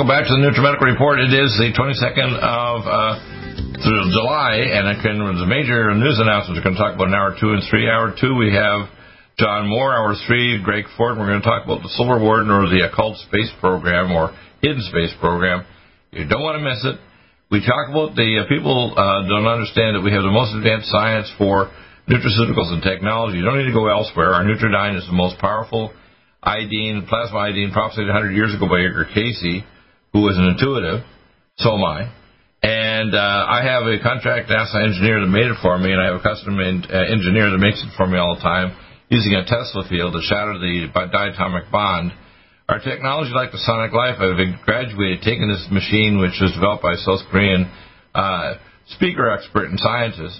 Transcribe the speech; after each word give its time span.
Welcome 0.00 0.16
back 0.16 0.32
to 0.32 0.32
the 0.32 0.48
NutriMedical 0.48 0.96
Report. 0.96 1.20
It 1.20 1.28
is 1.28 1.52
the 1.60 1.76
22nd 1.76 2.32
of 2.40 2.88
uh, 2.88 3.20
July, 3.84 4.72
and 4.72 4.96
again, 4.96 5.20
the 5.20 5.44
major 5.44 5.92
news 5.92 6.16
announcements 6.16 6.56
we're 6.56 6.64
going 6.64 6.72
to 6.72 6.80
talk 6.80 6.96
about 6.96 7.12
in 7.12 7.16
hour 7.20 7.36
two 7.36 7.52
and 7.52 7.60
three. 7.68 7.84
Hour 7.84 8.16
two, 8.16 8.32
we 8.32 8.48
have 8.48 8.88
John 9.36 9.68
Moore. 9.68 9.92
Hour 9.92 10.16
three, 10.24 10.56
Greg 10.64 10.88
Ford. 10.96 11.20
We're 11.20 11.28
going 11.28 11.44
to 11.44 11.44
talk 11.44 11.68
about 11.68 11.84
the 11.84 11.92
Solar 12.00 12.16
Warden 12.16 12.48
or 12.48 12.64
the 12.72 12.88
Occult 12.88 13.20
Space 13.28 13.52
Program 13.60 14.08
or 14.08 14.32
Hidden 14.64 14.80
Space 14.88 15.12
Program. 15.20 15.68
You 16.16 16.24
don't 16.24 16.40
want 16.40 16.56
to 16.56 16.64
miss 16.64 16.80
it. 16.80 16.96
We 17.52 17.60
talk 17.60 17.92
about 17.92 18.16
the 18.16 18.40
uh, 18.40 18.48
people 18.48 18.96
uh, 18.96 19.28
don't 19.28 19.44
understand 19.44 20.00
that 20.00 20.00
we 20.00 20.16
have 20.16 20.24
the 20.24 20.32
most 20.32 20.56
advanced 20.56 20.88
science 20.88 21.28
for 21.36 21.68
nutraceuticals 22.08 22.72
and 22.72 22.80
technology. 22.80 23.36
You 23.36 23.44
don't 23.44 23.60
need 23.60 23.68
to 23.68 23.76
go 23.76 23.92
elsewhere. 23.92 24.32
Our 24.32 24.48
Nutriodine 24.48 24.96
is 24.96 25.04
the 25.04 25.12
most 25.12 25.36
powerful 25.44 25.92
iodine, 26.40 27.04
plasma 27.04 27.52
iodine, 27.52 27.68
prophesied 27.76 28.08
100 28.08 28.32
years 28.32 28.56
ago 28.56 28.64
by 28.64 28.80
Edgar 28.80 29.04
Cayce, 29.12 29.60
who 30.12 30.22
was 30.22 30.36
an 30.36 30.44
intuitive. 30.44 31.04
So 31.58 31.74
am 31.74 31.84
I. 31.84 32.12
And 32.62 33.14
uh, 33.14 33.46
I 33.48 33.64
have 33.64 33.88
a 33.88 33.96
contract 34.02 34.50
NASA 34.50 34.84
engineer 34.84 35.20
that 35.20 35.32
made 35.32 35.48
it 35.48 35.56
for 35.62 35.78
me, 35.78 35.92
and 35.92 36.00
I 36.00 36.12
have 36.12 36.20
a 36.20 36.24
custom 36.24 36.60
in, 36.60 36.84
uh, 36.84 37.08
engineer 37.08 37.48
that 37.50 37.58
makes 37.58 37.80
it 37.80 37.88
for 37.96 38.06
me 38.06 38.18
all 38.18 38.36
the 38.36 38.44
time 38.44 38.76
using 39.08 39.32
a 39.34 39.44
Tesla 39.48 39.88
field 39.88 40.12
to 40.12 40.20
shatter 40.22 40.60
the 40.60 40.92
diatomic 40.92 41.70
bond. 41.72 42.12
Our 42.68 42.78
technology, 42.78 43.32
like 43.34 43.50
the 43.50 43.58
Sonic 43.64 43.92
Life, 43.92 44.20
I've 44.20 44.38
graduated, 44.62 45.22
taken 45.26 45.50
this 45.50 45.66
machine, 45.72 46.20
which 46.20 46.38
was 46.38 46.52
developed 46.54 46.84
by 46.84 46.94
a 46.94 47.02
South 47.02 47.26
Korean 47.32 47.66
uh, 48.14 48.54
speaker 48.94 49.32
expert 49.32 49.72
and 49.72 49.80
scientist, 49.80 50.38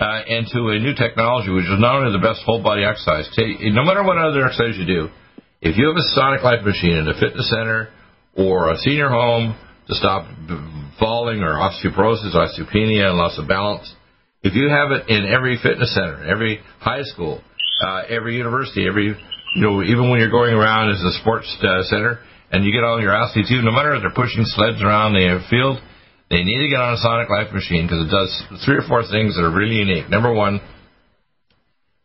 uh, 0.00 0.26
into 0.26 0.72
a 0.72 0.80
new 0.80 0.96
technology, 0.96 1.52
which 1.52 1.68
is 1.68 1.78
not 1.78 2.02
only 2.02 2.10
the 2.10 2.24
best 2.24 2.42
whole 2.42 2.62
body 2.62 2.82
exercise. 2.82 3.28
No 3.70 3.84
matter 3.84 4.02
what 4.02 4.18
other 4.18 4.48
exercise 4.48 4.74
you 4.80 4.88
do, 4.88 5.08
if 5.60 5.76
you 5.76 5.86
have 5.86 5.96
a 5.96 6.08
Sonic 6.16 6.42
Life 6.42 6.64
machine 6.64 6.96
in 6.96 7.06
a 7.06 7.14
fitness 7.14 7.52
center 7.52 7.92
or 8.36 8.70
a 8.70 8.76
senior 8.78 9.08
home 9.08 9.58
to 9.88 9.94
stop 9.94 10.26
falling 10.98 11.42
or 11.42 11.54
osteoporosis, 11.54 12.34
osteopenia, 12.34 13.08
and 13.08 13.16
loss 13.16 13.38
of 13.38 13.48
balance, 13.48 13.94
if 14.42 14.54
you 14.54 14.68
have 14.68 14.92
it 14.92 15.08
in 15.08 15.26
every 15.26 15.58
fitness 15.62 15.94
center, 15.94 16.24
every 16.24 16.60
high 16.80 17.02
school, 17.02 17.42
uh, 17.86 18.02
every 18.08 18.36
university, 18.36 18.86
every 18.86 19.16
you 19.54 19.62
know, 19.62 19.82
even 19.82 20.10
when 20.10 20.20
you're 20.20 20.30
going 20.30 20.54
around 20.54 20.90
as 20.90 21.02
a 21.02 21.12
sports 21.20 21.50
uh, 21.60 21.82
center 21.84 22.20
and 22.52 22.64
you 22.64 22.72
get 22.72 22.84
all 22.84 23.00
your 23.00 23.14
athletes, 23.14 23.50
even 23.50 23.64
no 23.64 23.72
matter 23.72 23.94
if 23.94 24.02
they're 24.02 24.14
pushing 24.14 24.44
sleds 24.44 24.82
around 24.82 25.12
the 25.12 25.40
field, 25.50 25.78
they 26.30 26.44
need 26.44 26.62
to 26.62 26.68
get 26.70 26.80
on 26.80 26.94
a 26.94 26.96
Sonic 26.98 27.28
Life 27.28 27.52
machine 27.52 27.86
because 27.86 28.06
it 28.06 28.10
does 28.10 28.30
three 28.64 28.78
or 28.78 28.86
four 28.86 29.02
things 29.02 29.34
that 29.34 29.42
are 29.42 29.50
really 29.50 29.82
unique. 29.82 30.08
Number 30.08 30.32
one, 30.32 30.60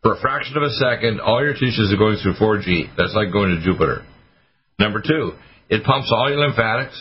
for 0.02 0.14
a 0.14 0.20
fraction 0.20 0.56
of 0.56 0.62
a 0.62 0.70
second, 0.70 1.20
all 1.20 1.42
your 1.42 1.54
tissues 1.54 1.94
are 1.94 1.98
going 1.98 2.18
through 2.18 2.34
4G. 2.34 2.96
That's 2.98 3.14
like 3.14 3.32
going 3.32 3.54
to 3.54 3.62
Jupiter. 3.62 4.02
Number 4.78 5.00
two, 5.00 5.32
it 5.68 5.84
pumps 5.84 6.10
all 6.12 6.30
your 6.30 6.40
lymphatics 6.46 6.96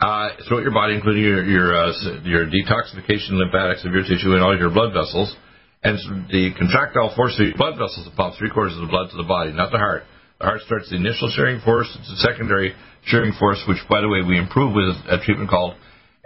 uh, 0.00 0.30
throughout 0.48 0.62
your 0.62 0.74
body, 0.74 0.94
including 0.94 1.22
your 1.22 1.44
your, 1.44 1.68
uh, 1.76 1.92
your 2.24 2.46
detoxification 2.46 3.38
lymphatics 3.38 3.84
of 3.84 3.92
your 3.92 4.02
tissue 4.02 4.34
and 4.34 4.42
all 4.42 4.56
your 4.56 4.70
blood 4.70 4.92
vessels. 4.92 5.34
And 5.82 5.98
the 6.30 6.54
contractile 6.58 7.14
force 7.14 7.34
of 7.38 7.46
your 7.46 7.56
blood 7.56 7.74
vessels 7.74 8.06
pumps 8.16 8.38
three 8.38 8.50
quarters 8.50 8.74
of 8.74 8.82
the 8.82 8.90
blood 8.90 9.10
to 9.10 9.16
the 9.16 9.26
body, 9.26 9.52
not 9.52 9.72
the 9.72 9.78
heart. 9.78 10.04
The 10.38 10.46
heart 10.46 10.62
starts 10.62 10.90
the 10.90 10.96
initial 10.96 11.30
shearing 11.34 11.60
force. 11.62 11.90
It's 11.98 12.22
a 12.22 12.22
secondary 12.22 12.74
shearing 13.06 13.32
force, 13.38 13.62
which, 13.66 13.78
by 13.90 14.00
the 14.00 14.08
way, 14.08 14.22
we 14.22 14.38
improve 14.38 14.74
with 14.74 14.94
a 15.10 15.18
treatment 15.22 15.50
called 15.50 15.74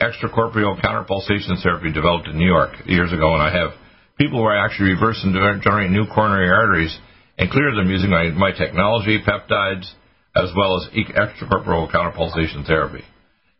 extracorporeal 0.00 0.80
counterpulsation 0.80 1.56
therapy 1.62 1.92
developed 1.92 2.28
in 2.28 2.36
New 2.36 2.48
York 2.48 2.72
years 2.84 3.12
ago. 3.12 3.32
And 3.32 3.42
I 3.42 3.52
have 3.52 3.72
people 4.18 4.42
where 4.42 4.56
I 4.56 4.64
actually 4.64 4.92
reverse 4.92 5.20
and 5.24 5.32
generate 5.62 5.90
new 5.90 6.04
coronary 6.06 6.48
arteries 6.48 6.96
and 7.38 7.50
clear 7.50 7.74
them 7.74 7.90
using 7.90 8.10
my, 8.10 8.28
my 8.30 8.52
technology, 8.52 9.20
peptides, 9.20 9.88
as 10.36 10.52
well 10.52 10.76
as 10.76 10.92
extracorporeal 10.92 11.88
counterpulsation 11.88 12.66
therapy. 12.66 13.02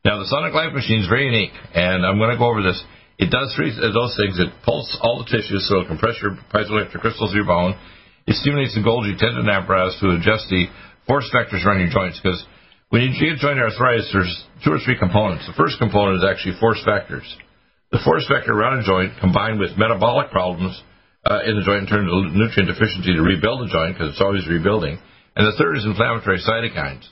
Now, 0.05 0.21
the 0.21 0.29
Sonic 0.29 0.53
Life 0.53 0.77
machine 0.77 1.01
is 1.01 1.09
very 1.09 1.27
unique, 1.27 1.57
and 1.75 2.05
I'm 2.05 2.21
going 2.21 2.31
to 2.31 2.39
go 2.39 2.47
over 2.47 2.63
this. 2.63 2.79
It 3.19 3.33
does 3.33 3.51
three 3.57 3.73
those 3.73 4.15
things. 4.15 4.39
It 4.39 4.53
pulses 4.63 5.01
all 5.01 5.25
the 5.25 5.27
tissues, 5.27 5.67
so 5.67 5.81
it 5.81 5.89
compresses 5.89 6.21
your 6.21 6.37
piezoelectric 6.53 7.01
crystals 7.01 7.33
of 7.33 7.37
your 7.37 7.49
bone. 7.49 7.75
It 8.29 8.37
stimulates 8.37 8.77
the 8.77 8.85
Golgi 8.85 9.17
tendon 9.17 9.49
apparatus 9.49 9.99
to 10.05 10.15
adjust 10.15 10.53
the 10.53 10.69
force 11.09 11.27
vectors 11.33 11.65
around 11.65 11.81
your 11.81 11.91
joints, 11.91 12.21
because 12.21 12.45
when 12.91 13.03
you 13.03 13.11
get 13.19 13.43
joint 13.43 13.59
arthritis, 13.59 14.11
there's 14.13 14.31
two 14.63 14.71
or 14.71 14.79
three 14.79 14.99
components. 14.99 15.49
The 15.49 15.59
first 15.59 15.81
component 15.81 16.23
is 16.23 16.29
actually 16.29 16.61
force 16.61 16.79
vectors. 16.87 17.27
The 17.91 17.99
force 18.05 18.27
vector 18.31 18.53
around 18.53 18.79
a 18.79 18.87
joint 18.87 19.19
combined 19.19 19.59
with 19.59 19.79
metabolic 19.79 20.31
problems 20.31 20.77
uh, 21.27 21.43
in 21.47 21.59
the 21.59 21.67
joint 21.67 21.87
in 21.87 21.91
terms 21.91 22.07
of 22.07 22.31
nutrient 22.31 22.71
deficiency 22.71 23.15
to 23.15 23.23
rebuild 23.23 23.67
the 23.67 23.73
joint 23.73 23.95
because 23.99 24.15
it's 24.15 24.23
always 24.23 24.47
rebuilding. 24.47 24.99
And 25.37 25.47
the 25.47 25.57
third 25.59 25.77
is 25.77 25.85
inflammatory 25.85 26.41
cytokines. 26.41 27.05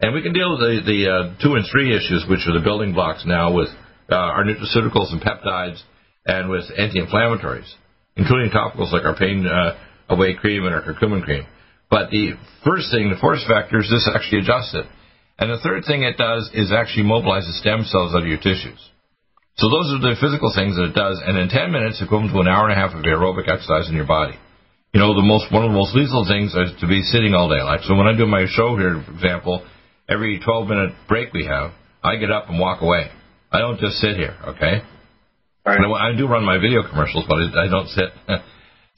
And 0.00 0.14
we 0.14 0.22
can 0.22 0.32
deal 0.32 0.56
with 0.56 0.60
the, 0.60 0.80
the 0.88 1.00
uh, 1.04 1.42
two 1.42 1.54
and 1.54 1.66
three 1.70 1.94
issues, 1.94 2.24
which 2.28 2.46
are 2.48 2.56
the 2.56 2.64
building 2.64 2.94
blocks 2.94 3.24
now 3.26 3.52
with 3.52 3.68
uh, 4.10 4.16
our 4.16 4.44
nutraceuticals 4.44 5.12
and 5.12 5.20
peptides 5.20 5.82
and 6.24 6.48
with 6.48 6.64
anti-inflammatories, 6.76 7.68
including 8.16 8.50
topicals 8.50 8.92
like 8.92 9.04
our 9.04 9.16
pain 9.16 9.46
uh, 9.46 9.76
away 10.08 10.34
cream 10.34 10.64
and 10.64 10.74
our 10.74 10.82
curcumin 10.82 11.22
cream. 11.22 11.44
But 11.90 12.10
the 12.10 12.32
first 12.64 12.90
thing, 12.90 13.10
the 13.10 13.20
force 13.20 13.44
vectors, 13.48 13.90
this 13.90 14.08
actually 14.14 14.40
adjusts 14.40 14.74
it. 14.74 14.86
And 15.38 15.50
the 15.50 15.60
third 15.62 15.84
thing 15.86 16.02
it 16.02 16.16
does 16.16 16.50
is 16.54 16.72
actually 16.72 17.04
mobilize 17.04 17.46
the 17.46 17.52
stem 17.60 17.84
cells 17.84 18.14
out 18.14 18.22
of 18.22 18.28
your 18.28 18.38
tissues. 18.38 18.80
So 19.56 19.68
those 19.68 19.90
are 19.92 20.00
the 20.00 20.16
physical 20.20 20.52
things 20.54 20.76
that 20.76 20.94
it 20.94 20.94
does, 20.94 21.20
and 21.24 21.36
in 21.36 21.48
10 21.48 21.72
minutes, 21.72 22.00
it 22.00 22.08
comes 22.08 22.30
to 22.32 22.38
an 22.38 22.48
hour 22.48 22.68
and 22.68 22.72
a 22.72 22.80
half 22.80 22.94
of 22.94 23.02
aerobic 23.02 23.50
exercise 23.50 23.88
in 23.90 23.96
your 23.96 24.06
body. 24.06 24.38
You 24.98 25.06
know, 25.06 25.14
the 25.14 25.22
most 25.22 25.46
one 25.54 25.62
of 25.62 25.70
the 25.70 25.78
most 25.78 25.94
lethal 25.94 26.26
things 26.26 26.50
is 26.58 26.74
to 26.82 26.90
be 26.90 27.06
sitting 27.06 27.30
all 27.30 27.46
day. 27.46 27.62
Like 27.62 27.86
so, 27.86 27.94
when 27.94 28.10
I 28.10 28.18
do 28.18 28.26
my 28.26 28.50
show 28.50 28.74
here, 28.74 28.98
for 28.98 29.14
example, 29.14 29.62
every 30.10 30.42
12 30.42 30.66
minute 30.66 30.90
break 31.06 31.30
we 31.30 31.46
have, 31.46 31.70
I 32.02 32.18
get 32.18 32.34
up 32.34 32.50
and 32.50 32.58
walk 32.58 32.82
away. 32.82 33.06
I 33.54 33.62
don't 33.62 33.78
just 33.78 34.02
sit 34.02 34.18
here, 34.18 34.34
okay? 34.58 34.82
Right. 35.62 35.78
I 35.78 36.18
do 36.18 36.26
run 36.26 36.42
my 36.42 36.58
video 36.58 36.82
commercials, 36.82 37.30
but 37.30 37.38
I 37.38 37.70
don't 37.70 37.86
sit. 37.94 38.10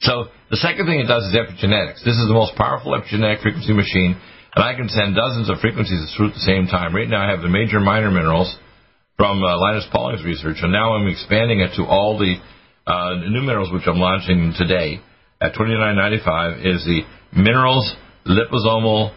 so 0.01 0.33
the 0.49 0.57
second 0.57 0.89
thing 0.89 1.05
it 1.05 1.05
does 1.05 1.21
is 1.29 1.37
epigenetics. 1.37 2.01
This 2.01 2.17
is 2.17 2.25
the 2.25 2.33
most 2.33 2.57
powerful 2.57 2.97
epigenetic 2.97 3.45
frequency 3.45 3.77
machine, 3.77 4.17
and 4.57 4.65
I 4.65 4.73
can 4.73 4.89
send 4.89 5.13
dozens 5.13 5.53
of 5.53 5.61
frequencies 5.61 6.01
through 6.17 6.29
at 6.29 6.33
the 6.33 6.49
same 6.49 6.65
time. 6.65 6.97
Right 6.97 7.13
now, 7.13 7.21
I 7.21 7.29
have 7.29 7.45
the 7.45 7.53
major 7.53 7.79
minor 7.79 8.09
minerals 8.09 8.49
from 9.21 9.37
uh, 9.43 9.53
Linus 9.53 9.85
Pauling's 9.93 10.25
research, 10.25 10.65
and 10.65 10.73
now 10.73 10.97
I'm 10.97 11.05
expanding 11.05 11.59
it 11.59 11.77
to 11.77 11.85
all 11.85 12.17
the 12.17 12.41
uh, 12.89 13.21
new 13.29 13.45
minerals 13.45 13.69
which 13.71 13.85
I'm 13.85 14.01
launching 14.01 14.57
today 14.57 14.97
at 15.41 15.53
$29.95 15.53 16.65
is 16.65 16.85
the 16.85 17.01
minerals 17.33 17.95
liposomal 18.25 19.11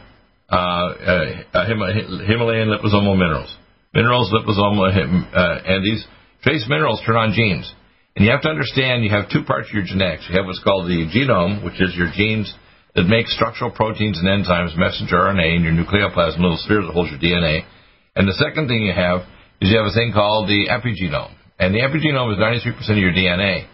uh, 0.51 0.57
uh, 0.57 1.67
Himalayan 1.67 2.69
liposomal 2.69 3.17
minerals. 3.17 3.55
Minerals, 3.93 4.33
liposomal, 4.33 4.91
uh, 4.91 5.59
and 5.67 5.85
these 5.85 6.05
trace 6.43 6.67
minerals 6.69 7.01
turn 7.07 7.17
on 7.17 7.33
genes. 7.33 7.73
And 8.17 8.25
you 8.25 8.31
have 8.31 8.43
to 8.43 8.49
understand 8.49 9.03
you 9.03 9.11
have 9.11 9.31
two 9.31 9.43
parts 9.43 9.69
of 9.69 9.75
your 9.75 9.85
genetics. 9.85 10.27
You 10.29 10.37
have 10.37 10.47
what's 10.47 10.63
called 10.63 10.87
the 10.87 11.11
genome, 11.11 11.65
which 11.65 11.81
is 11.81 11.95
your 11.97 12.11
genes 12.15 12.53
that 12.95 13.11
make 13.11 13.27
structural 13.27 13.71
proteins 13.71 14.19
and 14.19 14.29
enzymes, 14.29 14.79
messenger 14.79 15.17
RNA, 15.17 15.57
in 15.57 15.63
your 15.63 15.73
nucleoplasm, 15.73 16.39
little 16.39 16.61
sphere 16.63 16.83
that 16.83 16.93
holds 16.93 17.11
your 17.11 17.19
DNA. 17.19 17.67
And 18.15 18.29
the 18.29 18.39
second 18.39 18.69
thing 18.69 18.83
you 18.83 18.95
have 18.95 19.27
is 19.61 19.71
you 19.71 19.79
have 19.79 19.91
a 19.91 19.95
thing 19.95 20.13
called 20.15 20.47
the 20.47 20.71
epigenome. 20.71 21.35
And 21.59 21.75
the 21.75 21.81
epigenome 21.81 22.31
is 22.31 22.39
93% 22.39 22.91
of 22.91 22.99
your 22.99 23.11
DNA. 23.11 23.67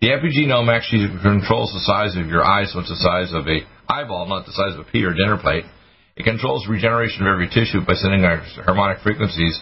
The 0.00 0.14
epigenome 0.14 0.70
actually 0.70 1.10
controls 1.22 1.74
the 1.74 1.82
size 1.82 2.14
of 2.14 2.30
your 2.30 2.46
eye, 2.46 2.66
so 2.70 2.78
it's 2.78 2.88
the 2.88 3.02
size 3.02 3.34
of 3.34 3.48
a 3.50 3.66
eyeball, 3.90 4.30
not 4.30 4.46
the 4.46 4.54
size 4.54 4.78
of 4.78 4.86
a 4.86 4.90
pea 4.90 5.02
or 5.02 5.12
dinner 5.12 5.38
plate. 5.42 5.64
It 6.14 6.22
controls 6.22 6.68
regeneration 6.68 7.26
of 7.26 7.34
every 7.34 7.48
tissue 7.50 7.82
by 7.82 7.94
sending 7.94 8.24
out 8.24 8.46
harmonic 8.62 9.02
frequencies 9.02 9.58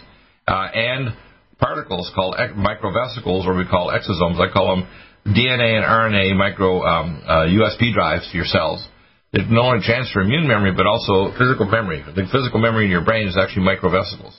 uh, 0.47 0.69
and 0.73 1.17
particles 1.57 2.11
called 2.13 2.35
microvesicles, 2.53 3.49
or 3.49 3.57
we 3.57 3.65
call 3.65 3.89
exosomes. 3.89 4.37
I 4.37 4.53
call 4.53 4.77
them 4.77 4.85
DNA 5.25 5.73
and 5.73 5.85
RNA 5.85 6.37
micro 6.37 6.85
um, 6.85 7.21
uh, 7.25 7.49
USB 7.49 7.91
drives 7.93 8.29
to 8.29 8.37
your 8.37 8.45
cells. 8.45 8.85
They 9.33 9.41
not 9.49 9.73
only 9.73 9.85
transfer 9.85 10.21
immune 10.21 10.47
memory, 10.47 10.71
but 10.71 10.85
also 10.85 11.33
physical 11.33 11.65
memory. 11.65 12.05
The 12.05 12.29
physical 12.31 12.61
memory 12.61 12.85
in 12.85 12.91
your 12.91 13.03
brain 13.03 13.27
is 13.27 13.37
actually 13.37 13.65
microvesicles. 13.65 14.37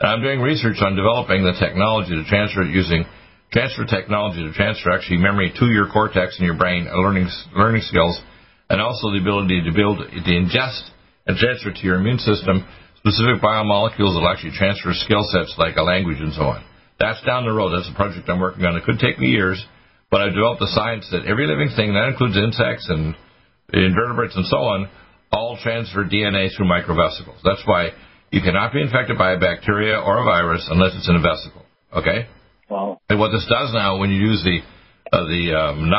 And 0.00 0.08
I'm 0.08 0.22
doing 0.22 0.40
research 0.40 0.84
on 0.84 0.96
developing 0.96 1.44
the 1.44 1.56
technology 1.58 2.12
to 2.12 2.28
transfer 2.28 2.62
it 2.62 2.72
using 2.76 3.04
transfer 3.52 3.84
technology 3.84 4.42
to 4.42 4.52
transfer 4.52 4.90
actually 4.92 5.18
memory 5.18 5.52
to 5.58 5.66
your 5.66 5.88
cortex 5.90 6.38
in 6.38 6.44
your 6.44 6.56
brain, 6.56 6.86
uh, 6.86 6.96
learning 6.98 7.28
learning 7.54 7.82
skills, 7.82 8.20
and 8.68 8.80
also 8.80 9.10
the 9.10 9.18
ability 9.20 9.62
to 9.66 9.72
build 9.74 9.98
to 9.98 10.30
ingest 10.30 10.90
and 11.26 11.36
transfer 11.36 11.72
to 11.72 11.82
your 11.82 11.96
immune 11.96 12.18
system 12.18 12.66
specific 12.96 13.40
biomolecules 13.42 14.12
that 14.12 14.20
will 14.20 14.28
actually 14.28 14.52
transfer 14.52 14.92
skill 14.92 15.24
sets 15.32 15.54
like 15.58 15.76
a 15.76 15.82
language 15.82 16.20
and 16.20 16.32
so 16.34 16.52
on. 16.52 16.62
That's 16.98 17.20
down 17.24 17.46
the 17.46 17.52
road. 17.52 17.72
That's 17.72 17.88
a 17.88 17.96
project 17.96 18.28
I'm 18.28 18.40
working 18.40 18.64
on. 18.64 18.76
It 18.76 18.84
could 18.84 18.98
take 19.00 19.18
me 19.18 19.28
years, 19.28 19.56
but 20.10 20.20
I've 20.20 20.36
developed 20.36 20.60
the 20.60 20.68
science 20.68 21.08
that 21.10 21.24
every 21.24 21.46
living 21.48 21.72
thing, 21.74 21.94
that 21.94 22.12
includes 22.12 22.36
insects 22.36 22.86
and 22.92 23.16
invertebrates 23.72 24.36
and 24.36 24.44
so 24.46 24.58
on, 24.58 24.90
all 25.32 25.56
transfer 25.62 26.04
DNA 26.04 26.54
through 26.54 26.68
microvesicles. 26.68 27.40
That's 27.42 27.62
why 27.64 27.96
you 28.30 28.42
cannot 28.42 28.72
be 28.72 28.82
infected 28.82 29.16
by 29.16 29.32
a 29.32 29.40
bacteria 29.40 29.96
or 29.96 30.20
a 30.20 30.24
virus 30.24 30.68
unless 30.70 30.92
it's 30.94 31.08
in 31.08 31.16
a 31.16 31.24
vesicle. 31.24 31.64
Okay? 31.96 32.28
And 33.08 33.18
what 33.18 33.30
this 33.32 33.46
does 33.50 33.74
now, 33.74 33.98
when 33.98 34.10
you 34.10 34.20
use 34.20 34.42
the 34.44 34.60
uh, 35.12 35.26
the 35.26 35.58
um, 35.58 35.90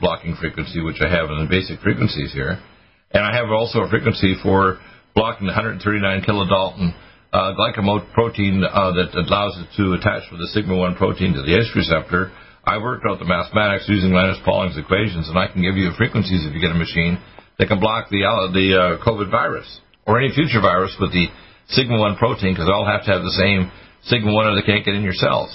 blocking 0.00 0.36
frequency, 0.38 0.80
which 0.80 1.02
I 1.02 1.10
have 1.10 1.28
in 1.28 1.42
the 1.42 1.50
basic 1.50 1.80
frequencies 1.80 2.32
here, 2.32 2.62
and 3.10 3.24
I 3.24 3.34
have 3.34 3.50
also 3.50 3.82
a 3.82 3.90
frequency 3.90 4.36
for 4.42 4.78
blocking 5.14 5.46
the 5.46 5.52
139 5.52 5.82
kilodalton 6.22 6.94
uh, 7.32 7.54
glycoprotein 7.58 8.62
uh, 8.62 8.94
that 8.94 9.10
allows 9.14 9.58
it 9.58 9.74
to 9.76 9.94
attach 9.94 10.30
with 10.30 10.40
the 10.40 10.50
sigma 10.54 10.76
1 10.76 10.94
protein 10.96 11.34
to 11.34 11.42
the 11.42 11.58
ACE 11.58 11.70
receptor. 11.74 12.30
I 12.64 12.78
worked 12.78 13.06
out 13.08 13.18
the 13.18 13.24
mathematics 13.26 13.88
using 13.88 14.12
Linus 14.12 14.38
Pauling's 14.44 14.76
equations, 14.76 15.28
and 15.28 15.38
I 15.38 15.48
can 15.48 15.62
give 15.62 15.76
you 15.76 15.90
frequencies 15.96 16.46
if 16.46 16.54
you 16.54 16.60
get 16.60 16.70
a 16.70 16.78
machine 16.78 17.18
that 17.58 17.68
can 17.68 17.80
block 17.80 18.10
the 18.10 18.22
uh, 18.22 18.52
the 18.52 18.68
uh, 18.74 19.04
COVID 19.04 19.30
virus 19.30 19.66
or 20.06 20.20
any 20.20 20.32
future 20.34 20.60
virus 20.60 20.94
with 21.00 21.12
the 21.12 21.26
sigma 21.68 21.98
1 21.98 22.16
protein 22.16 22.52
because 22.52 22.66
they 22.66 22.74
all 22.74 22.86
have 22.86 23.04
to 23.06 23.10
have 23.10 23.22
the 23.22 23.38
same 23.38 23.70
sigma 24.04 24.32
1 24.32 24.46
or 24.46 24.54
they 24.54 24.66
can't 24.66 24.84
get 24.84 24.94
in 24.94 25.02
your 25.02 25.16
cells. 25.16 25.50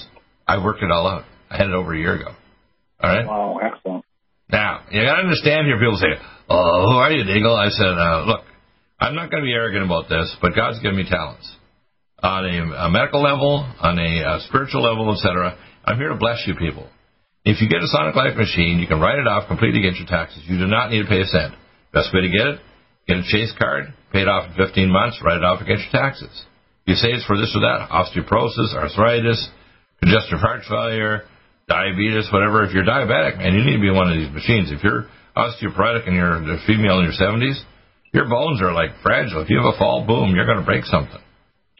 I 0.48 0.64
worked 0.64 0.84
it 0.84 0.92
all 0.92 1.08
out. 1.08 1.24
I 1.50 1.58
had 1.58 1.68
it 1.68 1.74
over 1.74 1.94
a 1.94 1.98
year 1.98 2.16
ago. 2.16 2.32
All 3.02 3.10
right? 3.10 3.26
Wow, 3.26 3.60
excellent. 3.64 4.06
Now, 4.52 4.86
you 4.92 5.04
got 5.04 5.16
to 5.16 5.24
understand 5.24 5.66
here, 5.66 5.78
people 5.80 5.98
say, 5.98 6.22
oh, 6.50 6.86
who 6.86 6.98
are 6.98 7.12
you, 7.12 7.24
Deagle? 7.24 7.58
I 7.58 7.70
said, 7.70 7.98
uh, 7.98 8.26
look, 8.26 8.42
I'm 9.00 9.16
not 9.16 9.32
going 9.32 9.42
to 9.44 9.48
be 9.48 9.54
arrogant 9.54 9.86
about 9.86 10.08
this, 10.08 10.36
but 10.42 10.56
God's 10.56 10.80
given 10.80 10.98
me 10.98 11.06
talents. 11.10 11.50
On 12.22 12.46
a, 12.46 12.88
a 12.88 12.90
medical 12.90 13.22
level, 13.22 13.66
on 13.82 14.00
a, 14.00 14.38
a 14.38 14.40
spiritual 14.48 14.84
level, 14.84 15.12
etc., 15.14 15.58
I'm 15.84 15.98
here 15.98 16.10
to 16.10 16.16
bless 16.16 16.44
you 16.48 16.56
people. 16.56 16.90
If 17.44 17.62
you 17.62 17.70
get 17.70 17.82
a 17.82 17.88
Sonic 17.88 18.16
Life 18.16 18.38
machine, 18.38 18.80
you 18.80 18.88
can 18.88 19.00
write 19.00 19.20
it 19.20 19.28
off 19.28 19.48
completely 19.48 19.80
against 19.80 20.00
your 20.00 20.10
taxes. 20.10 20.44
You 20.48 20.58
do 20.58 20.66
not 20.66 20.90
need 20.90 21.04
to 21.04 21.10
pay 21.10 21.22
a 21.22 21.26
cent. 21.26 21.54
Best 21.94 22.14
way 22.14 22.22
to 22.22 22.30
get 22.30 22.48
it, 22.48 22.60
get 23.08 23.18
a 23.18 23.24
Chase 23.24 23.54
card, 23.58 23.94
pay 24.12 24.22
it 24.22 24.28
off 24.28 24.50
in 24.50 24.66
15 24.66 24.90
months, 24.90 25.22
write 25.24 25.38
it 25.38 25.44
off 25.44 25.62
against 25.62 25.86
your 25.92 26.02
taxes. 26.02 26.34
You 26.86 26.96
say 26.96 27.10
it's 27.10 27.26
for 27.26 27.38
this 27.38 27.54
or 27.54 27.62
that, 27.62 27.90
osteoporosis, 27.90 28.74
arthritis, 28.74 29.50
congestive 30.02 30.40
heart 30.40 30.64
failure, 30.68 31.24
diabetes, 31.68 32.30
whatever. 32.32 32.64
If 32.64 32.74
you're 32.74 32.86
diabetic, 32.86 33.38
man, 33.38 33.54
you 33.54 33.64
need 33.64 33.78
to 33.78 33.86
be 33.86 33.92
one 33.92 34.12
of 34.12 34.18
these 34.18 34.32
machines. 34.32 34.72
If 34.72 34.84
you're 34.84 35.08
osteoporotic 35.36 36.08
and 36.08 36.16
you're 36.16 36.38
a 36.38 36.60
female 36.66 37.00
in 37.00 37.12
your 37.12 37.18
70s, 37.18 37.60
your 38.14 38.30
bones 38.30 38.62
are 38.62 38.72
like 38.72 38.92
fragile. 39.04 39.42
If 39.42 39.50
you 39.50 39.58
have 39.58 39.76
a 39.76 39.78
fall, 39.78 40.06
boom, 40.08 40.36
you're 40.36 40.46
going 40.46 40.60
to 40.60 40.66
break 40.66 40.86
something. 40.86 41.20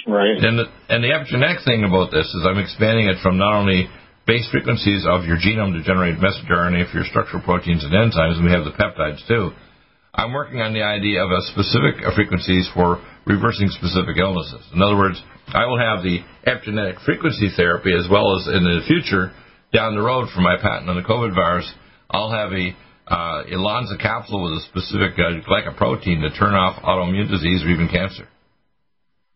Right. 0.08 0.38
And 0.38 0.60
the, 0.60 0.66
and 0.90 1.02
the 1.02 1.10
epigenetic 1.10 1.66
thing 1.66 1.84
about 1.84 2.12
this 2.12 2.28
is 2.28 2.46
I'm 2.46 2.60
expanding 2.60 3.08
it 3.08 3.18
from 3.24 3.38
not 3.38 3.56
only 3.56 3.88
base 4.28 4.46
frequencies 4.52 5.06
of 5.08 5.26
your 5.26 5.38
genome 5.38 5.74
to 5.74 5.82
generate 5.82 6.20
messenger 6.20 6.58
RNA 6.58 6.92
for 6.92 6.98
your 7.02 7.10
structural 7.10 7.42
proteins 7.42 7.84
and 7.84 7.94
enzymes, 7.94 8.38
and 8.38 8.46
we 8.46 8.52
have 8.52 8.66
the 8.66 8.76
peptides 8.76 9.26
too. 9.28 9.52
I'm 10.14 10.32
working 10.32 10.62
on 10.62 10.74
the 10.74 10.84
idea 10.84 11.24
of 11.24 11.32
a 11.32 11.42
specific 11.52 12.02
frequencies 12.16 12.70
for 12.74 13.02
reversing 13.26 13.70
specific 13.70 14.18
illnesses. 14.18 14.64
In 14.74 14.82
other 14.82 14.96
words, 14.96 15.22
I 15.48 15.66
will 15.66 15.80
have 15.80 16.04
the 16.04 16.20
epigenetic 16.48 17.04
frequency 17.06 17.50
therapy 17.56 17.94
as 17.94 18.08
well 18.10 18.36
as 18.36 18.48
in 18.48 18.64
the 18.64 18.82
future 18.88 19.32
down 19.74 19.96
the 19.96 20.02
road 20.02 20.30
for 20.34 20.42
my 20.42 20.56
patent 20.58 20.90
on 20.90 20.96
the 20.96 21.04
COVID 21.04 21.36
virus, 21.36 21.72
I'll 22.10 22.32
have 22.32 22.52
a 22.54 22.76
uh, 23.08 23.44
Elonza 23.52 24.00
capsule 24.00 24.42
with 24.44 24.54
a 24.58 24.66
specific 24.72 25.14
uh, 25.20 25.44
glycoprotein 25.46 26.24
to 26.24 26.32
turn 26.38 26.56
off 26.56 26.82
autoimmune 26.82 27.30
disease 27.30 27.64
or 27.64 27.70
even 27.70 27.88
cancer. 27.88 28.28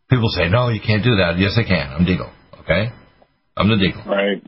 People 0.09 0.29
say, 0.29 0.49
no, 0.49 0.69
you 0.69 0.81
can't 0.81 1.03
do 1.03 1.17
that. 1.17 1.37
Yes, 1.37 1.53
I 1.57 1.67
can. 1.67 1.93
I'm 1.93 2.05
Deagle. 2.05 2.33
Okay? 2.61 2.89
I'm 3.55 3.69
the 3.69 3.75
Deagle. 3.75 4.05
Right. 4.07 4.41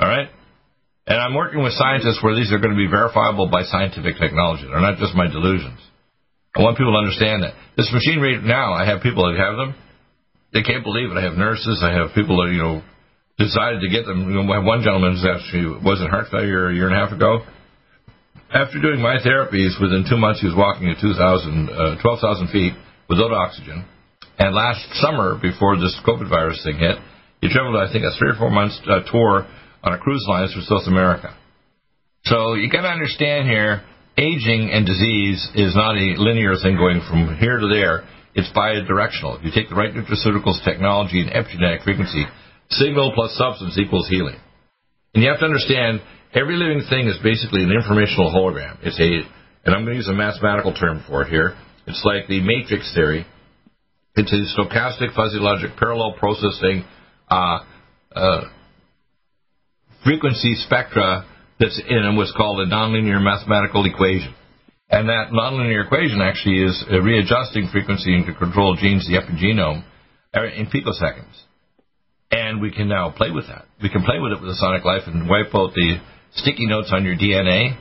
All 0.00 0.08
right? 0.08 0.28
And 1.06 1.20
I'm 1.20 1.34
working 1.34 1.62
with 1.62 1.74
scientists 1.74 2.22
where 2.22 2.34
these 2.34 2.52
are 2.52 2.58
going 2.58 2.72
to 2.72 2.78
be 2.78 2.88
verifiable 2.88 3.50
by 3.50 3.64
scientific 3.64 4.16
technology. 4.16 4.64
They're 4.64 4.80
not 4.80 4.98
just 4.98 5.14
my 5.14 5.26
delusions. 5.26 5.80
I 6.56 6.62
want 6.62 6.78
people 6.78 6.92
to 6.92 6.98
understand 6.98 7.42
that. 7.42 7.54
This 7.76 7.90
machine 7.92 8.20
right 8.20 8.42
now, 8.42 8.72
I 8.72 8.86
have 8.86 9.02
people 9.02 9.26
that 9.28 9.36
have 9.36 9.56
them. 9.56 9.74
They 10.52 10.62
can't 10.62 10.84
believe 10.84 11.10
it. 11.10 11.16
I 11.16 11.24
have 11.24 11.34
nurses. 11.34 11.80
I 11.82 11.92
have 11.92 12.14
people 12.14 12.36
that, 12.44 12.52
you 12.52 12.60
know, 12.60 12.82
decided 13.38 13.80
to 13.80 13.88
get 13.88 14.04
them. 14.04 14.28
You 14.28 14.42
know, 14.42 14.44
one 14.44 14.84
gentleman 14.84 15.16
who 15.16 15.24
actually 15.24 15.80
was 15.80 16.00
in 16.00 16.08
heart 16.08 16.28
failure 16.30 16.68
a 16.68 16.74
year 16.74 16.88
and 16.88 16.96
a 16.96 17.00
half 17.00 17.12
ago. 17.12 17.40
After 18.52 18.76
doing 18.80 19.00
my 19.00 19.16
therapies, 19.24 19.80
within 19.80 20.04
two 20.04 20.20
months 20.20 20.44
he 20.44 20.46
was 20.46 20.56
walking 20.56 20.92
at 20.92 21.00
2,000, 21.00 21.72
uh, 21.72 21.96
12,000 22.02 22.52
feet 22.52 22.76
without 23.08 23.32
oxygen. 23.32 23.84
And 24.38 24.54
last 24.54 24.84
summer, 25.00 25.40
before 25.40 25.80
this 25.80 25.96
COVID 26.04 26.28
virus 26.28 26.60
thing 26.62 26.76
hit, 26.76 27.00
he 27.40 27.48
traveled, 27.48 27.80
I 27.80 27.90
think, 27.90 28.04
a 28.04 28.12
three 28.18 28.30
or 28.30 28.36
four 28.36 28.50
months 28.50 28.78
uh, 28.84 29.00
tour 29.10 29.48
on 29.82 29.92
a 29.92 29.98
cruise 29.98 30.24
line 30.28 30.48
through 30.52 30.68
South 30.68 30.86
America. 30.86 31.34
So 32.24 32.54
you 32.54 32.70
got 32.70 32.82
to 32.82 32.92
understand 32.92 33.48
here, 33.48 33.82
aging 34.16 34.70
and 34.70 34.86
disease 34.86 35.40
is 35.54 35.74
not 35.74 35.96
a 35.96 36.20
linear 36.20 36.54
thing 36.62 36.76
going 36.76 37.00
from 37.08 37.36
here 37.40 37.58
to 37.58 37.68
there. 37.68 38.04
It's 38.34 38.50
bidirectional. 38.56 39.38
If 39.38 39.44
you 39.44 39.52
take 39.54 39.68
the 39.68 39.74
right 39.74 39.92
nutraceuticals, 39.92 40.64
technology, 40.64 41.20
and 41.20 41.30
epigenetic 41.30 41.84
frequency, 41.84 42.24
Signal 42.72 43.12
plus 43.14 43.36
substance 43.36 43.76
equals 43.78 44.08
healing. 44.08 44.36
And 45.14 45.22
you 45.22 45.28
have 45.28 45.40
to 45.40 45.44
understand, 45.44 46.00
every 46.32 46.56
living 46.56 46.82
thing 46.88 47.06
is 47.06 47.18
basically 47.22 47.62
an 47.62 47.70
informational 47.70 48.32
hologram. 48.32 48.78
It's 48.82 48.98
a, 48.98 49.28
and 49.66 49.74
I'm 49.74 49.84
going 49.84 49.94
to 49.94 50.00
use 50.00 50.08
a 50.08 50.14
mathematical 50.14 50.72
term 50.72 51.04
for 51.06 51.22
it 51.22 51.28
here. 51.28 51.54
It's 51.86 52.02
like 52.04 52.28
the 52.28 52.40
matrix 52.40 52.92
theory. 52.94 53.26
It's 54.14 54.32
a 54.32 54.58
stochastic 54.58 55.14
fuzzy 55.14 55.38
logic 55.38 55.72
parallel 55.78 56.14
processing 56.18 56.84
uh, 57.30 57.58
uh, 58.14 58.40
frequency 60.04 60.54
spectra 60.64 61.26
that's 61.60 61.80
in 61.86 62.16
what's 62.16 62.32
called 62.36 62.60
a 62.60 62.66
nonlinear 62.66 63.22
mathematical 63.22 63.84
equation. 63.84 64.34
And 64.92 65.08
that 65.08 65.32
nonlinear 65.32 65.86
equation 65.86 66.20
actually 66.20 66.62
is 66.62 66.84
readjusting 66.88 67.70
frequency 67.72 68.14
and 68.14 68.26
control 68.36 68.76
genes, 68.76 69.08
the 69.08 69.16
epigenome, 69.16 69.84
in 70.34 70.66
picoseconds 70.66 71.42
and 72.32 72.60
we 72.60 72.72
can 72.72 72.88
now 72.88 73.10
play 73.10 73.30
with 73.30 73.46
that. 73.48 73.66
We 73.82 73.90
can 73.90 74.02
play 74.02 74.18
with 74.18 74.32
it 74.32 74.40
with 74.40 74.48
the 74.48 74.56
Sonic 74.56 74.84
Life 74.84 75.02
and 75.06 75.28
wipe 75.28 75.54
out 75.54 75.74
the 75.74 76.00
sticky 76.34 76.66
notes 76.66 76.88
on 76.90 77.04
your 77.04 77.14
DNA. 77.14 77.76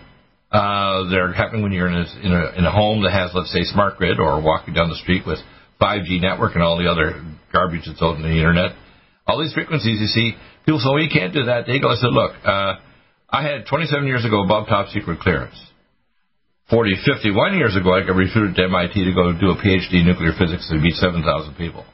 Uh, 0.51 1.09
they're 1.09 1.31
happening 1.31 1.63
when 1.63 1.71
you're 1.71 1.87
in 1.87 1.95
a, 1.95 2.05
in 2.21 2.31
a, 2.33 2.59
in 2.59 2.65
a 2.65 2.71
home 2.71 3.03
that 3.03 3.11
has, 3.11 3.31
let's 3.33 3.51
say, 3.53 3.63
smart 3.63 3.97
grid, 3.97 4.19
or 4.19 4.41
walking 4.41 4.73
down 4.73 4.89
the 4.89 4.99
street 4.99 5.23
with 5.25 5.39
5G 5.79 6.19
network 6.19 6.53
and 6.55 6.61
all 6.61 6.77
the 6.77 6.91
other 6.91 7.23
garbage 7.53 7.83
that's 7.87 8.01
out 8.01 8.15
on 8.15 8.21
the 8.21 8.27
internet. 8.27 8.75
All 9.25 9.39
these 9.39 9.53
frequencies, 9.53 10.01
you 10.01 10.07
see, 10.07 10.35
people 10.65 10.79
say, 10.79 10.89
"Oh, 10.91 10.97
you 10.97 11.09
can't 11.09 11.33
do 11.33 11.45
that." 11.45 11.65
They 11.65 11.79
go, 11.79 11.87
"I 11.87 11.95
said, 11.95 12.11
look, 12.11 12.33
uh, 12.43 12.75
I 13.29 13.43
had 13.43 13.65
27 13.67 14.05
years 14.05 14.25
ago 14.25 14.43
above 14.43 14.67
top 14.67 14.89
secret 14.89 15.21
clearance. 15.21 15.55
40, 16.69 16.95
51 17.05 17.57
years 17.57 17.75
ago, 17.75 17.93
I 17.93 18.05
got 18.05 18.15
recruited 18.15 18.55
to 18.55 18.63
MIT 18.63 18.93
to 18.93 19.13
go 19.13 19.33
do 19.33 19.51
a 19.51 19.59
PhD 19.59 20.01
in 20.01 20.07
nuclear 20.07 20.31
physics 20.37 20.67
and 20.69 20.81
meet 20.81 20.95
7,000 20.95 21.55
people. 21.55 21.85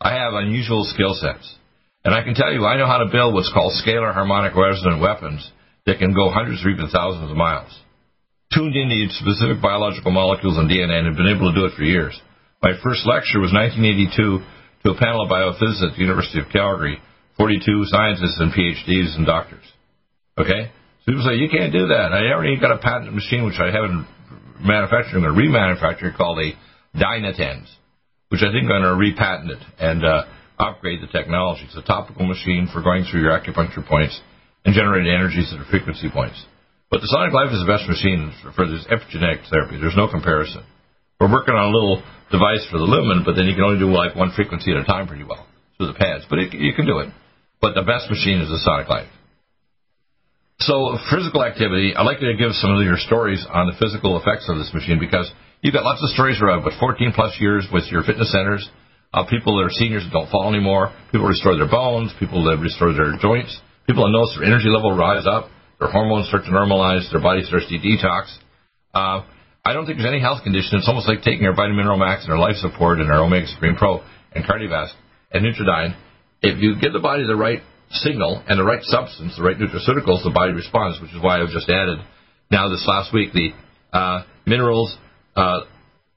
I 0.00 0.14
have 0.14 0.34
unusual 0.34 0.84
skill 0.84 1.14
sets. 1.14 1.56
And 2.04 2.14
I 2.14 2.22
can 2.22 2.34
tell 2.34 2.52
you, 2.52 2.66
I 2.66 2.76
know 2.76 2.86
how 2.86 2.98
to 2.98 3.12
build 3.12 3.32
what's 3.32 3.52
called 3.54 3.72
scalar 3.78 4.12
harmonic 4.12 4.54
resonant 4.56 5.00
weapons 5.00 5.48
that 5.86 5.98
can 5.98 6.14
go 6.14 6.30
hundreds 6.30 6.64
or 6.64 6.70
even 6.70 6.88
thousands 6.90 7.30
of 7.30 7.36
miles. 7.36 7.70
Tuned 8.52 8.76
into 8.76 9.08
specific 9.14 9.62
biological 9.62 10.10
molecules 10.10 10.58
and 10.58 10.68
DNA 10.68 10.98
and 10.98 11.06
have 11.06 11.16
been 11.16 11.30
able 11.30 11.52
to 11.52 11.58
do 11.58 11.64
it 11.66 11.74
for 11.76 11.84
years. 11.84 12.20
My 12.62 12.72
first 12.82 13.06
lecture 13.06 13.40
was 13.40 13.54
1982 13.54 14.12
to 14.84 14.90
a 14.90 14.98
panel 14.98 15.22
of 15.22 15.30
biophysicists 15.30 15.82
at 15.82 15.94
the 15.94 16.02
University 16.02 16.40
of 16.40 16.52
Calgary, 16.52 16.98
42 17.38 17.86
scientists 17.86 18.38
and 18.38 18.52
PhDs 18.52 19.16
and 19.16 19.24
doctors. 19.24 19.64
Okay? 20.36 20.70
People 21.06 21.24
say, 21.26 21.34
you 21.34 21.48
can't 21.48 21.72
do 21.72 21.88
that. 21.88 22.12
I 22.12 22.30
already 22.32 22.58
got 22.60 22.72
a 22.72 22.78
patented 22.78 23.14
machine 23.14 23.44
which 23.44 23.58
I 23.58 23.72
haven't 23.72 24.06
manufactured. 24.60 25.18
I'm 25.18 25.22
going 25.22 25.34
to 25.34 25.40
remanufacture 25.40 26.16
called 26.16 26.38
a 26.38 26.52
Dynatens, 26.96 27.66
which 28.28 28.42
I 28.42 28.52
think 28.52 28.64
I'm 28.64 28.68
going 28.68 28.82
to 28.82 28.94
repatent 28.94 29.50
it. 29.50 29.62
And, 29.78 30.04
uh, 30.04 30.24
upgrade 30.62 31.02
the 31.02 31.10
technology. 31.10 31.64
It's 31.64 31.76
a 31.76 31.82
topical 31.82 32.26
machine 32.26 32.68
for 32.72 32.82
going 32.82 33.04
through 33.04 33.22
your 33.22 33.34
acupuncture 33.34 33.86
points 33.86 34.18
and 34.64 34.74
generating 34.74 35.12
energies 35.12 35.50
that 35.50 35.60
are 35.60 35.70
frequency 35.70 36.08
points. 36.10 36.38
But 36.90 37.00
the 37.00 37.08
Sonic 37.08 37.32
Life 37.32 37.50
is 37.50 37.60
the 37.64 37.70
best 37.70 37.88
machine 37.88 38.32
for 38.54 38.68
this 38.68 38.84
epigenetic 38.86 39.48
therapy. 39.48 39.80
There's 39.80 39.96
no 39.96 40.08
comparison. 40.08 40.62
We're 41.18 41.32
working 41.32 41.54
on 41.54 41.72
a 41.72 41.74
little 41.74 42.02
device 42.30 42.66
for 42.70 42.78
the 42.78 42.86
lumen, 42.86 43.22
but 43.24 43.34
then 43.34 43.46
you 43.46 43.54
can 43.54 43.64
only 43.64 43.80
do 43.80 43.90
like 43.90 44.14
one 44.14 44.32
frequency 44.36 44.72
at 44.72 44.78
a 44.78 44.84
time 44.84 45.08
pretty 45.08 45.24
well 45.24 45.46
through 45.76 45.88
the 45.88 45.98
pads. 45.98 46.24
But 46.28 46.38
it, 46.38 46.52
you 46.52 46.74
can 46.74 46.86
do 46.86 46.98
it. 46.98 47.08
But 47.60 47.74
the 47.74 47.82
best 47.82 48.10
machine 48.10 48.40
is 48.40 48.48
the 48.48 48.60
Sonic 48.60 48.88
Life. 48.88 49.08
So 50.66 50.98
physical 51.10 51.42
activity, 51.42 51.94
I'd 51.96 52.06
like 52.06 52.20
to 52.20 52.34
give 52.38 52.52
some 52.52 52.70
of 52.74 52.84
your 52.86 52.96
stories 52.96 53.44
on 53.50 53.66
the 53.66 53.74
physical 53.78 54.18
effects 54.18 54.46
of 54.48 54.58
this 54.58 54.70
machine 54.72 54.98
because 54.98 55.30
you've 55.60 55.74
got 55.74 55.82
lots 55.82 56.02
of 56.02 56.10
stories 56.10 56.40
around, 56.40 56.62
but 56.62 56.74
14 56.78 57.12
plus 57.14 57.34
years 57.40 57.66
with 57.72 57.84
your 57.90 58.02
fitness 58.02 58.30
centers 58.30 58.62
uh, 59.14 59.24
people 59.28 59.56
that 59.58 59.68
are 59.68 59.74
seniors 59.76 60.04
that 60.04 60.12
don't 60.12 60.30
fall 60.30 60.48
anymore, 60.48 60.92
people 61.10 61.26
restore 61.26 61.56
their 61.56 61.68
bones, 61.68 62.12
people 62.18 62.44
that 62.44 62.58
restore 62.58 62.92
their 62.92 63.12
joints, 63.20 63.52
people 63.86 64.04
that 64.04 64.12
notice 64.12 64.36
their 64.36 64.48
energy 64.48 64.68
level 64.68 64.96
rise 64.96 65.26
up, 65.26 65.50
their 65.80 65.90
hormones 65.90 66.28
start 66.28 66.44
to 66.44 66.50
normalize, 66.50 67.04
their 67.12 67.20
body 67.20 67.42
starts 67.42 67.68
to 67.68 67.76
detox. 67.76 68.32
Uh, 68.94 69.24
I 69.64 69.72
don't 69.72 69.86
think 69.86 69.98
there's 69.98 70.08
any 70.08 70.20
health 70.20 70.42
condition. 70.42 70.78
It's 70.78 70.88
almost 70.88 71.08
like 71.08 71.22
taking 71.22 71.46
our 71.46 71.54
Vitamin 71.54 71.76
Mineral 71.76 71.98
Max 71.98 72.24
and 72.24 72.32
our 72.32 72.38
Life 72.38 72.56
Support 72.56 73.00
and 73.00 73.10
our 73.10 73.22
Omega 73.22 73.46
Supreme 73.46 73.76
Pro 73.76 74.02
and 74.34 74.44
Cardiovasc 74.44 74.92
and 75.30 75.44
Nutriodine. 75.44 75.94
If 76.40 76.60
you 76.60 76.80
give 76.80 76.92
the 76.92 77.00
body 77.00 77.26
the 77.26 77.36
right 77.36 77.62
signal 77.92 78.42
and 78.48 78.58
the 78.58 78.64
right 78.64 78.82
substance, 78.82 79.36
the 79.36 79.42
right 79.42 79.56
nutraceuticals, 79.56 80.24
the 80.24 80.32
body 80.34 80.52
responds, 80.52 81.00
which 81.00 81.12
is 81.12 81.22
why 81.22 81.40
I've 81.40 81.50
just 81.50 81.68
added 81.68 81.98
now 82.50 82.68
this 82.68 82.84
last 82.86 83.12
week 83.12 83.32
the 83.32 83.50
uh, 83.92 84.24
minerals 84.46 84.96
uh, 85.36 85.60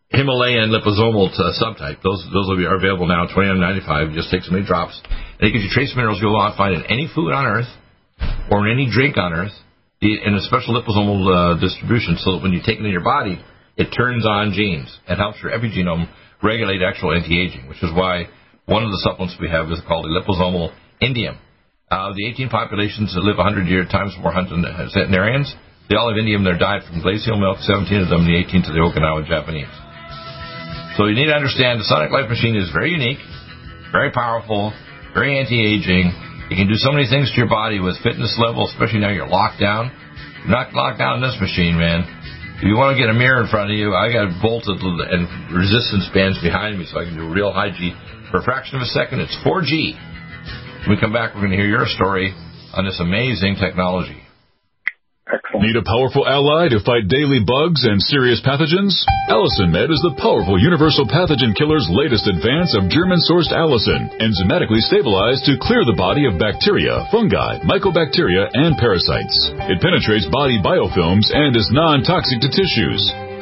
Himalayan 0.10 0.70
liposomal 0.70 1.34
subtype. 1.60 2.01
Those 2.03 2.24
those 2.32 2.48
will 2.48 2.58
be 2.58 2.65
are 2.65 2.77
available 2.77 3.08
now, 3.08 3.27
twenty 3.27 3.50
nine 3.50 3.60
ninety 3.60 3.82
five. 3.86 4.13
Just 4.13 4.32
take 4.32 4.44
so 4.44 4.51
many 4.51 4.65
drops, 4.65 5.01
and 5.39 5.50
it 5.50 5.51
gives 5.51 5.63
you 5.63 5.72
trace 5.72 5.91
minerals 5.96 6.20
you'll 6.22 6.38
not 6.38 6.58
find 6.58 6.75
in 6.75 6.86
any 6.86 7.10
food 7.13 7.34
on 7.34 7.46
Earth 7.46 7.72
or 8.51 8.67
in 8.67 8.74
any 8.74 8.88
drink 8.89 9.17
on 9.17 9.34
Earth, 9.34 9.55
in 10.01 10.34
a 10.36 10.41
special 10.46 10.79
liposomal 10.79 11.25
uh, 11.25 11.60
distribution. 11.60 12.15
So 12.20 12.38
that 12.38 12.44
when 12.44 12.53
you 12.53 12.60
take 12.60 12.79
it 12.79 12.86
in 12.86 12.91
your 12.91 13.03
body, 13.03 13.41
it 13.77 13.91
turns 13.98 14.25
on 14.25 14.53
genes 14.53 14.88
and 15.08 15.17
helps 15.17 15.41
your 15.41 15.51
epigenome 15.51 16.08
regulate 16.44 16.82
actual 16.86 17.12
anti 17.13 17.41
aging, 17.41 17.67
which 17.67 17.82
is 17.82 17.91
why 17.91 18.29
one 18.67 18.84
of 18.84 18.91
the 18.91 19.01
supplements 19.03 19.36
we 19.41 19.50
have 19.50 19.70
is 19.72 19.82
called 19.88 20.05
the 20.05 20.13
liposomal 20.13 20.72
indium. 21.01 21.38
Uh, 21.86 22.10
the 22.18 22.25
18 22.34 22.50
populations 22.50 23.13
that 23.13 23.22
live 23.22 23.38
100 23.38 23.70
year 23.70 23.86
times 23.86 24.18
more 24.18 24.34
centenarians, 24.89 25.54
they 25.86 25.94
all 25.94 26.10
have 26.10 26.18
indium 26.18 26.42
in 26.42 26.48
their 26.50 26.58
diet 26.58 26.82
from 26.89 26.98
glacial 27.06 27.38
milk, 27.38 27.62
17 27.62 27.86
of 28.01 28.10
them, 28.10 28.25
the 28.25 28.34
18 28.42 28.65
to 28.65 28.74
the 28.74 28.82
Okinawa 28.82 29.22
Japanese. 29.30 29.70
So 30.98 31.06
you 31.06 31.13
need 31.13 31.30
to 31.30 31.38
understand 31.38 31.77
the 31.77 31.86
Sonic 31.86 32.10
Life 32.10 32.25
Machine 32.25 32.58
is 32.58 32.74
very 32.74 32.89
unique, 32.89 33.22
very 33.94 34.10
powerful, 34.10 34.74
very 35.13 35.38
anti-aging. 35.38 36.10
You 36.50 36.58
can 36.58 36.65
do 36.65 36.74
so 36.74 36.89
many 36.89 37.06
things 37.06 37.30
to 37.30 37.38
your 37.38 37.54
body 37.54 37.77
with 37.77 38.01
fitness 38.01 38.34
level, 38.42 38.65
especially 38.65 39.06
now 39.06 39.13
you're 39.13 39.30
locked 39.30 39.62
down. 39.62 39.94
You're 40.42 40.58
not 40.58 40.74
locked 40.74 40.98
down 40.98 41.22
in 41.22 41.24
this 41.24 41.38
machine, 41.38 41.77
man. 41.77 42.01
If 42.58 42.65
you 42.65 42.82
want 42.82 42.98
to 42.98 43.00
get 43.00 43.13
a 43.13 43.18
mirror 43.18 43.46
in 43.46 43.50
front 43.54 43.70
of 43.70 43.77
you, 43.77 43.94
I 43.94 44.10
got 44.10 44.34
bolted 44.42 44.82
and 44.82 45.30
resistance 45.54 46.10
bands 46.18 46.42
behind 46.42 46.82
me 46.82 46.89
so 46.89 46.98
I 46.98 47.06
can 47.06 47.13
do 47.13 47.30
real 47.30 47.54
high 47.54 47.70
G. 47.70 47.94
For 48.34 48.42
a 48.42 48.44
fraction 48.44 48.82
of 48.82 48.82
a 48.82 48.89
second, 48.89 49.22
it's 49.22 49.38
4G. 49.46 50.14
When 50.86 50.94
we 50.94 51.01
come 51.01 51.18
back, 51.18 51.34
we're 51.34 51.50
going 51.50 51.58
to 51.58 51.58
hear 51.58 51.65
your 51.65 51.89
story 51.89 52.30
on 52.77 52.86
this 52.86 53.01
amazing 53.01 53.58
technology. 53.58 54.22
Excellent. 55.25 55.65
Need 55.65 55.82
a 55.82 55.82
powerful 55.82 56.30
ally 56.30 56.70
to 56.70 56.77
fight 56.86 57.10
daily 57.10 57.42
bugs 57.42 57.89
and 57.89 57.98
serious 57.98 58.38
pathogens? 58.46 58.94
Allicin 59.25 59.74
Med 59.74 59.89
is 59.89 59.98
the 60.06 60.13
powerful 60.22 60.62
universal 60.62 61.10
pathogen 61.10 61.58
killer's 61.58 61.89
latest 61.89 62.30
advance 62.30 62.77
of 62.77 62.86
German-sourced 62.94 63.50
allicin, 63.50 64.13
enzymatically 64.22 64.86
stabilized 64.86 65.50
to 65.50 65.58
clear 65.58 65.82
the 65.89 65.98
body 65.98 66.30
of 66.30 66.38
bacteria, 66.38 67.01
fungi, 67.10 67.58
mycobacteria, 67.65 68.46
and 68.54 68.77
parasites. 68.77 69.58
It 69.65 69.82
penetrates 69.82 70.30
body 70.30 70.62
biofilms 70.62 71.34
and 71.34 71.58
is 71.58 71.74
non-toxic 71.74 72.46
to 72.46 72.50
tissues. 72.54 73.01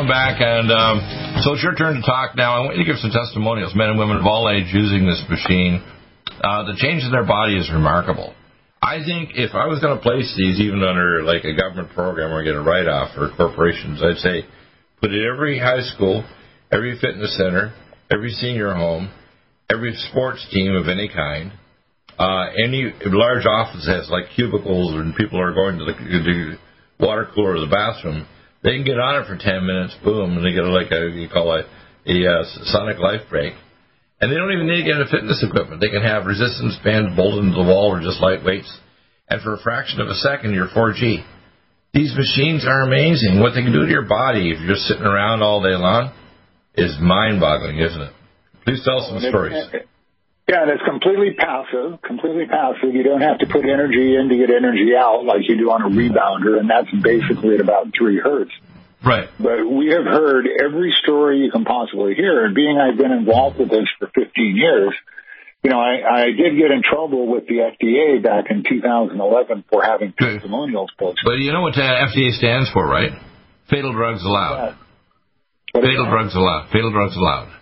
coming 0.00 0.08
back, 0.08 0.40
and 0.40 0.72
um, 0.72 0.96
so 1.44 1.52
it's 1.52 1.62
your 1.62 1.74
turn 1.74 1.94
to 1.94 2.00
talk 2.00 2.32
now. 2.34 2.56
I 2.56 2.60
want 2.64 2.76
you 2.76 2.84
to 2.84 2.88
give 2.88 3.00
some 3.04 3.10
testimonials, 3.10 3.76
men 3.76 3.90
and 3.90 3.98
women 3.98 4.16
of 4.16 4.24
all 4.24 4.48
age 4.48 4.72
using 4.72 5.04
this 5.04 5.20
machine. 5.28 5.84
Uh, 6.40 6.64
the 6.64 6.76
change 6.80 7.04
in 7.04 7.12
their 7.12 7.26
body 7.26 7.58
is 7.58 7.68
remarkable. 7.68 8.32
I 8.80 9.04
think 9.04 9.36
if 9.36 9.52
I 9.52 9.68
was 9.68 9.80
going 9.80 9.92
to 9.92 10.00
place 10.00 10.32
these 10.38 10.58
even 10.60 10.80
under 10.82 11.22
like 11.22 11.44
a 11.44 11.52
government 11.52 11.92
program 11.92 12.32
or 12.32 12.42
get 12.42 12.56
a 12.56 12.62
write 12.62 12.88
off 12.88 13.12
for 13.14 13.28
corporations, 13.36 14.00
I'd 14.00 14.16
say 14.24 14.48
put 15.04 15.12
it 15.12 15.20
every 15.20 15.58
high 15.58 15.84
school, 15.84 16.24
every 16.72 16.96
fitness 16.96 17.36
center, 17.36 17.74
every 18.10 18.30
senior 18.30 18.72
home, 18.72 19.12
every 19.68 19.92
sports 20.08 20.46
team 20.50 20.72
of 20.76 20.88
any 20.88 21.12
kind, 21.12 21.52
uh, 22.18 22.48
any 22.56 22.88
large 23.04 23.44
office 23.44 23.84
has 23.84 24.08
like 24.08 24.32
cubicles 24.34 24.94
and 24.94 25.14
people 25.14 25.38
are 25.38 25.52
going 25.52 25.76
to 25.76 25.84
the, 25.84 25.92
the 25.92 27.04
water 27.04 27.28
cooler 27.34 27.56
or 27.56 27.60
the 27.60 27.70
bathroom, 27.70 28.26
they 28.62 28.76
can 28.76 28.84
get 28.84 29.00
on 29.00 29.22
it 29.22 29.26
for 29.26 29.36
10 29.36 29.66
minutes, 29.66 29.96
boom, 30.04 30.36
and 30.36 30.44
they 30.44 30.52
get 30.52 30.64
like 30.64 30.92
a, 30.92 31.08
you 31.16 31.28
call 31.28 31.56
it 31.56 31.66
a, 32.06 32.12
a 32.12 32.40
uh, 32.40 32.44
sonic 32.68 32.98
life 32.98 33.22
break. 33.28 33.54
And 34.20 34.30
they 34.30 34.36
don't 34.36 34.52
even 34.52 34.68
need 34.68 34.84
to 34.84 34.88
get 34.88 35.00
into 35.00 35.10
fitness 35.10 35.40
equipment. 35.40 35.80
They 35.80 35.88
can 35.88 36.02
have 36.02 36.26
resistance 36.26 36.76
bands 36.84 37.16
bolted 37.16 37.44
into 37.44 37.56
the 37.56 37.64
wall 37.64 37.96
or 37.96 38.04
just 38.04 38.20
light 38.20 38.44
weights. 38.44 38.68
And 39.28 39.40
for 39.40 39.54
a 39.54 39.62
fraction 39.62 40.00
of 40.00 40.08
a 40.08 40.14
second, 40.14 40.52
you're 40.52 40.68
4G. 40.68 41.24
These 41.94 42.14
machines 42.14 42.66
are 42.68 42.82
amazing. 42.82 43.40
What 43.40 43.54
they 43.54 43.62
can 43.62 43.72
do 43.72 43.86
to 43.86 43.90
your 43.90 44.06
body 44.06 44.52
if 44.52 44.60
you're 44.60 44.74
just 44.74 44.86
sitting 44.86 45.08
around 45.08 45.42
all 45.42 45.62
day 45.62 45.74
long 45.74 46.12
is 46.74 46.96
mind 47.00 47.40
boggling, 47.40 47.78
isn't 47.78 48.00
it? 48.00 48.12
Please 48.64 48.82
tell 48.84 49.00
some 49.08 49.20
stories. 49.20 49.56
Yeah, 50.50 50.62
and 50.66 50.70
it's 50.72 50.82
completely 50.82 51.30
passive, 51.38 52.02
completely 52.02 52.46
passive. 52.50 52.90
You 52.90 53.04
don't 53.04 53.20
have 53.20 53.38
to 53.38 53.46
put 53.46 53.62
energy 53.62 54.18
in 54.18 54.28
to 54.30 54.36
get 54.36 54.50
energy 54.50 54.98
out 54.98 55.22
like 55.22 55.46
you 55.46 55.56
do 55.56 55.70
on 55.70 55.82
a 55.82 55.90
rebounder, 55.94 56.58
and 56.58 56.68
that's 56.68 56.90
basically 56.90 57.54
at 57.54 57.60
about 57.60 57.94
three 57.96 58.18
hertz. 58.18 58.50
Right. 58.98 59.30
But 59.38 59.62
we 59.62 59.94
have 59.94 60.02
heard 60.02 60.50
every 60.50 60.92
story 61.04 61.38
you 61.38 61.52
can 61.52 61.64
possibly 61.64 62.16
hear, 62.16 62.44
and 62.44 62.52
being 62.52 62.76
I've 62.76 62.98
been 62.98 63.12
involved 63.12 63.60
with 63.60 63.70
this 63.70 63.86
for 64.00 64.10
15 64.10 64.56
years, 64.56 64.92
you 65.62 65.70
know, 65.70 65.78
I, 65.78 66.02
I 66.02 66.24
did 66.34 66.58
get 66.58 66.74
in 66.74 66.82
trouble 66.82 67.30
with 67.30 67.46
the 67.46 67.70
FDA 67.70 68.20
back 68.20 68.50
in 68.50 68.64
2011 68.68 69.64
for 69.70 69.84
having 69.84 70.14
testimonials 70.18 70.90
posted. 70.98 71.22
But 71.24 71.38
you 71.38 71.52
know 71.52 71.62
what 71.62 71.78
uh, 71.78 71.86
the 71.86 72.10
FDA 72.10 72.32
stands 72.32 72.68
for, 72.72 72.84
right? 72.84 73.12
Fatal 73.70 73.92
drugs 73.92 74.24
allowed. 74.24 74.74
Yeah. 75.76 75.80
Fatal 75.80 76.10
drugs 76.10 76.34
allowed. 76.34 76.70
Fatal 76.72 76.90
drugs 76.90 77.14
allowed. 77.14 77.54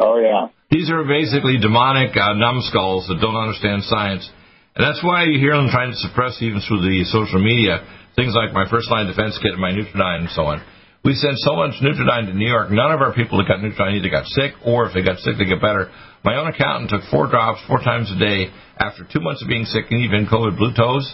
Oh 0.00 0.18
yeah. 0.18 0.48
These 0.70 0.90
are 0.92 1.00
basically 1.04 1.56
demonic 1.56 2.12
uh, 2.12 2.36
numbskulls 2.36 3.08
that 3.08 3.24
don't 3.24 3.40
understand 3.40 3.88
science. 3.88 4.28
And 4.76 4.84
that's 4.84 5.00
why 5.02 5.24
you 5.24 5.40
hear 5.40 5.56
them 5.56 5.72
trying 5.72 5.90
to 5.90 5.96
suppress, 5.96 6.36
even 6.44 6.60
through 6.60 6.84
the 6.84 7.08
social 7.08 7.40
media, 7.40 7.80
things 8.16 8.36
like 8.36 8.52
my 8.52 8.68
first 8.68 8.90
line 8.92 9.08
defense 9.08 9.40
kit 9.40 9.56
and 9.56 9.64
my 9.64 9.72
Nutriodine 9.72 10.28
and 10.28 10.32
so 10.36 10.44
on. 10.44 10.60
We 11.04 11.16
sent 11.16 11.40
so 11.40 11.56
much 11.56 11.80
Nutriodine 11.80 12.28
to 12.28 12.36
New 12.36 12.46
York. 12.46 12.68
None 12.70 12.92
of 12.92 13.00
our 13.00 13.16
people 13.16 13.40
that 13.40 13.48
got 13.48 13.64
Nutriodine 13.64 13.96
either 13.96 14.12
got 14.12 14.28
sick 14.28 14.60
or 14.60 14.84
if 14.84 14.92
they 14.92 15.00
got 15.00 15.16
sick, 15.24 15.40
they 15.40 15.48
get 15.48 15.64
better. 15.64 15.88
My 16.22 16.36
own 16.36 16.52
accountant 16.52 16.92
took 16.92 17.08
four 17.08 17.32
drops 17.32 17.64
four 17.64 17.80
times 17.80 18.12
a 18.12 18.18
day 18.20 18.52
after 18.76 19.08
two 19.08 19.24
months 19.24 19.40
of 19.40 19.48
being 19.48 19.64
sick 19.64 19.88
and 19.88 20.04
even 20.04 20.28
COVID 20.28 20.58
blue 20.60 20.76
toes. 20.76 21.08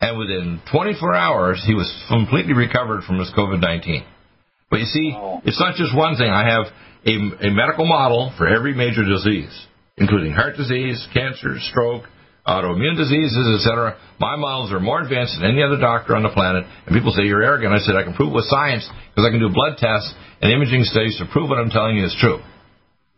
And 0.00 0.18
within 0.18 0.58
24 0.74 1.14
hours, 1.14 1.62
he 1.64 1.74
was 1.74 1.86
completely 2.10 2.54
recovered 2.54 3.04
from 3.04 3.22
his 3.22 3.30
COVID 3.30 3.62
19. 3.62 4.02
But 4.70 4.80
you 4.80 4.86
see, 4.86 5.12
oh. 5.16 5.40
it's 5.44 5.60
not 5.60 5.76
just 5.76 5.96
one 5.96 6.16
thing. 6.16 6.28
I 6.28 6.48
have 6.48 6.66
a, 7.06 7.48
a 7.48 7.50
medical 7.50 7.86
model 7.86 8.32
for 8.36 8.46
every 8.46 8.74
major 8.74 9.04
disease, 9.04 9.52
including 9.96 10.32
heart 10.32 10.56
disease, 10.56 11.06
cancer, 11.14 11.56
stroke, 11.70 12.04
autoimmune 12.46 12.96
diseases, 12.96 13.60
etc. 13.60 13.96
My 14.18 14.36
models 14.36 14.72
are 14.72 14.80
more 14.80 15.00
advanced 15.02 15.36
than 15.36 15.50
any 15.52 15.62
other 15.62 15.76
doctor 15.76 16.16
on 16.16 16.22
the 16.22 16.32
planet. 16.32 16.64
And 16.86 16.96
people 16.96 17.12
say 17.12 17.24
you're 17.24 17.42
arrogant. 17.42 17.72
I 17.72 17.78
said 17.78 17.96
I 17.96 18.04
can 18.04 18.14
prove 18.14 18.32
it 18.32 18.36
with 18.36 18.48
science 18.48 18.88
because 19.12 19.28
I 19.28 19.30
can 19.30 19.40
do 19.40 19.52
blood 19.52 19.76
tests 19.76 20.12
and 20.40 20.52
imaging 20.52 20.84
studies 20.84 21.16
to 21.20 21.28
prove 21.28 21.48
what 21.48 21.58
I'm 21.60 21.70
telling 21.70 21.96
you 21.96 22.04
is 22.04 22.16
true. 22.18 22.40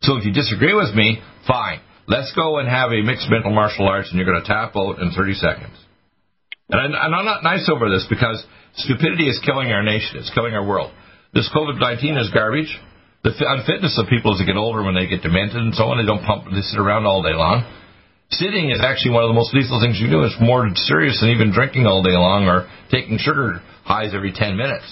So 0.02 0.16
if 0.16 0.24
you 0.24 0.32
disagree 0.32 0.74
with 0.74 0.94
me, 0.94 1.22
fine. 1.46 1.80
Let's 2.08 2.32
go 2.34 2.58
and 2.58 2.66
have 2.66 2.90
a 2.90 3.02
mixed 3.02 3.30
mental 3.30 3.54
martial 3.54 3.86
arts, 3.86 4.10
and 4.10 4.18
you're 4.18 4.26
going 4.26 4.42
to 4.42 4.48
tap 4.48 4.74
out 4.74 4.98
in 4.98 5.12
30 5.14 5.34
seconds. 5.34 5.76
And, 6.70 6.80
I, 6.80 7.06
and 7.06 7.14
I'm 7.14 7.24
not 7.24 7.44
nice 7.44 7.70
over 7.70 7.88
this 7.88 8.06
because 8.10 8.42
stupidity 8.74 9.28
is 9.28 9.38
killing 9.44 9.70
our 9.70 9.82
nation. 9.82 10.18
It's 10.18 10.30
killing 10.34 10.54
our 10.54 10.66
world. 10.66 10.90
This 11.32 11.50
COVID-19 11.54 12.20
is 12.20 12.30
garbage 12.34 12.70
the 13.22 13.36
unfitness 13.36 14.00
of 14.00 14.08
people 14.08 14.32
as 14.32 14.40
they 14.40 14.48
get 14.48 14.56
older 14.56 14.82
when 14.82 14.96
they 14.96 15.06
get 15.06 15.20
demented 15.20 15.60
and 15.60 15.74
so 15.76 15.92
on. 15.92 16.00
They 16.00 16.08
don't 16.08 16.24
pump, 16.24 16.48
they 16.48 16.64
sit 16.64 16.80
around 16.80 17.04
all 17.04 17.22
day 17.22 17.36
long. 17.36 17.68
Sitting 18.30 18.70
is 18.70 18.80
actually 18.80 19.12
one 19.12 19.26
of 19.26 19.30
the 19.30 19.36
most 19.36 19.52
lethal 19.52 19.82
things 19.82 19.98
you 19.98 20.08
do. 20.08 20.22
It's 20.22 20.38
more 20.40 20.64
serious 20.86 21.20
than 21.20 21.34
even 21.34 21.52
drinking 21.52 21.84
all 21.84 22.02
day 22.02 22.14
long 22.14 22.46
or 22.46 22.70
taking 22.88 23.18
sugar 23.18 23.60
highs 23.84 24.14
every 24.14 24.32
10 24.32 24.56
minutes. 24.56 24.86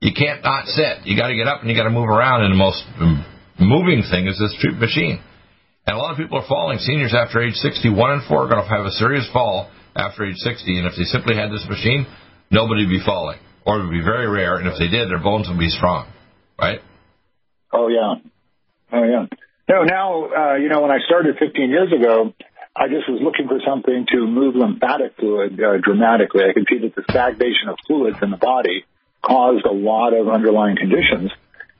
You 0.00 0.16
can't 0.16 0.42
not 0.42 0.66
sit. 0.66 1.04
You 1.04 1.14
got 1.14 1.28
to 1.28 1.36
get 1.36 1.46
up 1.46 1.60
and 1.60 1.68
you 1.68 1.76
got 1.76 1.84
to 1.84 1.92
move 1.92 2.08
around. 2.08 2.42
And 2.42 2.56
the 2.56 2.58
most 2.58 2.80
moving 3.60 4.00
thing 4.08 4.26
is 4.26 4.40
this 4.40 4.56
machine. 4.80 5.20
And 5.86 5.96
a 5.96 6.00
lot 6.00 6.12
of 6.12 6.16
people 6.16 6.40
are 6.40 6.48
falling. 6.48 6.80
Seniors 6.80 7.12
after 7.12 7.44
age 7.44 7.54
60, 7.60 7.92
one 7.92 8.16
in 8.16 8.20
four 8.26 8.48
are 8.48 8.48
going 8.48 8.64
to 8.64 8.68
have 8.68 8.88
a 8.88 8.96
serious 8.96 9.28
fall 9.30 9.68
after 9.94 10.24
age 10.24 10.40
60. 10.40 10.78
And 10.80 10.88
if 10.88 10.96
they 10.96 11.04
simply 11.04 11.36
had 11.36 11.52
this 11.52 11.66
machine, 11.68 12.08
nobody 12.50 12.88
would 12.88 12.96
be 12.96 13.04
falling, 13.04 13.38
or 13.64 13.80
it 13.80 13.84
would 13.84 13.92
be 13.92 14.02
very 14.02 14.28
rare. 14.28 14.56
And 14.56 14.66
if 14.68 14.78
they 14.78 14.88
did, 14.88 15.10
their 15.10 15.22
bones 15.22 15.48
would 15.48 15.58
be 15.58 15.70
strong, 15.70 16.08
right? 16.58 16.80
Oh 17.72 17.88
yeah, 17.88 18.14
oh 18.92 19.04
yeah. 19.04 19.26
No, 19.68 19.84
now 19.84 20.24
uh, 20.24 20.54
you 20.56 20.68
know 20.68 20.82
when 20.82 20.90
I 20.90 20.98
started 21.06 21.36
15 21.38 21.70
years 21.70 21.92
ago, 21.92 22.34
I 22.74 22.88
just 22.88 23.08
was 23.08 23.20
looking 23.22 23.46
for 23.46 23.60
something 23.66 24.06
to 24.12 24.26
move 24.26 24.54
lymphatic 24.54 25.16
fluid 25.16 25.60
uh, 25.60 25.78
dramatically. 25.82 26.42
I 26.48 26.52
could 26.52 26.66
see 26.70 26.78
that 26.86 26.94
the 26.94 27.04
stagnation 27.10 27.68
of 27.68 27.76
fluids 27.86 28.18
in 28.22 28.30
the 28.30 28.36
body 28.36 28.84
caused 29.22 29.66
a 29.66 29.72
lot 29.72 30.14
of 30.14 30.28
underlying 30.28 30.76
conditions. 30.76 31.30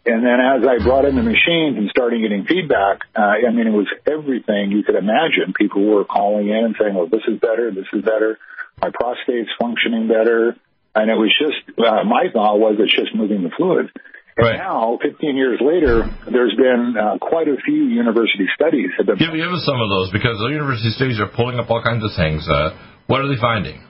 And 0.07 0.25
then 0.25 0.41
as 0.41 0.67
I 0.67 0.83
brought 0.83 1.05
in 1.05 1.15
the 1.15 1.23
machines 1.23 1.77
and 1.77 1.89
started 1.91 2.23
getting 2.23 2.45
feedback, 2.45 3.05
uh, 3.15 3.37
I 3.47 3.51
mean, 3.53 3.67
it 3.67 3.77
was 3.77 3.87
everything 4.07 4.73
you 4.73 4.83
could 4.83 4.97
imagine. 4.97 5.53
People 5.57 5.85
were 5.85 6.05
calling 6.05 6.49
in 6.49 6.65
and 6.65 6.75
saying, 6.81 6.95
well, 6.95 7.07
this 7.07 7.23
is 7.29 7.39
better, 7.39 7.71
this 7.71 7.87
is 7.93 8.03
better. 8.03 8.39
My 8.81 8.91
prostate's 8.93 9.51
functioning 9.61 10.09
better. 10.09 10.57
And 11.01 11.09
it 11.09 11.17
was 11.17 11.33
just, 11.33 11.65
uh, 11.81 12.05
my 12.05 12.29
thought 12.29 12.61
was 12.61 12.77
it's 12.77 12.93
just 12.93 13.17
moving 13.17 13.43
the 13.43 13.51
fluid. 13.57 13.89
Right. 14.37 14.57
Now, 14.57 14.99
15 15.01 15.37
years 15.37 15.61
later, 15.61 16.05
there's 16.29 16.55
been 16.57 16.97
uh, 16.97 17.17
quite 17.21 17.49
a 17.49 17.57
few 17.65 17.89
university 17.89 18.49
studies 18.55 18.89
have 18.97 19.07
been. 19.07 19.17
Give, 19.17 19.33
give 19.33 19.53
us 19.53 19.65
some 19.65 19.81
of 19.81 19.89
those 19.89 20.13
because 20.13 20.37
the 20.39 20.53
university 20.53 20.93
studies 20.93 21.21
are 21.21 21.29
pulling 21.29 21.59
up 21.59 21.69
all 21.69 21.83
kinds 21.83 22.05
of 22.05 22.13
things. 22.17 22.49
Uh, 22.49 22.77
what 23.09 23.21
are 23.21 23.29
they 23.29 23.41
finding? 23.41 23.85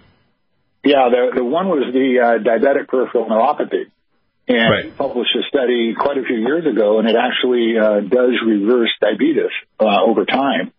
Yeah, 0.82 1.12
the 1.12 1.44
the 1.44 1.44
one 1.44 1.68
was 1.68 1.84
the 1.92 2.08
uh, 2.16 2.26
diabetic 2.40 2.88
peripheral 2.88 3.28
neuropathy, 3.28 3.92
and 4.48 4.70
right. 4.70 4.84
he 4.86 4.90
published 4.96 5.36
a 5.36 5.44
study 5.46 5.92
quite 5.92 6.16
a 6.16 6.24
few 6.24 6.40
years 6.40 6.64
ago, 6.64 6.98
and 6.98 7.06
it 7.06 7.16
actually 7.20 7.76
uh, 7.76 8.00
does 8.00 8.40
reverse 8.40 8.88
diabetes 8.98 9.52
uh, 9.78 10.08
over 10.08 10.24
time. 10.24 10.72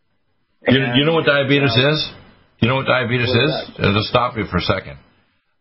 You, 0.68 0.82
you, 0.96 1.06
know 1.06 1.14
what 1.14 1.26
diabetes 1.26 1.78
is? 1.78 2.12
You 2.60 2.68
know 2.68 2.82
what 2.82 2.88
diabetes 2.88 3.30
what 3.30 3.46
is? 3.46 3.52
is? 3.54 3.80
It'll 3.80 4.10
stop 4.10 4.38
you 4.38 4.46
for 4.50 4.58
a 4.58 4.66
second. 4.66 4.98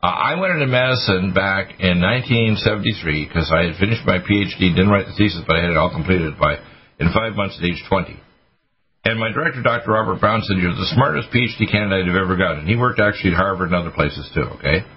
Uh, 0.01 0.09
I 0.09 0.41
went 0.41 0.57
into 0.57 0.67
medicine 0.67 1.37
back 1.37 1.77
in 1.77 2.01
1973 2.01 3.29
because 3.29 3.53
I 3.53 3.69
had 3.69 3.77
finished 3.77 4.01
my 4.09 4.17
PhD, 4.17 4.73
didn't 4.73 4.89
write 4.89 5.05
the 5.05 5.13
thesis, 5.13 5.45
but 5.45 5.61
I 5.61 5.61
had 5.61 5.77
it 5.77 5.77
all 5.77 5.93
completed 5.93 6.41
by 6.41 6.57
in 6.97 7.13
five 7.13 7.37
months 7.37 7.61
at 7.61 7.69
age 7.69 7.85
20. 7.85 8.17
And 9.05 9.21
my 9.21 9.29
director, 9.29 9.61
Dr. 9.61 9.93
Robert 9.93 10.21
Brown, 10.21 10.41
said, 10.41 10.57
You're 10.57 10.73
the 10.73 10.93
smartest 10.97 11.29
PhD 11.29 11.69
candidate 11.69 12.09
I've 12.09 12.17
ever 12.17 12.37
gotten. 12.37 12.65
He 12.65 12.77
worked 12.81 13.01
actually 13.01 13.33
at 13.33 13.37
Harvard 13.37 13.73
and 13.73 13.77
other 13.77 13.93
places 13.93 14.25
too, 14.33 14.49
okay? 14.61 14.89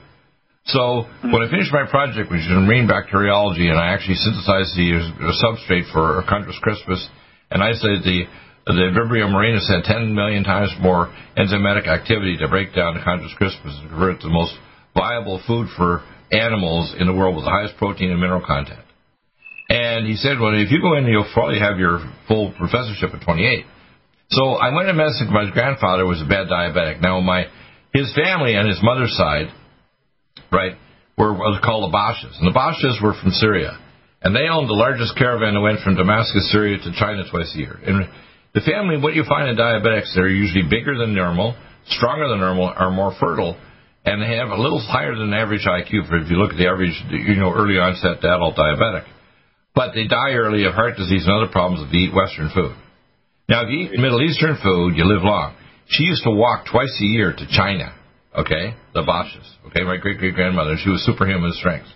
So 0.71 1.03
when 1.19 1.43
I 1.43 1.51
finished 1.51 1.75
my 1.75 1.83
project, 1.83 2.31
which 2.31 2.39
is 2.39 2.47
in 2.47 2.63
marine 2.63 2.87
bacteriology, 2.87 3.67
and 3.67 3.75
I 3.75 3.91
actually 3.91 4.15
synthesized 4.23 4.71
the 4.79 5.35
substrate 5.43 5.91
for 5.91 6.23
Chondrus 6.31 6.59
crispus, 6.63 7.03
and 7.51 7.59
I 7.59 7.75
said 7.75 8.07
the 8.07 8.23
the 8.65 8.95
Vibrio 8.95 9.27
marinus 9.27 9.67
had 9.67 9.83
10 9.83 10.15
million 10.15 10.45
times 10.45 10.71
more 10.79 11.11
enzymatic 11.35 11.85
activity 11.85 12.37
to 12.37 12.47
break 12.47 12.73
down 12.73 12.95
Chondrus 13.03 13.35
crispus 13.35 13.75
and 13.81 13.89
convert 13.89 14.21
the 14.21 14.29
most 14.29 14.55
viable 14.95 15.41
food 15.47 15.67
for 15.75 16.03
animals 16.31 16.95
in 16.97 17.07
the 17.07 17.13
world 17.13 17.35
with 17.35 17.45
the 17.45 17.51
highest 17.51 17.77
protein 17.77 18.11
and 18.11 18.19
mineral 18.19 18.43
content. 18.45 18.79
And 19.69 20.05
he 20.05 20.15
said, 20.15 20.39
well, 20.39 20.53
if 20.53 20.71
you 20.71 20.81
go 20.81 20.97
in, 20.97 21.05
you'll 21.05 21.29
probably 21.33 21.59
have 21.59 21.79
your 21.79 21.99
full 22.27 22.53
professorship 22.57 23.13
at 23.13 23.21
28. 23.21 23.65
So 24.29 24.55
I 24.55 24.73
went 24.73 24.87
to 24.87 24.93
medicine. 24.93 25.27
because 25.27 25.49
My 25.49 25.53
grandfather 25.53 26.05
was 26.05 26.21
a 26.21 26.25
bad 26.25 26.47
diabetic. 26.47 27.01
Now, 27.01 27.19
my 27.21 27.45
his 27.93 28.11
family 28.15 28.57
on 28.57 28.67
his 28.67 28.81
mother's 28.81 29.15
side, 29.15 29.53
right, 30.51 30.73
were 31.17 31.33
was 31.33 31.61
called 31.63 31.89
the 31.89 31.93
Bashes, 31.93 32.35
and 32.41 32.49
the 32.49 32.53
Bashes 32.57 32.97
were 33.01 33.13
from 33.13 33.29
Syria, 33.31 33.77
and 34.21 34.35
they 34.35 34.49
owned 34.49 34.67
the 34.67 34.73
largest 34.73 35.15
caravan 35.15 35.53
that 35.53 35.61
went 35.61 35.81
from 35.81 35.95
Damascus, 35.95 36.49
Syria, 36.51 36.77
to 36.81 36.91
China 36.97 37.21
twice 37.29 37.53
a 37.53 37.59
year. 37.59 37.77
And 37.85 38.09
the 38.53 38.61
family, 38.61 38.97
what 38.97 39.13
you 39.13 39.23
find 39.29 39.49
in 39.49 39.55
diabetics, 39.55 40.13
they're 40.15 40.27
usually 40.27 40.65
bigger 40.65 40.97
than 40.97 41.13
normal, 41.13 41.55
stronger 41.85 42.27
than 42.29 42.39
normal, 42.39 42.73
are 42.73 42.89
more 42.89 43.13
fertile, 43.19 43.57
and 44.05 44.21
they 44.21 44.35
have 44.35 44.49
a 44.49 44.59
little 44.59 44.79
higher 44.79 45.15
than 45.15 45.33
average 45.33 45.65
IQ 45.65 46.07
for 46.07 46.17
if 46.17 46.29
you 46.29 46.35
look 46.35 46.51
at 46.51 46.57
the 46.57 46.67
average, 46.67 46.95
you 47.09 47.35
know, 47.39 47.53
early 47.53 47.79
onset 47.79 48.19
adult 48.19 48.55
diabetic. 48.55 49.05
But 49.73 49.95
they 49.95 50.07
die 50.07 50.33
early 50.35 50.65
of 50.65 50.73
heart 50.73 50.97
disease 50.97 51.25
and 51.25 51.33
other 51.33 51.51
problems 51.51 51.85
if 51.85 51.91
they 51.91 52.09
eat 52.09 52.13
Western 52.13 52.51
food. 52.53 52.75
Now, 53.49 53.63
if 53.63 53.69
you 53.71 53.87
eat 53.87 53.99
Middle 53.99 54.21
Eastern 54.21 54.57
food, 54.61 54.95
you 54.95 55.05
live 55.05 55.23
long. 55.23 55.55
She 55.87 56.03
used 56.03 56.23
to 56.23 56.31
walk 56.31 56.65
twice 56.69 56.93
a 57.01 57.05
year 57.05 57.33
to 57.33 57.45
China, 57.51 57.93
okay, 58.35 58.75
the 58.93 59.03
Bashes, 59.03 59.45
okay, 59.67 59.83
my 59.83 59.97
great 59.97 60.17
great 60.17 60.35
grandmother, 60.35 60.75
she 60.81 60.89
was 60.89 61.03
superhuman 61.05 61.51
strength. 61.53 61.87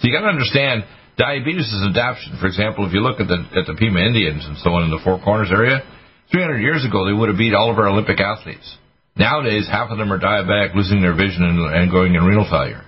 So 0.00 0.08
you 0.08 0.16
got 0.16 0.24
to 0.24 0.32
understand, 0.32 0.84
diabetes 1.18 1.68
is 1.68 1.84
adaptation. 1.84 2.38
For 2.40 2.46
example, 2.46 2.86
if 2.86 2.92
you 2.92 3.00
look 3.00 3.20
at 3.20 3.28
the 3.28 3.44
at 3.60 3.66
the 3.68 3.76
Pima 3.76 4.00
Indians 4.00 4.44
and 4.46 4.56
so 4.58 4.72
on 4.72 4.84
in 4.84 4.90
the 4.90 5.00
Four 5.04 5.20
Corners 5.20 5.52
area, 5.52 5.84
300 6.32 6.58
years 6.60 6.84
ago 6.84 7.04
they 7.04 7.12
would 7.12 7.28
have 7.28 7.36
beat 7.36 7.52
all 7.52 7.70
of 7.70 7.76
our 7.76 7.88
Olympic 7.88 8.20
athletes. 8.20 8.76
Nowadays, 9.16 9.68
half 9.70 9.90
of 9.90 9.98
them 9.98 10.12
are 10.12 10.18
diabetic, 10.18 10.74
losing 10.74 11.02
their 11.02 11.14
vision 11.14 11.42
and, 11.42 11.58
and 11.58 11.90
going 11.90 12.14
in 12.14 12.22
renal 12.22 12.48
failure. 12.48 12.84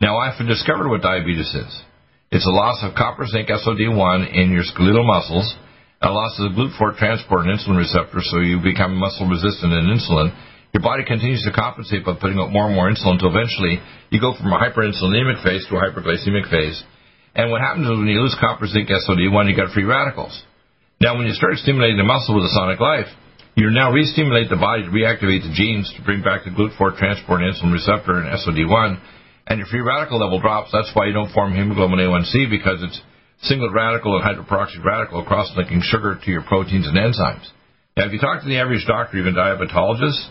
Now, 0.00 0.18
I've 0.18 0.38
discovered 0.38 0.88
what 0.88 1.02
diabetes 1.02 1.52
is. 1.54 1.82
It's 2.30 2.46
a 2.46 2.54
loss 2.54 2.84
of 2.84 2.94
copper, 2.94 3.26
zinc, 3.26 3.48
SOD1 3.48 4.36
in 4.36 4.52
your 4.52 4.62
skeletal 4.62 5.04
muscles, 5.04 5.48
and 6.00 6.14
loss 6.14 6.38
of 6.38 6.52
the 6.52 6.56
GLUT4 6.56 6.96
transport 6.96 7.46
and 7.46 7.58
insulin 7.58 7.78
receptor, 7.78 8.20
so 8.22 8.38
you 8.38 8.62
become 8.62 8.94
muscle 8.94 9.26
resistant 9.26 9.74
to 9.74 9.80
insulin. 9.82 10.30
Your 10.72 10.82
body 10.82 11.02
continues 11.02 11.42
to 11.42 11.52
compensate 11.52 12.04
by 12.04 12.14
putting 12.20 12.38
out 12.38 12.52
more 12.52 12.66
and 12.68 12.76
more 12.76 12.86
insulin 12.86 13.18
until 13.18 13.34
eventually 13.34 13.80
you 14.10 14.20
go 14.20 14.36
from 14.36 14.52
a 14.52 14.60
hyperinsulinemic 14.60 15.42
phase 15.42 15.66
to 15.66 15.76
a 15.76 15.80
hyperglycemic 15.80 16.46
phase. 16.50 16.78
And 17.34 17.50
what 17.50 17.60
happens 17.60 17.88
is 17.88 17.96
when 17.96 18.06
you 18.06 18.20
lose 18.20 18.36
copper, 18.38 18.66
zinc, 18.66 18.88
SOD1, 18.88 19.48
you 19.48 19.56
get 19.56 19.72
free 19.72 19.84
radicals. 19.88 20.36
Now, 21.00 21.16
when 21.16 21.26
you 21.26 21.32
start 21.32 21.56
stimulating 21.56 21.96
the 21.96 22.04
muscle 22.04 22.34
with 22.34 22.44
a 22.44 22.52
sonic 22.52 22.78
life, 22.78 23.08
you 23.58 23.70
now 23.74 23.90
re-stimulate 23.90 24.48
the 24.48 24.56
body 24.56 24.86
to 24.86 24.90
reactivate 24.94 25.42
the 25.42 25.50
genes 25.50 25.90
to 25.98 26.02
bring 26.06 26.22
back 26.22 26.46
the 26.46 26.54
GLUT4 26.54 26.94
transport 26.94 27.42
and 27.42 27.50
insulin 27.50 27.74
receptor 27.74 28.14
and 28.14 28.30
SOD1, 28.30 29.02
and 29.50 29.58
your 29.58 29.66
free 29.66 29.82
radical 29.82 30.22
level 30.22 30.38
drops. 30.38 30.70
That's 30.70 30.90
why 30.94 31.06
you 31.06 31.12
don't 31.12 31.34
form 31.34 31.54
hemoglobin 31.54 31.98
A1C 31.98 32.50
because 32.50 32.78
it's 32.86 33.00
singlet 33.42 33.74
radical 33.74 34.14
and 34.14 34.22
hydroperoxide 34.22 34.84
radical 34.84 35.24
cross-linking 35.24 35.82
sugar 35.82 36.18
to 36.22 36.30
your 36.30 36.42
proteins 36.42 36.86
and 36.86 36.96
enzymes. 36.96 37.50
Now, 37.96 38.06
if 38.06 38.12
you 38.12 38.20
talk 38.22 38.42
to 38.42 38.48
the 38.48 38.58
average 38.62 38.86
doctor, 38.86 39.18
even 39.18 39.34
diabetologist, 39.34 40.22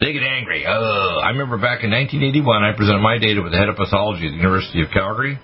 they 0.00 0.12
get 0.12 0.22
angry. 0.22 0.66
Uh, 0.66 1.24
I 1.24 1.32
remember 1.32 1.56
back 1.56 1.84
in 1.84 1.90
1981, 1.90 2.44
I 2.64 2.76
presented 2.76 3.00
my 3.00 3.16
data 3.16 3.40
with 3.40 3.52
the 3.52 3.58
head 3.58 3.72
of 3.72 3.76
pathology 3.80 4.28
at 4.28 4.36
the 4.36 4.36
University 4.36 4.82
of 4.82 4.92
Calgary. 4.92 5.40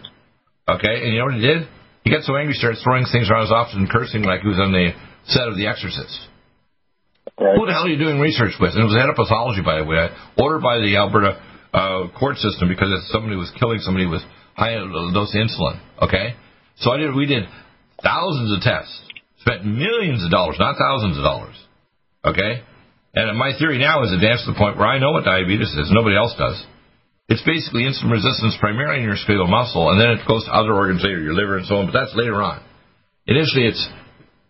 Okay, 0.68 1.08
and 1.08 1.12
you 1.14 1.18
know 1.20 1.32
what 1.32 1.40
he 1.40 1.40
did? 1.40 1.64
He 2.04 2.10
got 2.10 2.24
so 2.24 2.36
angry, 2.36 2.52
he 2.52 2.58
started 2.60 2.84
throwing 2.84 3.08
things 3.08 3.30
around 3.30 3.48
his 3.48 3.52
office 3.52 3.80
and 3.80 3.88
cursing 3.88 4.28
like 4.28 4.44
he 4.44 4.48
was 4.48 4.60
on 4.60 4.72
the 4.72 4.92
set 5.24 5.48
of 5.48 5.56
The 5.56 5.68
Exorcist. 5.72 6.28
Right. 7.36 7.56
Who 7.58 7.66
the 7.66 7.72
hell 7.72 7.84
are 7.84 7.92
you 7.92 7.98
doing 7.98 8.20
research 8.20 8.54
with? 8.60 8.72
And 8.72 8.80
it 8.82 8.88
was 8.88 8.96
head 8.96 9.10
of 9.10 9.16
pathology, 9.16 9.60
by 9.60 9.78
the 9.78 9.84
way, 9.84 10.08
ordered 10.38 10.62
by 10.62 10.78
the 10.78 10.96
Alberta 10.96 11.36
uh, 11.74 12.08
court 12.18 12.38
system 12.38 12.68
because 12.68 12.88
somebody 13.12 13.36
was 13.36 13.52
killing 13.58 13.78
somebody 13.80 14.06
with 14.06 14.22
high 14.56 14.74
dose 14.74 15.34
insulin. 15.36 15.80
Okay, 16.00 16.34
so 16.80 16.90
I 16.90 16.96
did. 16.98 17.14
We 17.14 17.26
did 17.26 17.44
thousands 18.02 18.56
of 18.56 18.62
tests, 18.62 18.94
spent 19.44 19.66
millions 19.66 20.24
of 20.24 20.30
dollars, 20.30 20.56
not 20.58 20.76
thousands 20.78 21.18
of 21.18 21.24
dollars. 21.24 21.56
Okay, 22.24 22.62
and 23.14 23.38
my 23.38 23.52
theory 23.58 23.78
now 23.78 24.02
is 24.02 24.12
advanced 24.12 24.46
to 24.46 24.52
the 24.52 24.58
point 24.58 24.76
where 24.76 24.88
I 24.88 24.98
know 24.98 25.12
what 25.12 25.24
diabetes 25.24 25.70
is. 25.74 25.90
Nobody 25.92 26.16
else 26.16 26.34
does. 26.38 26.58
It's 27.28 27.44
basically 27.44 27.84
insulin 27.84 28.10
resistance 28.10 28.56
primarily 28.58 29.04
in 29.04 29.04
your 29.04 29.20
skeletal 29.20 29.52
muscle, 29.52 29.90
and 29.90 30.00
then 30.00 30.16
it 30.16 30.24
goes 30.26 30.44
to 30.48 30.52
other 30.52 30.72
organs 30.72 31.04
later, 31.04 31.20
your 31.20 31.36
liver 31.36 31.58
and 31.58 31.66
so 31.66 31.76
on, 31.76 31.86
but 31.86 31.92
that's 31.92 32.16
later 32.16 32.40
on. 32.40 32.64
Initially, 33.28 33.68
it's 33.68 33.84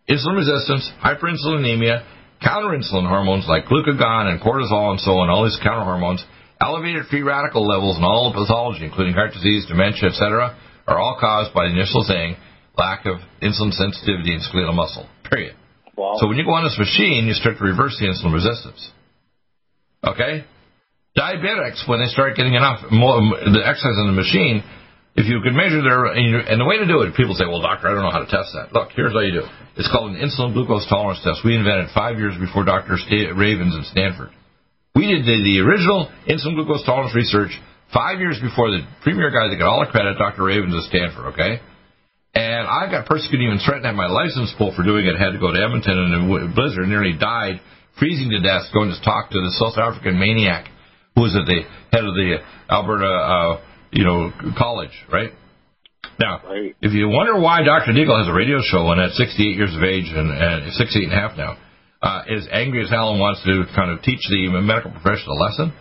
insulin 0.06 0.38
resistance, 0.38 0.86
hyperinsulinemia, 1.02 2.06
counterinsulin 2.42 3.08
hormones 3.08 3.46
like 3.48 3.66
glucagon 3.66 4.30
and 4.30 4.40
cortisol 4.40 4.90
and 4.90 5.00
so 5.00 5.18
on, 5.18 5.30
all 5.30 5.44
these 5.44 5.58
counter 5.62 5.84
hormones, 5.84 6.24
elevated 6.60 7.06
free 7.06 7.22
radical 7.22 7.66
levels 7.66 7.98
in 7.98 8.04
all 8.04 8.28
of 8.28 8.34
pathology, 8.34 8.84
including 8.84 9.14
heart 9.14 9.32
disease, 9.32 9.66
dementia, 9.66 10.10
etc., 10.10 10.56
are 10.86 10.98
all 10.98 11.18
caused 11.20 11.52
by 11.52 11.66
the 11.68 11.74
initial 11.74 12.04
thing, 12.06 12.36
lack 12.76 13.06
of 13.06 13.18
insulin 13.42 13.72
sensitivity 13.72 14.34
in 14.34 14.40
skeletal 14.40 14.72
muscle. 14.72 15.06
Period. 15.30 15.54
Wow. 15.96 16.16
So 16.18 16.28
when 16.28 16.38
you 16.38 16.44
go 16.44 16.52
on 16.52 16.64
this 16.64 16.78
machine, 16.78 17.26
you 17.26 17.34
start 17.34 17.58
to 17.58 17.64
reverse 17.64 17.98
the 17.98 18.06
insulin 18.06 18.32
resistance. 18.32 18.90
Okay? 20.02 20.46
Diabetics, 21.16 21.88
when 21.88 21.98
they 22.00 22.06
start 22.06 22.36
getting 22.36 22.54
enough 22.54 22.86
more, 22.90 23.18
the 23.18 23.62
exercise 23.66 23.98
in 23.98 24.06
the 24.06 24.14
machine, 24.14 24.62
if 25.18 25.26
you 25.26 25.42
can 25.42 25.58
measure 25.58 25.82
their 25.82 26.14
and 26.14 26.62
the 26.62 26.64
way 26.64 26.78
to 26.78 26.86
do 26.86 27.02
it, 27.02 27.10
people 27.18 27.34
say, 27.34 27.42
"Well, 27.42 27.58
doctor, 27.58 27.90
I 27.90 27.98
don't 27.98 28.06
know 28.06 28.14
how 28.14 28.22
to 28.22 28.30
test 28.30 28.54
that." 28.54 28.70
Look, 28.70 28.94
here's 28.94 29.10
how 29.10 29.18
you 29.26 29.42
do. 29.42 29.44
it. 29.44 29.50
It's 29.74 29.90
called 29.90 30.14
an 30.14 30.22
insulin 30.22 30.54
glucose 30.54 30.86
tolerance 30.86 31.18
test. 31.26 31.42
We 31.42 31.58
invented 31.58 31.90
five 31.90 32.22
years 32.22 32.38
before 32.38 32.62
Dr. 32.62 32.94
Reaven's 33.34 33.74
at 33.74 33.90
Stanford. 33.90 34.30
We 34.94 35.10
did 35.10 35.26
the, 35.26 35.58
original 35.62 36.06
insulin 36.30 36.54
glucose 36.54 36.86
tolerance 36.86 37.14
research 37.14 37.50
five 37.90 38.22
years 38.22 38.38
before 38.38 38.70
the 38.70 38.86
premier 39.02 39.30
guy 39.30 39.50
that 39.50 39.58
got 39.58 39.66
all 39.66 39.82
the 39.82 39.90
credit, 39.90 40.18
Dr. 40.18 40.46
Reaven's 40.46 40.74
at 40.78 40.86
Stanford. 40.86 41.34
Okay, 41.34 41.58
and 42.38 42.62
I 42.70 42.86
got 42.86 43.10
persecuted, 43.10 43.42
even 43.42 43.58
threatened 43.58 43.90
to 43.90 43.90
have 43.90 43.98
my 43.98 44.06
license 44.06 44.54
pulled 44.54 44.78
for 44.78 44.86
doing 44.86 45.02
it. 45.02 45.18
Had 45.18 45.34
to 45.34 45.42
go 45.42 45.50
to 45.50 45.58
Edmonton 45.58 45.98
in 45.98 46.14
a 46.14 46.54
blizzard, 46.54 46.86
nearly 46.86 47.18
died, 47.18 47.58
freezing 47.98 48.30
to 48.30 48.38
death, 48.38 48.70
going 48.70 48.94
to 48.94 49.00
talk 49.02 49.34
to 49.34 49.42
the 49.42 49.50
South 49.58 49.82
African 49.82 50.14
maniac 50.14 50.70
who 51.18 51.26
was 51.26 51.34
at 51.34 51.50
the 51.50 51.66
head 51.90 52.06
of 52.06 52.14
the 52.14 52.38
Alberta, 52.70 53.10
uh, 53.10 53.60
you 53.90 54.04
know, 54.04 54.32
college, 54.56 54.92
right? 55.12 55.30
Now, 56.18 56.42
right. 56.44 56.74
if 56.82 56.92
you 56.92 57.08
wonder 57.08 57.38
why 57.38 57.62
Dr. 57.62 57.92
Deagle 57.92 58.18
has 58.18 58.28
a 58.28 58.32
radio 58.32 58.58
show 58.62 58.90
and 58.90 59.00
at 59.00 59.12
68 59.12 59.56
years 59.56 59.74
of 59.74 59.82
age 59.82 60.10
and, 60.10 60.30
and 60.30 60.72
68 60.72 61.04
and 61.04 61.12
a 61.12 61.16
half 61.16 61.36
now, 61.36 61.56
uh, 62.02 62.22
is 62.28 62.46
angry 62.50 62.82
as 62.82 62.90
hell 62.90 63.10
and 63.10 63.20
wants 63.20 63.42
to 63.44 63.64
kind 63.74 63.90
of 63.90 64.02
teach 64.02 64.20
the 64.30 64.48
medical 64.62 64.90
profession 64.90 65.26
a 65.30 65.34
lesson, 65.34 65.72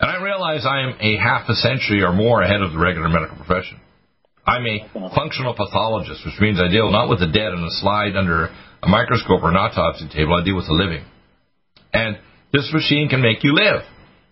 and 0.00 0.10
I 0.10 0.22
realize 0.22 0.62
I 0.64 0.82
am 0.82 0.94
a 1.00 1.16
half 1.18 1.48
a 1.48 1.54
century 1.54 2.02
or 2.02 2.12
more 2.12 2.42
ahead 2.42 2.62
of 2.62 2.72
the 2.72 2.78
regular 2.78 3.08
medical 3.08 3.36
profession. 3.36 3.80
I'm 4.46 4.64
a 4.64 5.10
functional 5.14 5.54
pathologist, 5.54 6.24
which 6.24 6.40
means 6.40 6.58
I 6.60 6.70
deal 6.70 6.90
not 6.90 7.10
with 7.10 7.20
the 7.20 7.26
dead 7.26 7.52
on 7.52 7.62
a 7.62 7.74
slide 7.82 8.16
under 8.16 8.48
a 8.82 8.88
microscope 8.88 9.42
or 9.42 9.50
an 9.50 9.56
autopsy 9.56 10.08
table. 10.08 10.34
I 10.34 10.44
deal 10.44 10.56
with 10.56 10.66
the 10.66 10.78
living. 10.78 11.04
And 11.92 12.16
this 12.52 12.70
machine 12.72 13.08
can 13.08 13.20
make 13.20 13.44
you 13.44 13.54
live. 13.54 13.82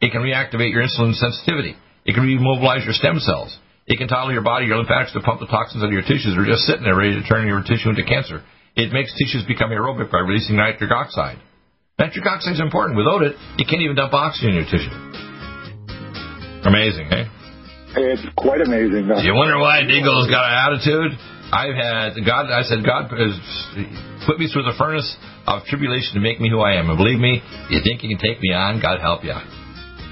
It 0.00 0.12
can 0.12 0.22
reactivate 0.22 0.72
your 0.72 0.82
insulin 0.82 1.14
sensitivity. 1.14 1.76
It 2.06 2.14
can 2.14 2.22
remobilize 2.22 2.86
your 2.86 2.94
stem 2.94 3.18
cells. 3.18 3.50
It 3.86 3.98
can 3.98 4.08
tell 4.08 4.30
your 4.30 4.42
body, 4.42 4.66
your 4.66 4.78
lymphatics 4.78 5.12
to 5.12 5.20
pump 5.20 5.38
the 5.38 5.46
toxins 5.46 5.82
out 5.82 5.90
of 5.90 5.92
your 5.92 6.02
tissues 6.02 6.34
that 6.34 6.38
are 6.38 6.46
just 6.46 6.66
sitting 6.66 6.82
there 6.82 6.96
ready 6.96 7.14
to 7.18 7.22
turn 7.26 7.46
your 7.46 7.62
tissue 7.62 7.90
into 7.90 8.02
cancer. 8.02 8.42
It 8.74 8.92
makes 8.92 9.14
tissues 9.14 9.46
become 9.46 9.70
aerobic 9.70 10.10
by 10.10 10.22
releasing 10.22 10.56
nitric 10.56 10.90
oxide. 10.90 11.38
Nitric 11.98 12.26
oxide 12.26 12.54
is 12.54 12.60
important. 12.60 12.98
Without 12.98 13.22
it, 13.22 13.34
you 13.58 13.66
can't 13.66 13.82
even 13.82 13.96
dump 13.96 14.12
oxygen 14.12 14.54
in 14.54 14.56
your 14.62 14.68
tissue. 14.70 14.92
Amazing, 16.66 17.08
eh? 17.14 17.26
It's 17.96 18.26
quite 18.36 18.60
amazing. 18.60 19.08
You 19.22 19.34
wonder 19.34 19.56
why 19.58 19.80
Deagle's 19.86 20.28
got 20.28 20.44
an 20.44 20.56
attitude? 20.66 21.12
I've 21.48 21.78
had 21.78 22.18
God. 22.26 22.50
I 22.50 22.62
said 22.66 22.84
God 22.84 23.08
has 23.08 23.34
put 24.26 24.38
me 24.38 24.50
through 24.52 24.64
the 24.64 24.74
furnace 24.76 25.08
of 25.46 25.64
tribulation 25.64 26.14
to 26.14 26.20
make 26.20 26.40
me 26.40 26.50
who 26.50 26.60
I 26.60 26.74
am. 26.74 26.90
And 26.90 26.98
believe 26.98 27.18
me, 27.18 27.40
you 27.70 27.80
think 27.82 28.02
you 28.02 28.10
can 28.10 28.18
take 28.18 28.42
me 28.42 28.52
on? 28.52 28.82
God 28.82 29.00
help 29.00 29.24
you. 29.24 29.32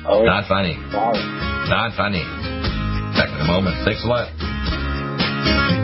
Oh, 0.06 0.22
Not 0.22 0.46
funny. 0.48 0.76
Wow. 0.92 1.12
Not 1.68 1.96
funny. 1.96 2.22
Back 3.16 3.28
in 3.32 3.40
a 3.40 3.46
moment. 3.46 3.76
Thanks 3.84 4.04
a 4.04 4.08
lot. 4.08 5.83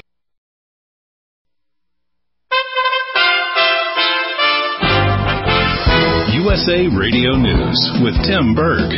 USA 6.61 6.95
Radio 6.95 7.35
News 7.37 7.91
with 8.03 8.13
Tim 8.21 8.53
Berg. 8.53 8.91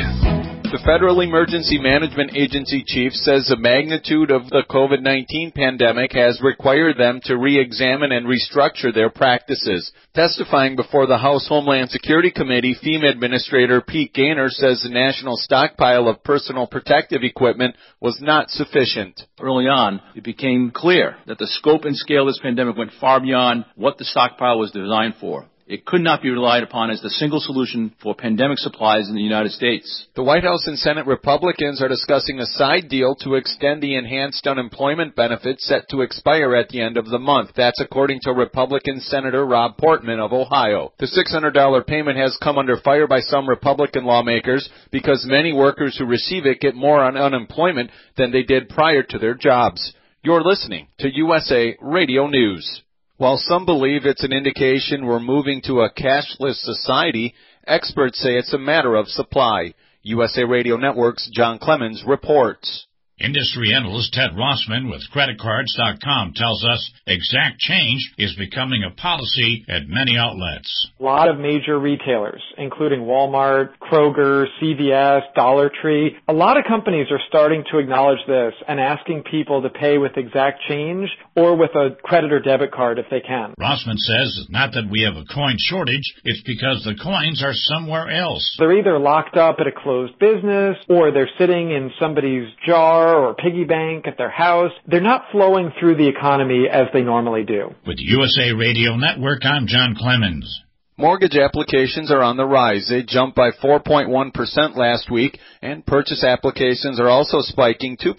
The 0.68 0.84
Federal 0.84 1.22
Emergency 1.22 1.80
Management 1.80 2.36
Agency 2.36 2.84
chief 2.86 3.14
says 3.14 3.48
the 3.48 3.56
magnitude 3.56 4.32
of 4.32 4.50
the 4.50 4.64
COVID-19 4.70 5.54
pandemic 5.54 6.12
has 6.12 6.42
required 6.44 6.98
them 6.98 7.22
to 7.24 7.38
re-examine 7.38 8.12
and 8.12 8.28
restructure 8.28 8.94
their 8.94 9.10
practices. 9.10 9.94
Testifying 10.14 10.76
before 10.76 11.08
the 11.08 11.18
House 11.18 11.48
Homeland 11.48 11.90
Security 11.90 12.32
Committee, 12.32 12.76
FEMA 12.84 13.10
Administrator 13.10 13.80
Pete 13.80 14.14
Gaynor 14.14 14.50
says 14.50 14.82
the 14.84 14.90
national 14.90 15.38
stockpile 15.38 16.10
of 16.10 16.22
personal 16.22 16.68
protective 16.68 17.24
equipment 17.24 17.78
was 18.02 18.20
not 18.22 18.50
sufficient. 18.50 19.22
Early 19.40 19.68
on, 19.68 20.02
it 20.16 20.26
became 20.26 20.72
clear 20.76 21.16
that 21.28 21.38
the 21.38 21.48
scope 21.48 21.86
and 21.86 21.96
scale 21.96 22.24
of 22.24 22.34
this 22.34 22.42
pandemic 22.44 22.76
went 22.76 22.92
far 23.00 23.22
beyond 23.22 23.64
what 23.76 23.98
the 23.98 24.06
stockpile 24.06 24.60
was 24.60 24.72
designed 24.72 25.16
for. 25.22 25.48
It 25.66 25.86
could 25.86 26.02
not 26.02 26.22
be 26.22 26.30
relied 26.30 26.64
upon 26.64 26.90
as 26.90 27.02
the 27.02 27.10
single 27.10 27.40
solution 27.40 27.94
for 28.02 28.14
pandemic 28.14 28.58
supplies 28.58 29.08
in 29.08 29.16
the 29.16 29.22
United 29.22 29.52
States. 29.52 30.08
The 30.16 30.24
White 30.24 30.44
House 30.44 30.68
and 30.68 30.78
Senate 30.78 31.06
Republicans 31.06 31.82
are 31.82 31.88
discussing 31.88 32.40
a 32.40 32.46
side 32.46 32.90
deal 32.90 33.16
to 33.22 33.36
extend 33.36 33.82
the 33.82 33.96
enhanced 33.96 34.46
unemployment 34.46 35.16
benefits 35.16 35.66
set 35.66 35.88
to 35.90 36.02
expire 36.02 36.56
at 36.56 36.70
the 36.70 36.82
end 36.82 36.98
of 36.98 37.08
the 37.08 37.20
month. 37.20 37.52
That's 37.56 37.80
according 37.80 38.20
to 38.24 38.34
Republican 38.34 39.00
Senator 39.00 39.46
Rob 39.46 39.78
Portman 39.78 40.20
of 40.20 40.34
Ohio. 40.34 40.94
The 41.00 41.08
$600 41.08 41.88
payment 41.88 42.18
has 42.18 42.38
come 42.42 42.58
under 42.58 42.78
fire 42.78 43.08
by 43.08 43.22
some 43.22 43.48
Republican 43.48 44.04
lawmakers 44.04 44.70
because 44.92 45.26
many 45.28 45.54
workers 45.54 45.96
who 45.98 46.06
receive 46.06 46.46
it 46.46 46.60
get 46.60 46.76
more 46.76 47.02
on 47.02 47.16
unemployment 47.16 47.90
than 48.18 48.32
they 48.32 48.44
did 48.44 48.70
prior 48.70 49.04
to 49.04 49.18
their 49.18 49.34
jobs. 49.34 49.94
You're 50.24 50.44
listening 50.44 50.88
to 51.00 51.14
USA 51.14 51.78
Radio 51.82 52.28
News. 52.28 52.82
While 53.24 53.38
some 53.38 53.66
believe 53.66 54.06
it's 54.06 54.26
an 54.26 54.34
indication 54.34 55.06
we're 55.06 55.18
moving 55.18 55.62
to 55.62 55.80
a 55.80 55.90
cashless 55.90 56.56
society, 56.56 57.34
experts 57.66 58.20
say 58.20 58.32
it's 58.32 58.52
a 58.52 58.58
matter 58.58 58.96
of 58.96 59.08
supply. 59.08 59.76
USA 60.02 60.44
Radio 60.44 60.76
Network's 60.76 61.30
John 61.34 61.58
Clemens 61.58 62.04
reports. 62.06 62.86
Industry 63.20 63.74
analyst 63.76 64.12
Ted 64.14 64.32
Rossman 64.32 64.90
with 64.90 65.04
creditcards.com 65.14 66.34
tells 66.36 66.66
us 66.66 66.92
exact 67.06 67.60
change 67.60 68.12
is 68.18 68.36
becoming 68.36 68.84
a 68.84 68.90
policy 69.00 69.64
at 69.70 69.84
many 69.88 70.18
outlets. 70.18 70.90
A 71.00 71.04
lot 71.04 71.30
of 71.30 71.38
major 71.38 71.78
retailers, 71.78 72.42
including 72.58 73.02
Walmart, 73.02 73.70
Kroger, 73.80 74.46
CVS, 74.60 75.22
Dollar 75.36 75.70
Tree, 75.80 76.18
a 76.28 76.34
lot 76.34 76.58
of 76.58 76.64
companies 76.68 77.06
are 77.12 77.22
starting 77.30 77.64
to 77.72 77.78
acknowledge 77.78 78.18
this 78.28 78.54
and 78.68 78.80
asking 78.80 79.24
people 79.30 79.62
to 79.62 79.70
pay 79.70 80.00
with 80.00 80.18
exact 80.18 80.62
change 80.68 81.08
or 81.36 81.56
with 81.56 81.72
a 81.76 81.96
credit 82.02 82.34
or 82.34 82.40
debit 82.40 82.72
card 82.72 82.98
if 82.98 83.06
they 83.12 83.22
can. 83.22 83.54
Rossman 83.60 83.98
says 83.98 84.48
not 84.50 84.74
that 84.74 84.90
we 84.90 85.04
have 85.04 85.22
a 85.22 85.26
coin 85.32 85.56
shortage, 85.60 86.16
it's 86.24 86.42
because 86.42 86.84
the 86.84 86.96
coins 87.02 87.44
are 87.44 87.54
somewhere 87.54 88.10
else. 88.10 88.56
They're 88.58 88.80
either 88.80 88.98
locked 88.98 89.38
up 89.38 89.58
at 89.60 89.68
a 89.68 89.72
closed 89.72 90.18
business 90.18 90.78
or 90.90 91.12
they're 91.12 91.30
sitting 91.38 91.70
in 91.70 91.92
somebody's 92.00 92.50
jar 92.66 93.03
or 93.04 93.36
piggy 93.36 93.64
bank 93.64 94.08
at 94.08 94.18
their 94.18 94.30
house. 94.30 94.72
They're 94.88 95.02
not 95.02 95.26
flowing 95.32 95.72
through 95.80 95.98
the 95.98 96.08
economy 96.08 96.66
as 96.72 96.88
they 96.94 97.02
normally 97.02 97.44
do. 97.44 97.70
With 97.86 97.98
USA 98.00 98.52
Radio 98.52 98.96
Network, 98.96 99.46
I'm 99.46 99.68
John 99.68 99.96
Clemens. 99.98 100.62
Mortgage 100.98 101.36
applications 101.36 102.12
are 102.12 102.22
on 102.22 102.38
the 102.38 102.46
rise. 102.46 102.88
They 102.88 103.02
jumped 103.04 103.36
by 103.36 103.50
4.1% 103.52 104.78
last 104.78 105.10
week, 105.10 105.40
and 105.62 105.86
purchase 105.86 106.24
applications 106.24 107.00
are 107.00 107.10
also 107.10 107.38
spiking 107.42 107.98
2% 107.98 108.16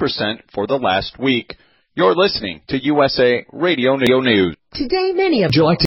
for 0.53 0.67
the 0.67 0.77
last 0.77 1.19
week. 1.19 1.55
You're 1.95 2.17
listening 2.17 2.63
to 2.69 2.85
USA 2.85 3.47
Radio 3.53 3.95
News. 3.95 4.57
Today, 4.73 5.13
many 5.15 5.45
of 5.45 5.53
you 5.55 5.65
like 5.65 5.79
to 5.79 5.87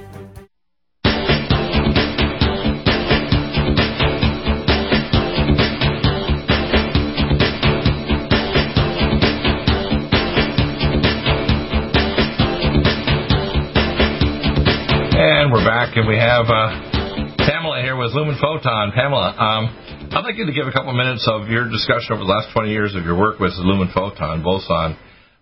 We're 15.61 15.67
back, 15.67 15.95
and 15.95 16.07
we 16.07 16.17
have 16.17 16.49
uh, 16.49 17.37
Pamela 17.45 17.81
here 17.81 17.95
with 17.95 18.13
Lumen 18.13 18.37
Photon. 18.41 18.91
Pamela, 18.95 19.29
um, 19.37 20.09
I'd 20.09 20.23
like 20.23 20.37
you 20.37 20.45
to 20.45 20.53
give 20.53 20.65
a 20.65 20.71
couple 20.71 20.93
minutes 20.93 21.27
of 21.29 21.49
your 21.49 21.69
discussion 21.69 22.13
over 22.13 22.23
the 22.23 22.29
last 22.29 22.53
20 22.53 22.71
years 22.71 22.95
of 22.95 23.03
your 23.03 23.17
work 23.17 23.39
with 23.39 23.53
Lumen 23.57 23.91
Photon, 23.93 24.41
both 24.41 24.63
on 24.69 24.97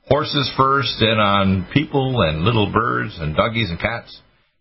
horses 0.08 0.52
first 0.58 1.00
and 1.00 1.22
on 1.22 1.68
people 1.74 2.22
and 2.22 2.44
little 2.44 2.72
birds 2.72 3.18
and 3.20 3.36
doggies 3.36 3.70
and 3.70 3.80
cats. 3.80 4.12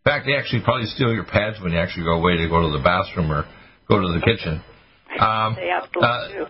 In 0.07 0.13
fact, 0.13 0.27
they 0.27 0.37
actually 0.37 0.63
probably 0.63 0.87
steal 0.87 1.13
your 1.13 1.27
pads 1.27 1.57
when 1.61 1.73
you 1.73 1.79
actually 1.79 2.05
go 2.05 2.15
away 2.15 2.37
to 2.37 2.49
go 2.49 2.63
to 2.63 2.71
the 2.77 2.83
bathroom 2.85 3.33
or 3.33 3.43
go 3.89 3.99
to 3.99 4.09
the 4.15 4.23
kitchen. 4.23 4.63
Um, 5.19 5.57
they 5.59 5.71
absolutely 5.71 6.07
uh, 6.07 6.29
do. 6.29 6.47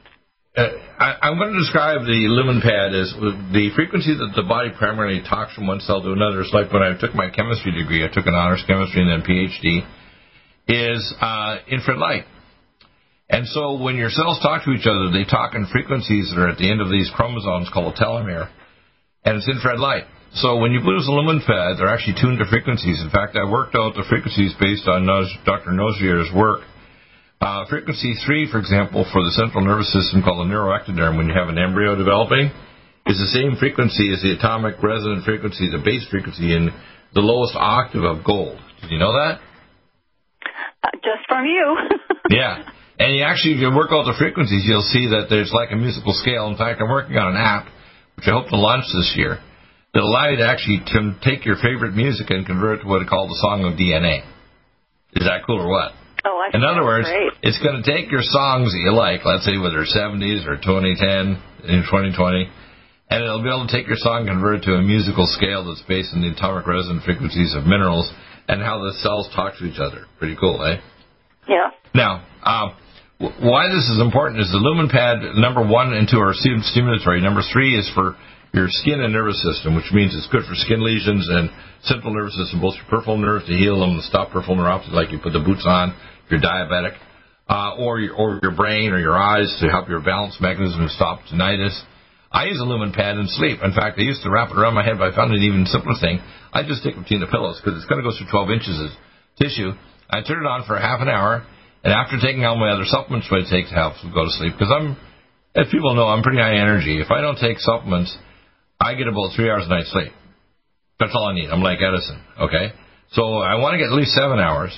Uh, 0.59 0.75
I, 0.99 1.31
am 1.31 1.39
going 1.39 1.55
to 1.55 1.63
describe 1.63 2.03
the 2.03 2.27
lumen 2.27 2.59
pad 2.59 2.91
as 2.91 3.15
the 3.55 3.71
frequency 3.79 4.11
that 4.11 4.35
the 4.35 4.43
body 4.43 4.75
primarily 4.75 5.23
talks 5.23 5.55
from 5.55 5.71
one 5.71 5.79
cell 5.79 6.03
to 6.03 6.11
another. 6.11 6.43
It's 6.43 6.51
like 6.51 6.75
when 6.75 6.83
I 6.83 6.99
took 6.99 7.15
my 7.15 7.31
chemistry 7.31 7.71
degree, 7.71 8.03
I 8.03 8.11
took 8.11 8.27
an 8.27 8.35
honors 8.35 8.67
chemistry 8.67 9.07
and 9.07 9.07
then 9.07 9.23
PhD, 9.23 9.87
is 10.67 10.99
uh, 11.23 11.63
infrared 11.71 12.03
light. 12.03 12.27
And 13.31 13.47
so 13.47 13.79
when 13.79 13.95
your 13.95 14.11
cells 14.11 14.43
talk 14.43 14.67
to 14.67 14.75
each 14.75 14.91
other, 14.91 15.15
they 15.15 15.23
talk 15.23 15.55
in 15.55 15.71
frequencies 15.71 16.35
that 16.35 16.43
are 16.43 16.51
at 16.51 16.59
the 16.59 16.67
end 16.67 16.83
of 16.83 16.91
these 16.91 17.07
chromosomes 17.15 17.71
called 17.71 17.95
a 17.95 17.97
telomere, 17.97 18.51
and 19.23 19.39
it's 19.39 19.47
infrared 19.47 19.79
light. 19.79 20.11
So 20.43 20.59
when 20.59 20.75
you 20.75 20.83
put 20.83 20.99
a 20.99 21.07
lumen 21.07 21.39
pad, 21.47 21.79
they're 21.79 21.87
actually 21.87 22.19
tuned 22.19 22.43
to 22.43 22.51
frequencies. 22.51 22.99
In 22.99 23.15
fact, 23.15 23.39
I 23.39 23.47
worked 23.47 23.79
out 23.79 23.95
the 23.95 24.03
frequencies 24.11 24.59
based 24.59 24.91
on 24.91 25.07
Dr. 25.07 25.71
Nogier's 25.71 26.35
work 26.35 26.67
uh, 27.41 27.65
frequency 27.71 28.15
3, 28.27 28.51
for 28.51 28.59
example, 28.59 29.07
for 29.13 29.23
the 29.23 29.31
central 29.39 29.65
nervous 29.65 29.93
system 29.93 30.23
called 30.23 30.43
the 30.43 30.51
neuroectoderm, 30.51 31.17
when 31.17 31.29
you 31.29 31.35
have 31.35 31.49
an 31.49 31.59
embryo 31.59 31.95
developing, 31.95 32.51
is 33.07 33.17
the 33.17 33.31
same 33.31 33.55
frequency 33.57 34.11
as 34.13 34.21
the 34.23 34.35
atomic 34.35 34.83
resonant 34.83 35.25
frequency, 35.25 35.71
the 35.71 35.79
base 35.79 36.03
frequency 36.11 36.51
in 36.51 36.69
the 37.15 37.23
lowest 37.23 37.55
octave 37.55 38.03
of 38.03 38.25
gold. 38.25 38.59
Did 38.83 38.91
you 38.91 38.99
know 38.99 39.13
that? 39.15 39.39
Uh, 40.83 40.91
just 40.99 41.23
from 41.29 41.47
you. 41.47 41.79
yeah. 42.31 42.69
And 42.99 43.15
you 43.15 43.23
actually, 43.23 43.55
if 43.55 43.61
you 43.63 43.71
work 43.71 43.95
out 43.95 44.11
the 44.11 44.19
frequencies, 44.19 44.67
you'll 44.67 44.91
see 44.91 45.07
that 45.15 45.31
there's 45.31 45.55
like 45.55 45.71
a 45.71 45.79
musical 45.79 46.13
scale. 46.13 46.51
In 46.51 46.59
fact, 46.59 46.83
I'm 46.83 46.91
working 46.91 47.17
on 47.17 47.37
an 47.37 47.41
app, 47.41 47.71
which 48.19 48.27
I 48.27 48.35
hope 48.35 48.51
to 48.51 48.59
launch 48.59 48.85
this 48.91 49.15
year, 49.15 49.39
that 49.95 50.03
allow 50.03 50.29
you 50.29 50.43
to 50.43 50.47
actually 50.47 50.83
take 51.23 51.47
your 51.47 51.57
favorite 51.63 51.95
music 51.95 52.29
and 52.35 52.45
convert 52.45 52.81
it 52.81 52.83
to 52.83 52.89
what 52.89 53.01
I 53.01 53.07
call 53.07 53.31
the 53.31 53.39
song 53.39 53.63
of 53.63 53.79
DNA. 53.79 54.27
Is 55.15 55.25
that 55.25 55.47
cool 55.47 55.63
or 55.63 55.71
what? 55.71 55.95
Oh, 56.25 56.39
I 56.43 56.57
In 56.57 56.65
other 56.65 56.83
words, 56.85 57.07
great. 57.07 57.33
it's 57.43 57.59
going 57.63 57.83
to 57.83 57.87
take 57.87 58.11
your 58.11 58.23
songs 58.23 58.73
that 58.73 58.83
you 58.83 58.93
like, 58.93 59.25
let's 59.25 59.45
say 59.45 59.59
whether 59.59 59.85
70s 59.87 60.47
or 60.47 60.57
2010 60.57 61.71
in 61.71 61.83
2020, 61.87 62.51
and 63.11 63.19
it'll 63.23 63.43
be 63.43 63.49
able 63.49 63.67
to 63.67 63.73
take 63.73 63.87
your 63.87 64.01
song 64.01 64.27
and 64.27 64.37
convert 64.37 64.61
it 64.61 64.65
to 64.67 64.75
a 64.75 64.83
musical 64.83 65.27
scale 65.27 65.65
that's 65.65 65.83
based 65.87 66.13
on 66.15 66.21
the 66.21 66.29
atomic 66.35 66.67
resonant 66.67 67.05
frequencies 67.05 67.55
of 67.55 67.65
minerals 67.65 68.11
and 68.49 68.61
how 68.61 68.79
the 68.83 68.93
cells 69.01 69.29
talk 69.35 69.57
to 69.59 69.65
each 69.65 69.79
other. 69.79 70.07
Pretty 70.19 70.37
cool, 70.37 70.61
eh? 70.65 70.81
Yeah. 71.49 71.71
Now, 71.95 72.27
uh, 72.43 72.75
why 73.19 73.69
this 73.69 73.87
is 73.89 74.01
important 74.01 74.41
is 74.41 74.51
the 74.51 74.63
lumen 74.63 74.89
pad 74.89 75.19
number 75.37 75.65
one 75.67 75.93
and 75.93 76.07
two 76.09 76.19
are 76.21 76.35
stimulatory. 76.35 77.23
Number 77.23 77.43
three 77.53 77.75
is 77.79 77.91
for 77.95 78.17
your 78.53 78.67
skin 78.69 79.01
and 79.01 79.13
nervous 79.13 79.43
system, 79.43 79.75
which 79.77 79.91
means 79.93 80.15
it's 80.17 80.29
good 80.33 80.45
for 80.49 80.55
skin 80.55 80.81
lesions 80.85 81.29
and 81.29 81.51
central 81.83 82.15
nervous 82.15 82.37
system, 82.37 82.61
both 82.61 82.77
your 82.77 82.87
peripheral 82.89 83.19
nerves 83.19 83.45
to 83.47 83.53
heal 83.53 83.81
them, 83.81 84.01
and 84.01 84.03
stop 84.05 84.31
peripheral 84.31 84.57
neuropathy, 84.57 84.93
like 84.93 85.13
you 85.13 85.19
put 85.19 85.33
the 85.33 85.43
boots 85.43 85.65
on 85.67 85.93
you're 86.31 86.41
diabetic, 86.41 86.97
uh, 87.49 87.77
or 87.79 88.01
your 88.01 88.15
or 88.15 88.41
your 88.43 88.53
brain 88.53 88.93
or 88.93 88.99
your 89.01 89.17
eyes 89.17 89.57
to 89.61 89.69
help 89.69 89.89
your 89.89 90.01
balance 90.01 90.37
mechanism 90.41 90.87
stop 90.89 91.21
tinnitus. 91.33 91.79
I 92.31 92.45
use 92.45 92.61
a 92.61 92.65
lumen 92.65 92.93
pad 92.93 93.17
in 93.17 93.27
sleep. 93.29 93.61
In 93.65 93.73
fact, 93.73 93.99
I 93.99 94.03
used 94.03 94.23
to 94.23 94.31
wrap 94.31 94.51
it 94.51 94.59
around 94.59 94.75
my 94.75 94.85
head, 94.85 94.99
but 94.99 95.13
I 95.13 95.17
found 95.17 95.33
an 95.33 95.41
even 95.41 95.65
simpler 95.65 95.97
thing. 95.99 96.21
I 96.53 96.63
just 96.63 96.85
stick 96.85 96.93
it 96.95 97.01
between 97.01 97.21
the 97.21 97.27
pillows 97.27 97.57
because 97.57 97.81
it's 97.81 97.89
going 97.89 98.05
to 98.05 98.07
go 98.09 98.13
through 98.13 98.29
12 98.29 98.51
inches 98.53 98.77
of 98.77 98.91
tissue. 99.41 99.73
I 100.11 100.21
turn 100.21 100.45
it 100.45 100.49
on 100.49 100.69
for 100.69 100.77
half 100.77 101.01
an 101.01 101.09
hour, 101.09 101.45
and 101.85 101.93
after 101.93 102.21
taking 102.21 102.45
all 102.45 102.57
my 102.57 102.69
other 102.69 102.85
supplements, 102.85 103.31
what 103.31 103.45
I 103.45 103.49
take 103.49 103.69
to 103.69 103.77
help 103.77 103.97
go 104.13 104.25
to 104.25 104.33
sleep, 104.37 104.53
because 104.53 104.73
I'm, 104.73 104.97
as 105.57 105.73
people 105.73 105.95
know, 105.95 106.09
I'm 106.09 106.23
pretty 106.23 106.41
high 106.41 106.61
energy. 106.61 107.01
If 107.01 107.11
I 107.11 107.21
don't 107.21 107.41
take 107.41 107.59
supplements, 107.61 108.13
I 108.81 108.95
get 108.95 109.09
about 109.09 109.33
three 109.37 109.49
hours 109.49 109.65
a 109.65 109.69
night 109.69 109.89
sleep. 109.89 110.13
That's 111.01 111.13
all 111.15 111.29
I 111.29 111.35
need. 111.35 111.49
I'm 111.49 111.63
like 111.63 111.79
Edison, 111.81 112.21
okay? 112.41 112.73
So 113.13 113.41
I 113.41 113.57
want 113.57 113.75
to 113.75 113.79
get 113.79 113.89
at 113.89 113.97
least 113.97 114.13
seven 114.13 114.39
hours. 114.39 114.77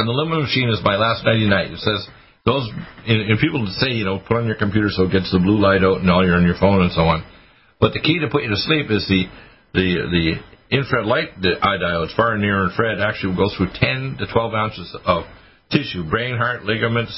And 0.00 0.08
the 0.08 0.16
Lumen 0.16 0.40
machine 0.40 0.72
is 0.72 0.80
my 0.80 0.96
last 0.96 1.28
nighty 1.28 1.44
night. 1.44 1.68
It 1.68 1.84
says 1.84 2.08
those, 2.48 2.64
and 3.04 3.36
people 3.36 3.68
say, 3.84 3.92
you 3.92 4.08
know, 4.08 4.16
put 4.16 4.40
on 4.40 4.48
your 4.48 4.56
computer 4.56 4.88
so 4.88 5.04
it 5.04 5.12
gets 5.12 5.28
the 5.28 5.38
blue 5.38 5.60
light 5.60 5.84
out 5.84 6.00
and 6.00 6.08
all 6.08 6.24
you're 6.24 6.40
on 6.40 6.48
your 6.48 6.56
phone 6.56 6.80
and 6.80 6.88
so 6.92 7.04
on. 7.04 7.20
But 7.84 7.92
the 7.92 8.00
key 8.00 8.16
to 8.24 8.32
put 8.32 8.42
you 8.42 8.48
to 8.48 8.56
sleep 8.56 8.88
is 8.88 9.04
the 9.12 9.28
the 9.76 9.86
the 10.08 10.26
infrared 10.72 11.04
light 11.04 11.36
the 11.36 11.60
eye 11.60 11.76
diodes, 11.76 12.16
far 12.16 12.32
and 12.32 12.40
near 12.40 12.64
infrared, 12.64 12.96
actually 12.96 13.36
will 13.36 13.44
go 13.44 13.52
through 13.52 13.76
10 13.76 14.24
to 14.24 14.26
12 14.32 14.54
ounces 14.54 14.88
of 15.04 15.24
tissue, 15.68 16.08
brain, 16.08 16.36
heart, 16.36 16.64
ligaments, 16.64 17.12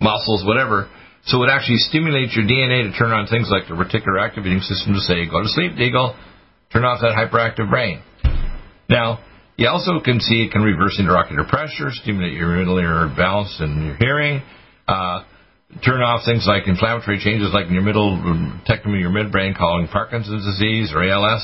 muscles, 0.00 0.46
whatever. 0.46 0.86
So 1.26 1.42
it 1.42 1.50
actually 1.50 1.82
stimulates 1.90 2.38
your 2.38 2.46
DNA 2.46 2.86
to 2.86 2.94
turn 2.96 3.10
on 3.10 3.26
things 3.26 3.50
like 3.50 3.66
the 3.66 3.74
reticular 3.74 4.22
activating 4.22 4.62
system 4.62 4.94
to 4.94 5.00
say, 5.00 5.26
go 5.26 5.42
to 5.42 5.50
sleep, 5.50 5.72
Deagle, 5.74 6.14
turn 6.72 6.84
off 6.84 7.02
that 7.02 7.18
hyperactive 7.18 7.68
brain. 7.68 8.00
Now, 8.88 9.26
you 9.58 9.66
also 9.66 9.98
can 9.98 10.22
see 10.22 10.46
it 10.46 10.52
can 10.54 10.62
reverse 10.62 10.96
intraocular 11.02 11.42
pressure, 11.46 11.90
stimulate 11.90 12.32
your 12.32 12.54
middle 12.56 12.78
ear 12.78 13.10
balance 13.10 13.58
and 13.58 13.84
your 13.84 13.96
hearing, 13.98 14.40
uh, 14.86 15.26
turn 15.84 16.00
off 16.00 16.22
things 16.24 16.46
like 16.46 16.70
inflammatory 16.70 17.18
changes 17.18 17.50
like 17.52 17.66
in 17.66 17.74
your 17.74 17.82
middle, 17.82 18.22
technically 18.64 19.02
your 19.02 19.10
midbrain 19.10 19.58
calling 19.58 19.90
Parkinson's 19.90 20.46
disease 20.46 20.94
or 20.94 21.02
ALS. 21.02 21.42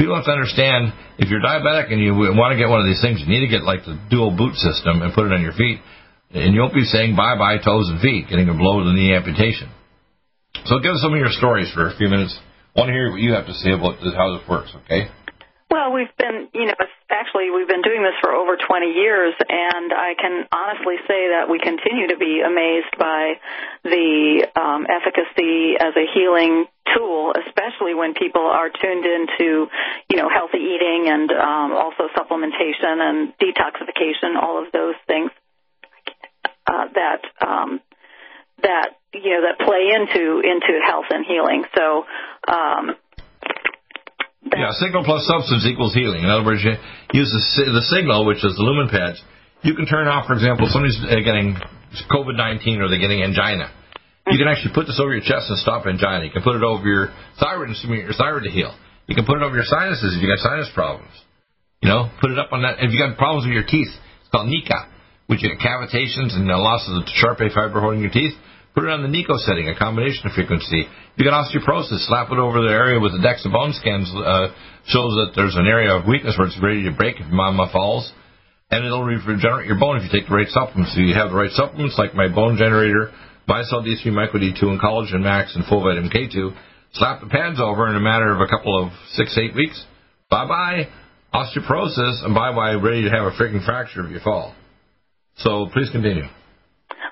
People 0.00 0.16
have 0.16 0.24
to 0.24 0.32
understand 0.32 0.96
if 1.20 1.28
you're 1.28 1.44
diabetic 1.44 1.92
and 1.92 2.00
you 2.00 2.16
want 2.16 2.56
to 2.56 2.58
get 2.58 2.72
one 2.72 2.80
of 2.80 2.88
these 2.88 3.04
things, 3.04 3.20
you 3.20 3.28
need 3.28 3.44
to 3.44 3.52
get 3.52 3.68
like 3.68 3.84
the 3.84 4.00
dual 4.08 4.32
boot 4.32 4.56
system 4.56 5.04
and 5.04 5.12
put 5.12 5.28
it 5.28 5.32
on 5.32 5.44
your 5.44 5.54
feet 5.54 5.84
and 6.32 6.54
you 6.54 6.60
won't 6.60 6.74
be 6.74 6.88
saying 6.88 7.14
bye 7.16 7.36
bye 7.36 7.60
toes 7.60 7.92
and 7.92 8.00
feet, 8.00 8.32
getting 8.32 8.48
a 8.48 8.56
blow 8.56 8.80
to 8.80 8.84
the 8.88 8.96
knee 8.96 9.12
amputation. 9.12 9.68
So 10.64 10.80
give 10.80 10.96
us 10.96 11.04
some 11.04 11.12
of 11.12 11.20
your 11.20 11.30
stories 11.36 11.70
for 11.72 11.86
a 11.86 11.96
few 11.96 12.08
minutes. 12.08 12.32
I 12.74 12.80
want 12.80 12.88
to 12.88 12.96
hear 12.96 13.12
what 13.12 13.20
you 13.20 13.32
have 13.36 13.46
to 13.46 13.54
say 13.54 13.76
about 13.76 14.00
how 14.16 14.36
this 14.36 14.48
works, 14.48 14.72
okay? 14.84 15.08
Well, 15.70 15.92
we've 15.92 16.12
been, 16.18 16.48
you 16.52 16.66
know, 16.66 16.80
actually 17.10 17.50
we've 17.50 17.68
been 17.68 17.82
doing 17.82 18.02
this 18.02 18.14
for 18.20 18.32
over 18.32 18.56
20 18.56 18.92
years, 18.92 19.34
and 19.48 19.92
I 19.92 20.14
can 20.18 20.46
honestly 20.50 20.96
say 21.06 21.34
that 21.34 21.48
we 21.48 21.58
continue 21.58 22.08
to 22.08 22.16
be 22.16 22.42
amazed 22.44 22.94
by 22.98 23.38
the 23.84 24.48
um, 24.56 24.86
efficacy 24.90 25.74
as 25.78 25.94
a 25.96 26.06
healing 26.14 26.66
tool, 26.94 27.34
especially 27.46 27.94
when 27.94 28.14
people 28.14 28.42
are 28.42 28.70
tuned 28.70 29.06
into, 29.06 29.66
you 30.10 30.16
know, 30.16 30.28
healthy 30.28 30.58
eating 30.58 31.06
and 31.08 31.30
um, 31.30 31.72
also 31.72 32.08
supplementation 32.16 32.98
and 32.98 33.34
detoxification, 33.38 34.40
all 34.40 34.64
of 34.64 34.72
those 34.72 34.94
things 35.06 35.30
uh, 36.66 36.86
that 36.94 37.22
um, 37.46 37.80
that 38.62 38.96
you 39.12 39.30
know 39.30 39.42
that 39.46 39.64
play 39.64 39.92
into 39.94 40.40
into 40.40 40.80
health 40.84 41.06
and 41.10 41.24
healing. 41.24 41.64
So. 41.76 42.04
Um, 42.48 42.96
yeah, 44.44 44.70
signal 44.78 45.04
plus 45.04 45.26
substance 45.26 45.66
equals 45.66 45.94
healing. 45.94 46.22
In 46.22 46.30
other 46.30 46.44
words, 46.44 46.62
you 46.64 46.74
use 47.12 47.30
the, 47.30 47.72
the 47.72 47.84
signal, 47.88 48.26
which 48.26 48.44
is 48.44 48.54
the 48.56 48.64
lumen 48.64 48.88
pads. 48.88 49.20
You 49.62 49.74
can 49.74 49.86
turn 49.86 50.06
off, 50.06 50.26
for 50.26 50.34
example, 50.34 50.68
somebody's 50.70 50.98
uh, 51.02 51.20
getting 51.24 51.56
COVID 52.10 52.36
19 52.36 52.80
or 52.80 52.88
they're 52.88 53.02
getting 53.02 53.22
angina. 53.22 53.72
You 54.28 54.38
can 54.38 54.48
actually 54.48 54.74
put 54.74 54.86
this 54.86 54.98
over 55.00 55.14
your 55.14 55.22
chest 55.22 55.48
and 55.48 55.58
stop 55.58 55.86
angina. 55.86 56.26
You 56.26 56.34
can 56.34 56.42
put 56.42 56.56
it 56.56 56.62
over 56.62 56.84
your 56.84 57.14
thyroid 57.40 57.68
and 57.68 57.76
stimulate 57.78 58.04
your 58.04 58.18
thyroid 58.18 58.44
to 58.44 58.50
heal. 58.50 58.74
You 59.06 59.14
can 59.14 59.24
put 59.24 59.38
it 59.38 59.42
over 59.42 59.54
your 59.54 59.66
sinuses 59.66 60.14
if 60.14 60.22
you 60.22 60.28
got 60.28 60.42
sinus 60.42 60.70
problems. 60.74 61.14
You 61.80 61.88
know, 61.88 62.10
put 62.20 62.30
it 62.30 62.38
up 62.38 62.52
on 62.52 62.62
that. 62.62 62.82
If 62.82 62.90
you 62.92 62.98
got 62.98 63.16
problems 63.16 63.46
with 63.46 63.54
your 63.54 63.66
teeth, 63.66 63.90
it's 63.90 64.30
called 64.30 64.50
NICO 64.50 64.96
which 65.26 65.42
you 65.42 65.50
get 65.50 65.58
cavitations 65.58 66.34
and 66.34 66.48
the 66.48 66.56
loss 66.56 66.86
of 66.88 67.02
the 67.02 67.10
Sharpey 67.14 67.50
fiber 67.54 67.80
holding 67.80 68.00
your 68.00 68.10
teeth, 68.10 68.34
put 68.76 68.84
it 68.84 68.92
on 68.92 69.00
the 69.00 69.08
NICO 69.08 69.40
setting, 69.40 69.72
a 69.72 69.74
combination 69.74 70.28
of 70.28 70.36
frequency. 70.36 70.84
If 70.84 71.16
you 71.16 71.24
got 71.24 71.48
osteoporosis, 71.48 72.04
slap 72.04 72.28
it 72.28 72.36
over 72.36 72.60
the 72.60 72.68
area 72.68 73.00
with 73.00 73.16
the 73.16 73.24
DEXA 73.24 73.48
bone 73.48 73.72
scans, 73.72 74.04
uh, 74.12 74.52
shows 74.92 75.16
that 75.16 75.32
there's 75.34 75.56
an 75.56 75.64
area 75.64 75.96
of 75.96 76.04
weakness 76.04 76.36
where 76.36 76.46
it's 76.46 76.60
ready 76.60 76.84
to 76.84 76.92
break 76.92 77.16
if 77.16 77.26
mama 77.32 77.72
falls. 77.72 78.12
And 78.70 78.84
it'll 78.84 79.02
regenerate 79.02 79.66
your 79.66 79.80
bone 79.80 79.96
if 79.96 80.04
you 80.04 80.12
take 80.12 80.28
the 80.28 80.34
right 80.34 80.50
supplements. 80.52 80.92
So 80.92 81.00
you 81.00 81.14
have 81.14 81.30
the 81.30 81.40
right 81.40 81.54
supplements 81.56 81.96
like 81.96 82.14
my 82.14 82.28
bone 82.28 82.58
generator, 82.58 83.12
MyCell 83.48 83.86
D3, 83.86 84.12
Micro 84.12 84.40
D2, 84.40 84.60
and 84.68 84.80
Collagen 84.80 85.22
Max, 85.22 85.54
and 85.56 85.64
Full 85.64 85.80
Vitamin 85.80 86.10
K2. 86.10 86.52
Slap 86.94 87.20
the 87.20 87.30
pads 87.32 87.60
over 87.62 87.88
in 87.88 87.96
a 87.96 88.00
matter 88.00 88.34
of 88.34 88.40
a 88.40 88.48
couple 88.50 88.76
of 88.76 88.92
six, 89.14 89.38
eight 89.38 89.54
weeks. 89.54 89.80
Bye 90.28 90.46
bye 90.46 90.88
osteoporosis, 91.36 92.24
and 92.24 92.34
bye 92.34 92.54
bye 92.54 92.74
ready 92.74 93.02
to 93.02 93.10
have 93.10 93.26
a 93.26 93.32
freaking 93.32 93.64
fracture 93.64 94.04
if 94.06 94.10
you 94.10 94.20
fall. 94.20 94.54
So 95.38 95.68
please 95.72 95.90
continue. 95.90 96.24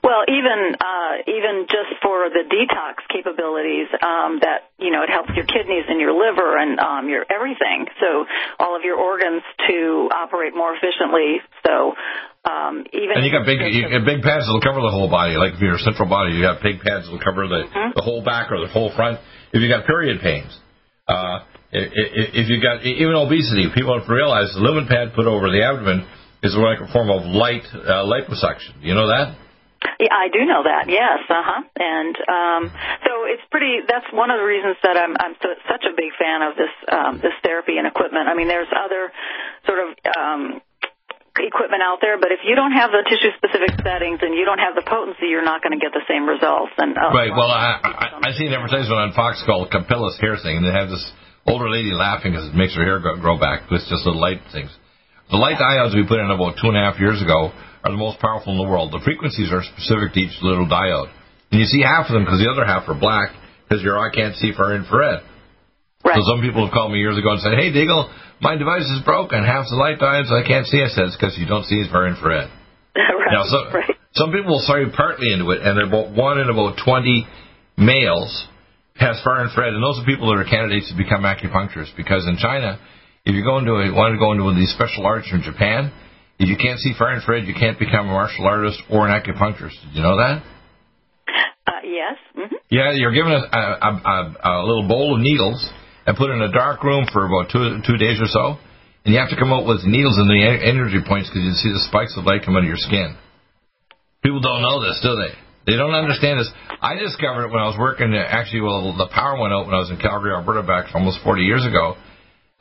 Well, 0.05 0.29
even 0.29 0.77
uh, 0.77 1.15
even 1.25 1.65
just 1.65 1.97
for 2.05 2.29
the 2.29 2.45
detox 2.45 3.01
capabilities, 3.09 3.89
um, 4.05 4.45
that 4.45 4.69
you 4.77 4.93
know, 4.93 5.01
it 5.01 5.09
helps 5.09 5.33
your 5.33 5.49
kidneys 5.49 5.89
and 5.89 5.97
your 5.97 6.13
liver 6.13 6.61
and 6.61 6.77
um, 6.77 7.09
your 7.09 7.25
everything. 7.25 7.89
So 8.05 8.29
all 8.61 8.77
of 8.77 8.85
your 8.85 9.01
organs 9.01 9.41
to 9.65 10.13
operate 10.13 10.53
more 10.53 10.77
efficiently. 10.77 11.41
So 11.65 11.97
um, 12.45 12.85
even 12.93 13.17
and 13.17 13.25
you 13.25 13.33
got 13.33 13.49
big 13.49 13.65
you 13.65 13.89
got 13.89 14.05
big 14.05 14.21
pads 14.21 14.45
that'll 14.45 14.61
cover 14.61 14.85
the 14.85 14.93
whole 14.93 15.09
body. 15.09 15.41
Like 15.41 15.57
if 15.57 15.61
you're 15.65 15.81
a 15.81 15.87
central 15.89 16.05
body, 16.05 16.37
you 16.37 16.45
got 16.45 16.61
big 16.61 16.85
pads 16.85 17.09
that'll 17.09 17.25
cover 17.25 17.49
the 17.49 17.65
mm-hmm. 17.65 17.97
the 17.97 18.05
whole 18.05 18.21
back 18.21 18.53
or 18.53 18.61
the 18.61 18.69
whole 18.69 18.93
front. 18.93 19.25
If 19.57 19.65
you 19.65 19.73
got 19.73 19.89
period 19.89 20.21
pains, 20.21 20.53
uh, 21.09 21.49
if 21.73 22.53
you 22.53 22.61
got 22.61 22.85
even 22.85 23.17
obesity, 23.17 23.73
people 23.73 23.97
have 23.97 24.05
to 24.05 24.13
realize 24.13 24.53
the 24.53 24.61
lumen 24.61 24.85
pad 24.85 25.17
put 25.17 25.25
over 25.25 25.49
the 25.49 25.65
abdomen 25.65 26.05
is 26.45 26.53
like 26.53 26.85
a 26.85 26.93
form 26.93 27.09
of 27.09 27.25
light 27.25 27.65
uh, 27.73 28.05
liposuction. 28.05 28.85
You 28.85 28.93
know 28.93 29.09
that? 29.09 29.41
Yeah, 30.01 30.13
I 30.13 30.29
do 30.29 30.45
know 30.45 30.65
that. 30.65 30.91
Yes, 30.91 31.23
uh 31.29 31.45
huh. 31.45 31.63
And 31.77 32.15
um, 32.29 32.63
so 33.07 33.13
it's 33.31 33.45
pretty. 33.51 33.81
That's 33.87 34.07
one 34.13 34.31
of 34.31 34.39
the 34.39 34.47
reasons 34.47 34.77
that 34.83 34.97
I'm 34.97 35.15
I'm 35.17 35.35
so, 35.41 35.55
such 35.71 35.85
a 35.87 35.95
big 35.95 36.13
fan 36.19 36.43
of 36.43 36.57
this 36.59 36.75
um, 36.91 37.13
this 37.23 37.37
therapy 37.43 37.79
and 37.79 37.87
equipment. 37.87 38.27
I 38.27 38.35
mean, 38.35 38.49
there's 38.49 38.71
other 38.73 39.13
sort 39.67 39.79
of 39.85 39.89
um, 40.17 40.43
equipment 41.39 41.83
out 41.83 41.99
there, 41.99 42.19
but 42.19 42.31
if 42.31 42.43
you 42.47 42.55
don't 42.55 42.75
have 42.75 42.91
the 42.91 43.03
tissue 43.07 43.35
specific 43.39 43.75
settings 43.83 44.23
and 44.23 44.35
you 44.35 44.47
don't 44.47 44.63
have 44.63 44.75
the 44.75 44.87
potency, 44.87 45.31
you're 45.31 45.47
not 45.47 45.63
going 45.63 45.75
to 45.75 45.83
get 45.83 45.95
the 45.95 46.05
same 46.07 46.27
results. 46.27 46.75
And 46.79 46.95
uh, 46.99 47.15
right. 47.15 47.31
Well, 47.31 47.51
I 47.51 47.79
I, 47.83 48.07
I 48.23 48.31
seen 48.35 48.51
an 48.51 48.59
advertisement 48.59 48.99
on 48.99 49.11
Fox 49.15 49.43
called 49.47 49.71
Capillus 49.71 50.19
hair 50.19 50.39
thing, 50.39 50.63
and 50.63 50.65
they 50.67 50.75
have 50.75 50.91
this 50.91 51.03
older 51.47 51.71
lady 51.71 51.93
laughing 51.93 52.33
because 52.33 52.49
it 52.49 52.57
makes 52.57 52.75
her 52.75 52.83
hair 52.83 52.99
grow 52.99 53.39
back 53.39 53.71
with 53.71 53.83
just 53.87 54.07
little 54.07 54.21
light 54.21 54.41
things. 54.51 54.73
The 55.31 55.41
light 55.41 55.57
diodes 55.57 55.95
we 55.95 56.07
put 56.07 56.21
in 56.21 56.29
about 56.31 56.57
two 56.61 56.69
and 56.69 56.77
a 56.77 56.85
half 56.85 57.01
years 57.01 57.21
ago 57.23 57.53
are 57.85 57.93
the 57.93 58.01
most 58.01 58.19
powerful 58.19 58.53
in 58.53 58.59
the 58.59 58.69
world. 58.69 58.91
The 58.93 59.05
frequencies 59.05 59.53
are 59.53 59.63
specific 59.63 60.17
to 60.17 60.21
each 60.21 60.37
little 60.43 60.67
diode. 60.67 61.13
And 61.53 61.61
you 61.61 61.69
see 61.69 61.85
half 61.85 62.09
of 62.09 62.17
them 62.17 62.25
because 62.25 62.41
the 62.41 62.51
other 62.51 62.65
half 62.65 62.89
are 62.89 62.99
black 62.99 63.37
because 63.69 63.85
your 63.85 64.01
eye 64.01 64.11
can't 64.11 64.35
see 64.41 64.53
far 64.57 64.75
infrared. 64.75 65.23
Right. 66.05 66.17
So 66.17 66.21
some 66.25 66.41
people 66.41 66.65
have 66.65 66.73
called 66.73 66.93
me 66.93 66.99
years 66.99 67.17
ago 67.17 67.37
and 67.37 67.41
said, 67.41 67.55
hey, 67.57 67.73
Deagle, 67.73 68.09
my 68.41 68.57
device 68.57 68.89
is 68.89 69.05
broken. 69.05 69.45
Half 69.45 69.69
the 69.69 69.77
light 69.77 70.01
diodes 70.01 70.33
I 70.33 70.45
can't 70.45 70.67
see. 70.67 70.81
I 70.81 70.89
said, 70.89 71.13
it's 71.13 71.17
because 71.17 71.37
you 71.37 71.47
don't 71.47 71.65
see 71.65 71.81
as 71.81 71.89
far 71.93 72.09
infrared. 72.09 72.49
right. 72.97 73.33
Now, 73.33 73.45
so, 73.45 73.71
right. 73.73 73.93
some 74.17 74.33
people 74.33 74.57
will 74.57 74.67
say 74.67 74.85
partly 74.97 75.33
into 75.33 75.49
it, 75.53 75.61
and 75.63 75.81
about 75.81 76.13
one 76.13 76.41
in 76.41 76.49
about 76.49 76.81
20 76.81 77.27
males 77.77 78.33
has 78.97 79.21
far 79.25 79.45
infrared, 79.45 79.73
and 79.73 79.83
those 79.83 80.01
are 80.01 80.05
people 80.05 80.29
that 80.29 80.41
are 80.41 80.49
candidates 80.49 80.89
to 80.93 80.97
become 80.97 81.25
acupuncturists 81.25 81.97
because 81.97 82.25
in 82.25 82.37
China– 82.41 82.81
if 83.25 83.35
you 83.35 83.43
go 83.43 83.57
into 83.57 83.73
a, 83.73 83.89
want 83.93 84.13
to 84.13 84.21
go 84.21 84.33
into 84.33 84.45
one 84.45 84.53
of 84.53 84.61
these 84.61 84.73
special 84.77 85.07
arts 85.07 85.29
in 85.33 85.41
Japan, 85.41 85.93
if 86.45 86.53
you 86.53 86.61
can't 86.61 86.79
see 86.79 86.93
far 86.99 87.17
infrared, 87.17 87.49
you 87.49 87.57
can't 87.57 87.79
become 87.79 88.05
a 88.05 88.13
martial 88.13 88.45
artist 88.45 88.77
or 88.93 89.09
an 89.09 89.17
acupuncturist. 89.17 89.81
Did 89.89 89.97
you 89.97 90.03
know 90.05 90.21
that? 90.21 90.45
Uh, 91.65 91.81
yes. 91.81 92.21
Mm-hmm. 92.37 92.61
Yeah, 92.69 92.93
you're 92.93 93.17
given 93.17 93.33
a, 93.33 93.41
a, 93.41 93.91
a, 93.97 94.17
a 94.45 94.53
little 94.69 94.87
bowl 94.87 95.17
of 95.17 95.21
needles 95.25 95.57
and 96.05 96.13
put 96.17 96.29
in 96.29 96.43
a 96.43 96.53
dark 96.53 96.85
room 96.85 97.09
for 97.09 97.25
about 97.25 97.49
two 97.49 97.81
two 97.81 97.97
days 97.97 98.21
or 98.21 98.29
so, 98.29 98.61
and 99.05 99.17
you 99.17 99.19
have 99.19 99.33
to 99.33 99.41
come 99.41 99.57
out 99.57 99.65
with 99.65 99.89
needles 99.89 100.21
in 100.21 100.29
the 100.29 100.37
energy 100.69 101.01
points 101.01 101.33
because 101.33 101.49
you 101.49 101.57
see 101.57 101.73
the 101.73 101.81
spikes 101.89 102.13
of 102.21 102.29
light 102.29 102.45
come 102.45 102.61
out 102.61 102.63
of 102.63 102.69
your 102.69 102.77
skin. 102.77 103.17
People 104.21 104.45
don't 104.45 104.61
know 104.61 104.85
this, 104.85 105.01
do 105.01 105.17
they? 105.17 105.33
They 105.65 105.81
don't 105.81 105.97
understand 105.97 106.41
this. 106.41 106.53
I 106.85 107.01
discovered 107.01 107.49
it 107.49 107.53
when 107.57 107.65
I 107.65 107.73
was 107.73 107.81
working. 107.81 108.13
Actually, 108.13 108.69
well, 108.69 108.93
the 108.93 109.09
power 109.09 109.41
went 109.41 109.57
out 109.57 109.65
when 109.65 109.73
I 109.73 109.81
was 109.81 109.89
in 109.89 109.97
Calgary, 109.97 110.37
Alberta, 110.37 110.61
back 110.61 110.93
almost 110.93 111.25
40 111.25 111.41
years 111.41 111.65
ago 111.65 111.97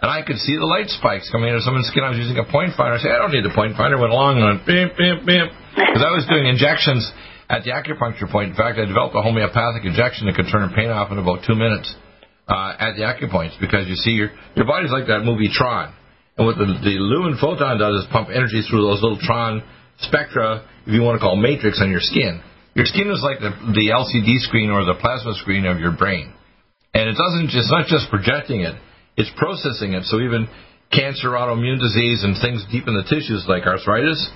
and 0.04 0.12
I 0.12 0.20
could 0.20 0.36
see 0.36 0.60
the 0.60 0.68
light 0.68 0.92
spikes 0.92 1.32
coming 1.32 1.48
out 1.48 1.56
of 1.56 1.63
someone's 1.63 1.88
skin. 1.88 2.04
I 2.04 2.12
was 2.12 2.20
using 2.20 2.36
a 2.36 2.44
point 2.44 2.76
finder. 2.76 3.00
I 3.00 3.02
said, 3.02 3.16
I 3.16 3.24
don't 3.24 3.32
need 3.32 3.48
the 3.48 3.56
point 3.56 3.80
finder. 3.80 3.96
Went 3.96 4.12
along 4.12 4.36
and 4.36 4.44
went 4.44 4.68
beep, 4.68 5.00
beep, 5.00 5.24
beep. 5.24 5.48
Because 5.80 6.04
I 6.04 6.12
was 6.12 6.28
doing 6.28 6.44
injections 6.44 7.08
at 7.48 7.63
the 7.63 7.72
acupuncture 7.72 8.28
point. 8.28 8.52
In 8.52 8.58
fact, 8.60 8.76
I 8.78 8.84
developed 8.84 9.16
a 9.16 9.24
homeopathic 9.24 9.88
injection 9.88 10.28
that 10.28 10.36
could 10.36 10.52
turn 10.52 10.68
a 10.68 10.76
pain 10.76 10.92
off 10.92 11.10
in 11.10 11.18
about 11.24 11.48
two 11.48 11.56
minutes 11.56 11.88
uh, 12.52 12.76
at 12.78 13.00
the 13.00 13.08
acupoints 13.08 13.56
because 13.63 13.88
you 13.88 13.96
see 13.96 14.12
your 14.12 14.36
your 14.60 14.68
body's 14.68 14.92
like 14.92 15.08
that 15.08 15.24
movie 15.24 15.48
Tron. 15.48 15.96
And 16.36 16.52
what 16.52 16.60
the, 16.60 16.68
the 16.68 16.99
lumen 16.99 17.39
photon 17.39 17.80
does 17.80 18.04
is 18.04 18.06
pump 18.12 18.28
energy 18.28 18.60
through 18.68 18.84
those 18.84 18.99
little 18.99 19.24
Tron 19.24 19.64
spectra, 20.04 20.68
if 20.84 20.91
you 20.91 20.99
want 20.99 21.16
to 21.16 21.24
call 21.24 21.39
matrix, 21.39 21.80
on 21.80 21.88
your 21.88 22.04
skin. 22.04 22.43
Your 22.76 22.86
skin 22.86 23.08
is 23.08 23.24
like 23.24 23.39
the, 23.39 23.56
the 23.72 23.88
LCD 23.95 24.43
screen 24.43 24.68
or 24.68 24.84
the 24.84 24.99
plasma 24.99 25.32
screen 25.39 25.64
of 25.64 25.80
your 25.80 25.95
brain. 25.95 26.36
And 26.91 27.08
it 27.08 27.16
doesn't 27.16 27.56
just 27.56 27.72
not 27.72 27.88
just 27.88 28.12
projecting 28.12 28.68
it 28.68 28.76
it's 29.18 29.32
processing 29.38 29.93
it. 29.93 30.03
So 30.05 30.20
even 30.22 30.47
cancer, 30.91 31.34
autoimmune 31.38 31.80
disease, 31.80 32.24
and 32.24 32.38
things 32.41 32.66
deep 32.72 32.88
in 32.88 32.93
the 32.93 33.03
tissues 33.03 33.45
like 33.47 33.64
arthritis 33.66 34.30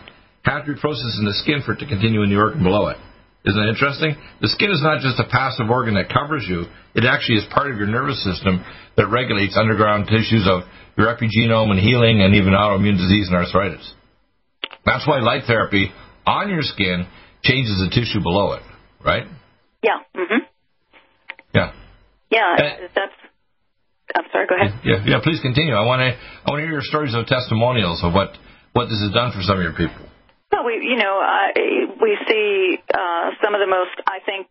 have 0.43 0.65
to 0.65 0.73
be 0.73 0.79
processed 0.79 1.19
in 1.19 1.25
the 1.25 1.35
skin 1.43 1.61
for 1.65 1.73
it 1.73 1.79
to 1.79 1.87
continue 1.87 2.23
in 2.23 2.29
the 2.29 2.37
organ 2.37 2.63
below 2.63 2.87
it. 2.87 2.97
Isn't 3.45 3.59
that 3.61 3.69
interesting? 3.69 4.15
The 4.41 4.49
skin 4.49 4.71
is 4.71 4.81
not 4.83 4.99
just 4.99 5.19
a 5.19 5.27
passive 5.29 5.69
organ 5.69 5.95
that 5.95 6.11
covers 6.11 6.43
you. 6.47 6.65
It 6.95 7.05
actually 7.05 7.39
is 7.39 7.45
part 7.53 7.71
of 7.71 7.77
your 7.77 7.87
nervous 7.87 8.19
system 8.23 8.63
that 8.97 9.07
regulates 9.07 9.55
underground 9.55 10.07
tissues 10.07 10.47
of 10.49 10.63
your 10.97 11.07
epigenome 11.07 11.71
and 11.71 11.79
healing 11.79 12.21
and 12.21 12.35
even 12.35 12.51
autoimmune 12.51 12.97
disease 12.97 13.27
and 13.29 13.37
arthritis. 13.37 13.93
That's 14.85 15.07
why 15.07 15.19
light 15.19 15.43
therapy 15.47 15.91
on 16.25 16.49
your 16.49 16.63
skin 16.63 17.07
changes 17.43 17.79
the 17.79 17.89
tissue 17.93 18.21
below 18.21 18.53
it, 18.53 18.63
right? 19.05 19.27
Yeah. 19.83 19.99
Mhm. 20.15 20.39
Yeah. 21.53 21.71
Yeah, 22.31 22.55
uh, 22.57 22.87
that's. 22.95 23.13
I'm 24.17 24.25
sorry. 24.33 24.47
Go 24.49 24.57
ahead. 24.57 24.81
Yeah, 24.83 25.05
yeah. 25.05 25.21
Please 25.21 25.39
continue. 25.39 25.77
I 25.77 25.85
want 25.85 26.01
to. 26.01 26.09
I 26.17 26.45
want 26.49 26.59
to 26.59 26.65
hear 26.65 26.81
your 26.81 26.87
stories 26.89 27.13
of 27.13 27.29
testimonials 27.29 28.01
of 28.01 28.13
what 28.13 28.33
what 28.73 28.89
this 28.89 28.97
has 29.05 29.13
done 29.13 29.31
for 29.31 29.45
some 29.45 29.61
of 29.61 29.63
your 29.63 29.77
people. 29.77 30.01
Well, 30.51 30.65
we, 30.65 30.81
you 30.81 30.95
know, 30.95 31.21
uh, 31.21 31.53
we 32.01 32.17
see 32.25 32.79
uh, 32.93 33.37
some 33.43 33.53
of 33.53 33.59
the 33.59 33.67
most, 33.67 33.93
I 34.07 34.23
think, 34.25 34.47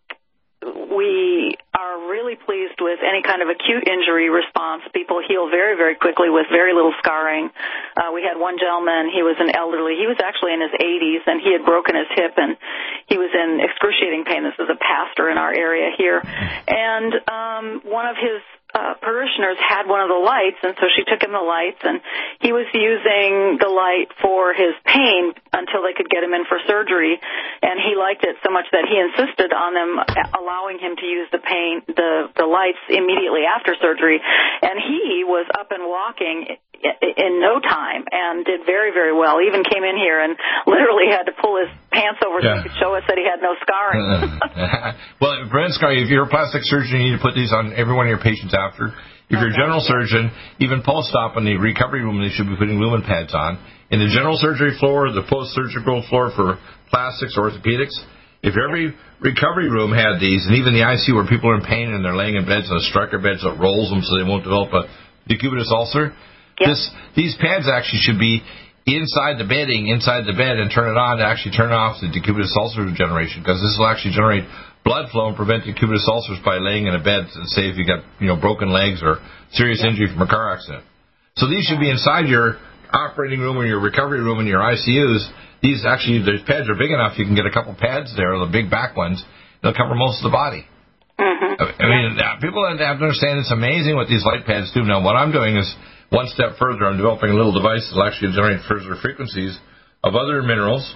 we 0.67 1.55
are 1.77 2.11
really 2.11 2.35
pleased 2.35 2.81
with 2.81 2.99
any 3.05 3.23
kind 3.23 3.41
of 3.41 3.49
acute 3.49 3.87
injury 3.87 4.29
response. 4.29 4.83
People 4.93 5.23
heal 5.23 5.49
very, 5.49 5.77
very 5.77 5.95
quickly 5.95 6.29
with 6.29 6.47
very 6.51 6.75
little 6.75 6.95
scarring. 6.99 7.51
Uh, 7.97 8.11
we 8.12 8.25
had 8.27 8.41
one 8.41 8.59
gentleman, 8.59 9.12
he 9.12 9.23
was 9.23 9.37
an 9.39 9.55
elderly, 9.55 9.95
he 9.95 10.09
was 10.09 10.17
actually 10.19 10.57
in 10.57 10.61
his 10.64 10.75
80s 10.75 11.23
and 11.29 11.41
he 11.41 11.53
had 11.53 11.64
broken 11.64 11.95
his 11.95 12.09
hip 12.17 12.35
and 12.37 12.57
he 13.07 13.17
was 13.17 13.31
in 13.31 13.61
excruciating 13.62 14.25
pain. 14.25 14.43
This 14.43 14.59
is 14.59 14.69
a 14.73 14.81
pastor 14.81 15.31
in 15.31 15.39
our 15.39 15.53
area 15.53 15.93
here. 15.97 16.19
And 16.19 17.12
um, 17.29 17.64
one 17.85 18.09
of 18.09 18.17
his 18.17 18.43
uh, 18.77 18.93
parishioners 19.01 19.57
had 19.57 19.89
one 19.89 20.05
of 20.05 20.12
the 20.12 20.20
lights, 20.20 20.61
and 20.61 20.77
so 20.77 20.85
she 20.93 21.09
took 21.09 21.24
him 21.24 21.33
the 21.33 21.41
lights, 21.41 21.81
and 21.81 22.05
he 22.45 22.53
was 22.53 22.68
using 22.77 23.57
the 23.57 23.72
light 23.72 24.12
for 24.20 24.53
his 24.53 24.77
pain 24.85 25.33
until 25.57 25.81
they 25.81 25.97
could 25.97 26.12
get 26.12 26.20
him 26.20 26.37
in 26.37 26.45
for 26.45 26.61
surgery. 26.68 27.16
And 27.64 27.81
he 27.81 27.97
liked 27.97 28.20
it 28.29 28.37
so 28.45 28.53
much 28.53 28.68
that 28.77 28.85
he 28.85 29.01
insisted 29.01 29.57
on 29.57 29.72
them 29.72 29.97
allowing 30.37 30.77
him 30.77 30.93
to 31.01 31.07
use 31.09 31.29
the 31.33 31.41
pain, 31.41 31.81
the 31.89 32.29
the 32.37 32.45
lights 32.45 32.83
immediately 32.93 33.49
after 33.49 33.72
surgery. 33.81 34.20
And 34.20 34.77
he 34.77 35.24
was 35.24 35.49
up 35.57 35.72
and 35.72 35.89
walking 35.89 36.61
in 36.83 37.41
no 37.41 37.61
time 37.61 38.05
and 38.11 38.45
did 38.45 38.66
very 38.66 38.93
very 38.93 39.12
well. 39.12 39.41
Even 39.41 39.64
came 39.64 39.85
in 39.85 39.97
here 39.97 40.20
and 40.20 40.37
literally 40.66 41.09
had 41.11 41.24
to 41.24 41.35
pull 41.41 41.57
his 41.57 41.70
pants 41.93 42.20
over 42.20 42.41
yeah. 42.41 42.61
so 42.61 42.62
he 42.62 42.62
could 42.68 42.79
show 42.79 42.93
us 42.95 43.05
that 43.09 43.16
he 43.16 43.24
had 43.24 43.41
no 43.41 43.57
scarring. 43.62 44.03
well, 45.20 45.35
prevent 45.49 45.72
scarring. 45.74 46.05
If 46.05 46.09
you're 46.09 46.29
a 46.29 46.33
plastic 46.33 46.62
surgeon, 46.64 47.01
you 47.01 47.12
need 47.12 47.16
to 47.16 47.24
put 47.24 47.35
these 47.35 47.53
on 47.53 47.72
every 47.72 47.95
one 47.95 48.07
of 48.07 48.12
your 48.12 48.22
patients 48.22 48.53
after. 48.53 48.93
If 49.27 49.43
you're 49.43 49.51
a 49.51 49.59
general 49.59 49.83
surgeon, 49.83 50.31
even 50.62 50.87
post-op 50.87 51.35
in 51.35 51.43
the 51.43 51.59
recovery 51.59 51.99
room, 51.99 52.22
they 52.22 52.31
should 52.31 52.47
be 52.47 52.55
putting 52.55 52.79
lumen 52.79 53.03
pads 53.03 53.35
on. 53.35 53.59
In 53.91 53.99
the 53.99 54.07
general 54.07 54.39
surgery 54.39 54.79
floor, 54.79 55.11
the 55.11 55.27
post-surgical 55.27 56.07
floor 56.07 56.31
for 56.31 56.62
plastics, 56.95 57.35
or 57.35 57.51
orthopedics, 57.51 57.95
if 58.47 58.55
every 58.55 58.95
recovery 59.18 59.66
room 59.66 59.91
had 59.91 60.22
these, 60.22 60.47
and 60.47 60.55
even 60.55 60.79
the 60.79 60.87
ICU 60.87 61.18
where 61.18 61.27
people 61.27 61.51
are 61.51 61.59
in 61.59 61.66
pain 61.66 61.91
and 61.91 62.07
they're 62.07 62.14
laying 62.14 62.39
in 62.39 62.47
beds 62.47 62.70
on 62.70 62.79
a 62.79 62.87
stretcher 62.87 63.18
beds 63.18 63.43
that 63.43 63.59
rolls 63.59 63.91
them 63.91 63.99
so 64.07 64.14
they 64.14 64.22
won't 64.22 64.47
develop 64.47 64.70
a 64.70 64.87
decubitus 65.27 65.74
ulcer, 65.74 66.14
Yep. 66.61 66.69
This, 66.69 66.91
these 67.15 67.35
pads 67.37 67.69
actually 67.69 68.01
should 68.01 68.19
be 68.19 68.41
inside 68.87 69.37
the 69.37 69.45
bedding, 69.45 69.89
inside 69.89 70.25
the 70.25 70.37
bed, 70.37 70.63
and 70.63 70.71
turn 70.71 70.89
it 70.89 70.99
on 70.99 71.19
to 71.19 71.25
actually 71.27 71.53
turn 71.59 71.75
off 71.75 71.99
the 72.01 72.09
decubitus 72.09 72.55
ulcer 72.57 72.87
generation 72.95 73.43
because 73.43 73.59
this 73.59 73.77
will 73.79 73.91
actually 73.91 74.15
generate 74.15 74.47
blood 74.87 75.11
flow 75.11 75.27
and 75.27 75.37
prevent 75.37 75.67
decubitus 75.67 76.07
ulcers 76.07 76.39
by 76.47 76.63
laying 76.63 76.87
in 76.87 76.95
a 76.95 77.03
bed. 77.03 77.27
And 77.35 77.51
say 77.51 77.69
if 77.69 77.77
you 77.77 77.85
got 77.85 78.07
you 78.23 78.31
know 78.31 78.39
broken 78.39 78.71
legs 78.71 79.03
or 79.03 79.19
serious 79.53 79.83
yep. 79.83 79.93
injury 79.93 80.09
from 80.09 80.23
a 80.23 80.31
car 80.31 80.55
accident. 80.55 80.87
So 81.37 81.51
these 81.51 81.67
should 81.67 81.83
be 81.83 81.91
inside 81.91 82.31
your 82.31 82.57
operating 82.95 83.41
room 83.41 83.59
or 83.59 83.67
your 83.67 83.83
recovery 83.83 84.23
room 84.23 84.39
in 84.41 84.47
your 84.47 84.63
ICUs. 84.63 85.29
These 85.61 85.85
actually, 85.85 86.23
the 86.23 86.39
pads 86.47 86.71
are 86.71 86.79
big 86.79 86.95
enough. 86.95 87.19
You 87.19 87.27
can 87.27 87.35
get 87.35 87.45
a 87.45 87.53
couple 87.53 87.75
pads 87.75 88.15
there, 88.17 88.39
the 88.39 88.49
big 88.49 88.71
back 88.71 88.97
ones. 88.97 89.21
They'll 89.63 89.75
cover 89.75 89.95
most 89.95 90.23
of 90.23 90.31
the 90.31 90.35
body. 90.35 90.65
Mm-hmm. 91.19 91.83
I 91.83 91.89
mean, 91.89 92.21
people 92.41 92.61
have 92.69 92.79
to 92.79 92.85
understand 92.87 93.41
it's 93.41 93.51
amazing 93.51 93.97
what 93.97 94.09
these 94.09 94.25
light 94.25 94.45
pads 94.45 94.71
do. 94.73 94.85
Now, 94.85 95.03
what 95.03 95.17
I'm 95.17 95.33
doing 95.33 95.57
is 95.57 95.67
one 96.11 96.27
step 96.29 96.55
further, 96.59 96.87
I'm 96.87 96.97
developing 96.97 97.31
a 97.31 97.35
little 97.35 97.53
device 97.53 97.83
that 97.91 97.99
will 97.99 98.07
actually 98.07 98.31
generate 98.31 98.63
further 98.69 98.95
frequencies 99.03 99.59
of 100.05 100.15
other 100.15 100.43
minerals, 100.43 100.95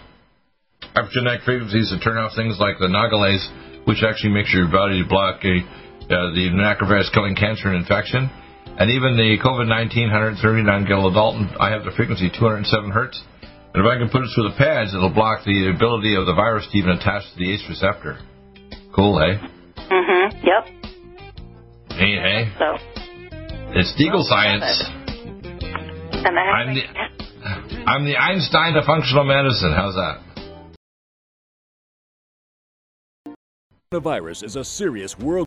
epigenetic 0.95 1.43
frequencies 1.45 1.91
that 1.91 1.99
turn 2.03 2.17
off 2.17 2.33
things 2.37 2.59
like 2.63 2.79
the 2.79 2.87
nagalase, 2.87 3.43
which 3.87 4.07
actually 4.07 4.31
makes 4.31 4.55
your 4.55 4.71
body 4.71 5.03
block 5.03 5.43
a, 5.43 5.57
uh, 6.07 6.31
the 6.31 6.55
macrophage 6.55 7.11
killing 7.13 7.35
cancer 7.35 7.69
and 7.69 7.83
infection. 7.83 8.31
And 8.79 8.91
even 8.93 9.19
the 9.19 9.37
COVID 9.43 9.67
19 9.67 10.09
139 10.15 10.87
kilodalton, 10.87 11.59
I 11.59 11.71
have 11.71 11.85
the 11.85 11.91
frequency 11.97 12.31
207 12.31 12.91
hertz. 12.91 13.21
And 13.75 13.83
if 13.83 13.87
I 13.87 13.99
can 13.99 14.11
put 14.11 14.23
it 14.23 14.31
through 14.35 14.51
the 14.51 14.59
pads, 14.59 14.95
it'll 14.95 15.15
block 15.15 15.45
the 15.45 15.71
ability 15.75 16.15
of 16.15 16.27
the 16.27 16.35
virus 16.35 16.67
to 16.71 16.79
even 16.79 16.91
attach 16.91 17.23
to 17.23 17.37
the 17.39 17.51
ACE 17.51 17.67
receptor. 17.69 18.19
Cool, 18.95 19.19
eh? 19.21 19.43
Mm-hmm. 19.91 20.47
Yep. 20.47 20.63
Hey, 21.99 22.15
hey. 22.15 22.53
So. 22.59 22.79
It's 23.73 23.95
legal 23.99 24.25
science. 24.25 25.00
I'm 26.27 26.75
the, 26.75 26.83
I'm 27.87 28.05
the 28.05 28.17
Einstein 28.17 28.77
of 28.77 28.85
functional 28.85 29.25
medicine. 29.25 29.73
How's 29.73 29.95
that? 29.95 30.21
The 33.91 34.01
virus 34.01 34.43
is 34.43 34.57
a 34.57 34.65
serious 34.65 35.19
world. 35.19 35.47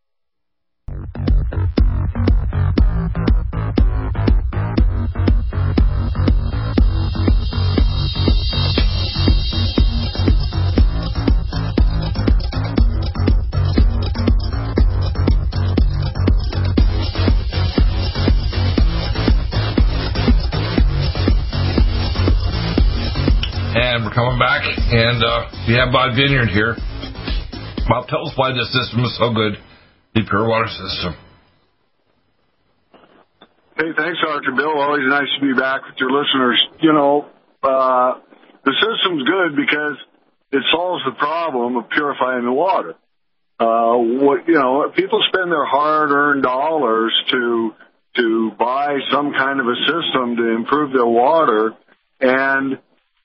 And 24.91 25.23
uh, 25.23 25.47
we 25.67 25.73
have 25.75 25.91
Bob 25.91 26.15
Vineyard 26.15 26.51
here. 26.51 26.75
Bob, 27.87 28.07
tell 28.07 28.27
us 28.27 28.33
why 28.35 28.51
this 28.51 28.67
system 28.75 29.03
is 29.07 29.15
so 29.17 29.31
good, 29.33 29.55
the 30.13 30.21
pure 30.27 30.47
water 30.47 30.67
system. 30.67 31.15
Hey, 33.77 33.95
thanks, 33.95 34.19
Dr. 34.19 34.51
Bill. 34.55 34.75
Always 34.75 35.07
nice 35.07 35.31
to 35.39 35.47
be 35.47 35.53
back 35.57 35.81
with 35.87 35.95
your 35.97 36.11
listeners. 36.11 36.61
You 36.81 36.91
know, 36.91 37.25
uh, 37.63 38.19
the 38.65 38.75
system's 38.75 39.23
good 39.23 39.55
because 39.55 39.95
it 40.51 40.63
solves 40.71 41.03
the 41.05 41.15
problem 41.17 41.77
of 41.77 41.89
purifying 41.89 42.43
the 42.43 42.51
water. 42.51 42.95
Uh, 43.59 43.95
what, 43.95 44.47
you 44.47 44.55
know, 44.55 44.91
people 44.93 45.23
spend 45.31 45.51
their 45.51 45.65
hard-earned 45.65 46.43
dollars 46.43 47.13
to, 47.31 47.71
to 48.17 48.51
buy 48.59 48.97
some 49.09 49.31
kind 49.31 49.61
of 49.61 49.67
a 49.67 49.75
system 49.87 50.35
to 50.35 50.55
improve 50.55 50.91
their 50.91 51.05
water 51.05 51.71
and 52.19 52.77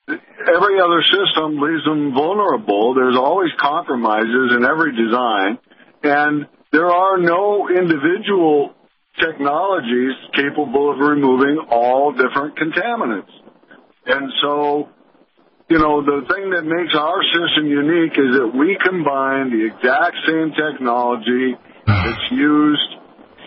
every 0.09 0.79
other 0.79 1.03
system 1.03 1.59
leaves 1.59 1.83
them 1.83 2.13
vulnerable. 2.13 2.93
There's 2.95 3.17
always 3.17 3.51
compromises 3.59 4.55
in 4.55 4.63
every 4.63 4.95
design, 4.95 5.59
and 6.03 6.47
there 6.71 6.87
are 6.87 7.17
no 7.17 7.69
individual 7.69 8.73
technologies 9.19 10.13
capable 10.33 10.91
of 10.93 10.99
removing 10.99 11.57
all 11.69 12.11
different 12.13 12.57
contaminants. 12.57 13.33
And 14.05 14.31
so, 14.41 14.89
you 15.69 15.79
know, 15.79 16.05
the 16.05 16.21
thing 16.31 16.51
that 16.51 16.63
makes 16.63 16.95
our 16.95 17.21
system 17.33 17.67
unique 17.67 18.13
is 18.13 18.39
that 18.39 18.51
we 18.55 18.77
combine 18.83 19.51
the 19.51 19.65
exact 19.67 20.15
same 20.25 20.53
technology 20.55 21.55
that's 21.85 22.31
used 22.31 22.95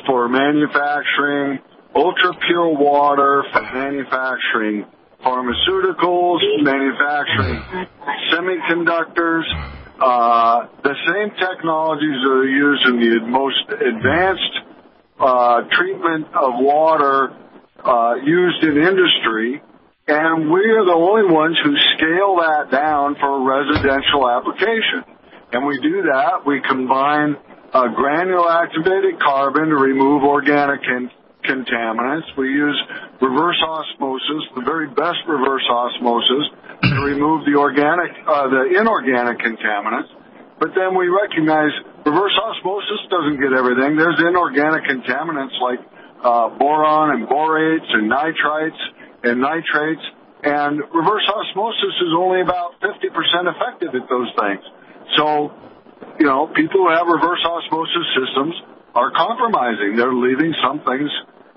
for 0.06 0.28
manufacturing 0.28 1.60
ultra 1.94 2.34
pure 2.46 2.76
water 2.76 3.44
for 3.52 3.62
manufacturing 3.62 4.84
pharmaceuticals, 5.24 6.40
manufacturing 6.62 7.62
semiconductors. 8.32 9.44
Uh, 10.00 10.66
the 10.82 10.94
same 11.12 11.30
technologies 11.36 12.16
that 12.24 12.32
are 12.32 12.48
used 12.48 12.86
in 12.86 13.00
the 13.00 13.20
most 13.26 13.68
advanced 13.68 14.54
uh, 15.20 15.62
treatment 15.76 16.26
of 16.32 16.56
water 16.56 17.36
uh, 17.84 18.14
used 18.24 18.62
in 18.64 18.78
industry, 18.78 19.60
and 20.08 20.50
we 20.50 20.60
are 20.70 20.84
the 20.84 20.96
only 20.96 21.30
ones 21.30 21.56
who 21.62 21.76
scale 21.96 22.36
that 22.40 22.70
down 22.70 23.14
for 23.16 23.28
a 23.28 23.44
residential 23.44 24.28
application. 24.28 25.04
And 25.52 25.66
we 25.66 25.78
do 25.80 26.02
that. 26.02 26.46
We 26.46 26.62
combine 26.66 27.36
uh, 27.72 27.88
granule 27.88 28.48
activated 28.48 29.20
carbon 29.20 29.68
to 29.68 29.76
remove 29.76 30.22
organic 30.22 30.80
con- 30.82 31.10
contaminants. 31.44 32.26
We 32.36 32.48
use 32.48 32.78
reverse 33.20 33.60
osmosis, 33.62 34.42
the 34.54 34.64
very 34.64 34.88
best 34.88 35.20
reverse 35.26 35.64
osmosis, 35.68 36.44
to 36.82 36.96
remove 37.04 37.44
the 37.44 37.56
organic, 37.58 38.12
uh, 38.26 38.48
the 38.48 38.80
inorganic 38.80 39.38
contaminants. 39.38 40.08
But 40.58 40.76
then 40.76 40.92
we 40.96 41.08
recognize 41.08 41.72
reverse 42.04 42.36
osmosis 42.36 43.00
doesn't 43.08 43.40
get 43.40 43.52
everything. 43.56 43.96
There's 43.96 44.20
inorganic 44.20 44.84
contaminants 44.84 45.56
like 45.60 45.80
uh, 46.20 46.52
boron 46.56 47.16
and 47.16 47.28
borates 47.28 47.88
and 47.88 48.10
nitrites 48.10 48.80
and 49.24 49.40
nitrates. 49.40 50.04
And 50.42 50.80
reverse 50.92 51.24
osmosis 51.28 51.94
is 52.00 52.12
only 52.16 52.40
about 52.40 52.80
50% 52.80 53.12
effective 53.12 53.92
at 53.96 54.08
those 54.08 54.28
things. 54.36 54.64
So, 55.16 55.52
you 56.18 56.26
know, 56.26 56.48
people 56.48 56.84
who 56.84 56.88
have 56.88 57.08
reverse 57.08 57.44
osmosis 57.44 58.06
systems 58.16 58.54
are 58.94 59.10
compromising. 59.12 59.96
They're 59.96 60.14
leaving 60.14 60.54
some 60.62 60.80
things 60.80 61.10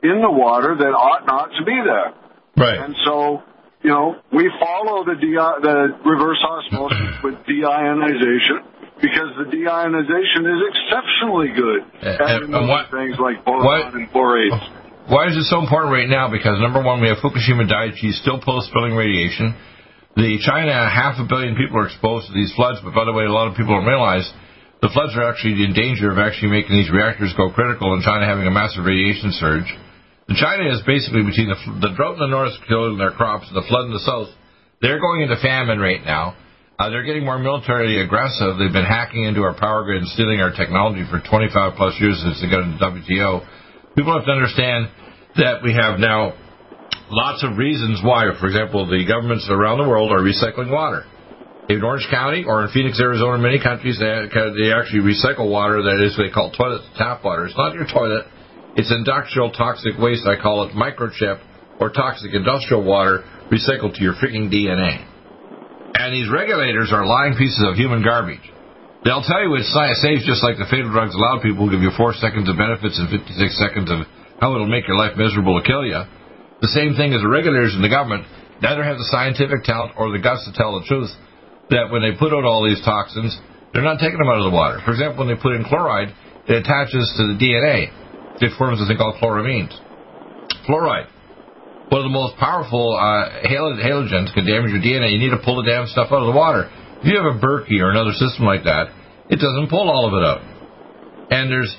in 0.04 0.22
the 0.22 0.32
water 0.32 0.76
that 0.78 0.94
ought 0.94 1.26
not 1.26 1.50
to 1.58 1.64
be 1.66 1.76
there. 1.80 2.14
Right. 2.56 2.80
And 2.80 2.96
so, 3.06 3.42
you 3.82 3.90
know, 3.90 4.16
we 4.32 4.52
follow 4.60 5.04
the 5.04 5.16
the 5.16 5.76
reverse 6.06 6.42
osmosis 6.44 7.18
with 7.24 7.36
deionization 7.50 8.62
because 9.02 9.32
the 9.42 9.48
deionization 9.50 10.46
is 10.48 10.60
exceptionally 10.70 11.50
good 11.56 11.82
eh, 12.04 12.14
at 12.14 12.22
eh, 12.22 12.24
And- 12.24 12.30
and 12.30 12.54
removing 12.54 12.68
what- 12.70 12.92
things 12.92 13.18
like 13.20 13.44
boron 13.46 13.96
and 13.96 14.08
borates. 14.12 14.62
Why 15.08 15.28
is 15.28 15.36
it 15.36 15.44
so 15.52 15.60
important 15.60 15.92
right 15.92 16.08
now? 16.08 16.32
Because 16.32 16.62
number 16.64 16.80
one, 16.82 17.02
we 17.02 17.10
have 17.12 17.18
Fukushima 17.20 17.68
Daiichi 17.68 18.14
still 18.24 18.40
post-spilling 18.40 18.96
radiation. 18.96 19.54
The 20.16 20.40
China, 20.40 20.72
half 20.88 21.20
a 21.20 21.28
billion 21.28 21.58
people 21.60 21.76
are 21.82 21.88
exposed 21.92 22.28
to 22.28 22.34
these 22.34 22.54
floods. 22.56 22.80
But 22.86 22.96
by 22.96 23.04
the 23.04 23.12
way, 23.12 23.26
a 23.26 23.32
lot 23.34 23.52
of 23.52 23.58
people 23.60 23.76
don't 23.76 23.84
realize 23.90 24.24
the 24.82 24.88
floods 24.96 25.12
are 25.20 25.28
actually 25.28 25.60
in 25.60 25.74
danger 25.74 26.08
of 26.10 26.20
actually 26.20 26.52
making 26.56 26.72
these 26.78 26.88
reactors 26.90 27.34
go 27.36 27.52
critical 27.52 27.92
and 27.94 28.00
China 28.02 28.24
having 28.26 28.48
a 28.48 28.52
massive 28.52 28.86
radiation 28.86 29.32
surge. 29.36 29.68
China 30.32 30.72
is 30.72 30.80
basically 30.88 31.24
between 31.24 31.52
the, 31.52 31.60
the 31.84 31.92
drought 31.96 32.16
in 32.16 32.24
the 32.24 32.32
north 32.32 32.56
killing 32.68 32.98
their 32.98 33.12
crops 33.12 33.48
and 33.52 33.56
the 33.56 33.68
flood 33.68 33.92
in 33.92 33.94
the 33.94 34.06
south. 34.08 34.32
They're 34.80 35.00
going 35.00 35.22
into 35.22 35.36
famine 35.44 35.80
right 35.80 36.04
now. 36.04 36.36
Uh, 36.80 36.90
they're 36.90 37.04
getting 37.04 37.24
more 37.24 37.38
militarily 37.38 38.00
aggressive. 38.00 38.58
They've 38.58 38.74
been 38.74 38.88
hacking 38.88 39.24
into 39.24 39.44
our 39.44 39.54
power 39.54 39.84
grid 39.84 40.02
and 40.02 40.10
stealing 40.12 40.42
our 40.42 40.52
technology 40.52 41.06
for 41.06 41.22
25 41.22 41.78
plus 41.78 41.96
years 42.00 42.20
since 42.24 42.42
they 42.42 42.50
got 42.50 42.66
into 42.66 42.80
WTO. 42.82 43.46
People 43.96 44.16
have 44.16 44.26
to 44.26 44.32
understand 44.32 44.90
that 45.38 45.62
we 45.62 45.74
have 45.76 46.00
now 46.00 46.34
lots 47.12 47.44
of 47.44 47.58
reasons 47.58 48.02
why. 48.04 48.26
For 48.40 48.48
example, 48.48 48.90
the 48.90 49.06
governments 49.06 49.48
around 49.52 49.78
the 49.80 49.88
world 49.88 50.12
are 50.12 50.24
recycling 50.24 50.72
water. 50.72 51.06
In 51.70 51.84
Orange 51.84 52.08
County 52.12 52.44
or 52.44 52.66
in 52.66 52.70
Phoenix, 52.74 53.00
Arizona, 53.00 53.38
many 53.38 53.62
countries 53.62 54.00
they, 54.00 54.10
they 54.10 54.74
actually 54.74 55.06
recycle 55.06 55.48
water 55.48 55.80
that 55.84 56.04
is 56.04 56.18
they 56.18 56.34
call 56.34 56.52
toilet 56.52 56.82
tap 56.98 57.24
water. 57.24 57.46
It's 57.46 57.56
not 57.56 57.74
your 57.74 57.88
toilet. 57.88 58.26
It's 58.76 58.92
industrial 58.92 59.52
toxic 59.52 59.98
waste. 60.00 60.26
I 60.26 60.42
call 60.42 60.68
it 60.68 60.74
microchip 60.74 61.42
or 61.80 61.90
toxic 61.90 62.34
industrial 62.34 62.84
water 62.84 63.24
recycled 63.52 63.94
to 63.96 64.02
your 64.02 64.14
freaking 64.14 64.50
DNA. 64.50 65.06
And 65.94 66.14
these 66.14 66.30
regulators 66.30 66.90
are 66.92 67.06
lying 67.06 67.38
pieces 67.38 67.62
of 67.68 67.76
human 67.76 68.02
garbage. 68.02 68.42
They'll 69.06 69.22
tell 69.22 69.44
you 69.44 69.54
it's 69.56 69.70
safe 70.02 70.26
just 70.26 70.42
like 70.42 70.58
the 70.58 70.66
fatal 70.72 70.90
drugs 70.90 71.14
allow 71.14 71.44
people 71.44 71.70
give 71.70 71.84
you 71.84 71.92
four 71.94 72.16
seconds 72.18 72.50
of 72.50 72.58
benefits 72.58 72.98
and 72.98 73.12
56 73.12 73.36
seconds 73.60 73.92
of 73.92 74.08
how 74.40 74.56
it'll 74.56 74.72
make 74.72 74.88
your 74.88 74.98
life 74.98 75.20
miserable 75.20 75.60
to 75.60 75.68
kill 75.68 75.86
you. 75.86 76.02
The 76.64 76.72
same 76.72 76.96
thing 76.96 77.14
as 77.14 77.22
the 77.22 77.30
regulators 77.30 77.76
in 77.76 77.84
the 77.84 77.92
government 77.92 78.26
neither 78.64 78.82
have 78.82 78.98
the 78.98 79.10
scientific 79.12 79.68
talent 79.68 80.00
or 80.00 80.10
the 80.16 80.24
guts 80.24 80.48
to 80.48 80.56
tell 80.56 80.80
the 80.80 80.88
truth 80.88 81.12
that 81.70 81.92
when 81.92 82.02
they 82.02 82.16
put 82.16 82.32
out 82.32 82.48
all 82.48 82.64
these 82.64 82.82
toxins, 82.82 83.36
they're 83.76 83.84
not 83.86 84.00
taking 84.00 84.18
them 84.18 84.32
out 84.32 84.40
of 84.40 84.48
the 84.48 84.56
water. 84.56 84.80
For 84.88 84.96
example, 84.96 85.28
when 85.28 85.36
they 85.36 85.40
put 85.40 85.54
in 85.54 85.68
chloride, 85.68 86.16
it 86.48 86.64
attaches 86.64 87.06
to 87.20 87.24
the 87.28 87.38
DNA. 87.38 87.92
It 88.44 88.52
forms 88.58 88.82
a 88.82 88.86
thing 88.86 88.98
called 88.98 89.16
chloramines. 89.24 89.72
Fluoride, 90.68 91.08
one 91.88 92.04
of 92.04 92.08
the 92.08 92.12
most 92.12 92.36
powerful 92.36 92.92
uh, 92.92 93.48
halogens, 93.48 94.34
can 94.36 94.44
damage 94.44 94.76
your 94.76 94.84
DNA. 94.84 95.16
You 95.16 95.20
need 95.20 95.32
to 95.32 95.40
pull 95.40 95.64
the 95.64 95.68
damn 95.68 95.88
stuff 95.88 96.12
out 96.12 96.20
of 96.20 96.28
the 96.28 96.36
water. 96.36 96.68
If 97.00 97.08
you 97.08 97.16
have 97.16 97.36
a 97.36 97.40
Berkey 97.40 97.80
or 97.80 97.92
another 97.92 98.12
system 98.12 98.44
like 98.44 98.64
that, 98.64 98.92
it 99.32 99.40
doesn't 99.40 99.72
pull 99.72 99.88
all 99.88 100.08
of 100.08 100.14
it 100.16 100.24
out. 100.28 100.44
And 101.32 101.48
there's 101.48 101.72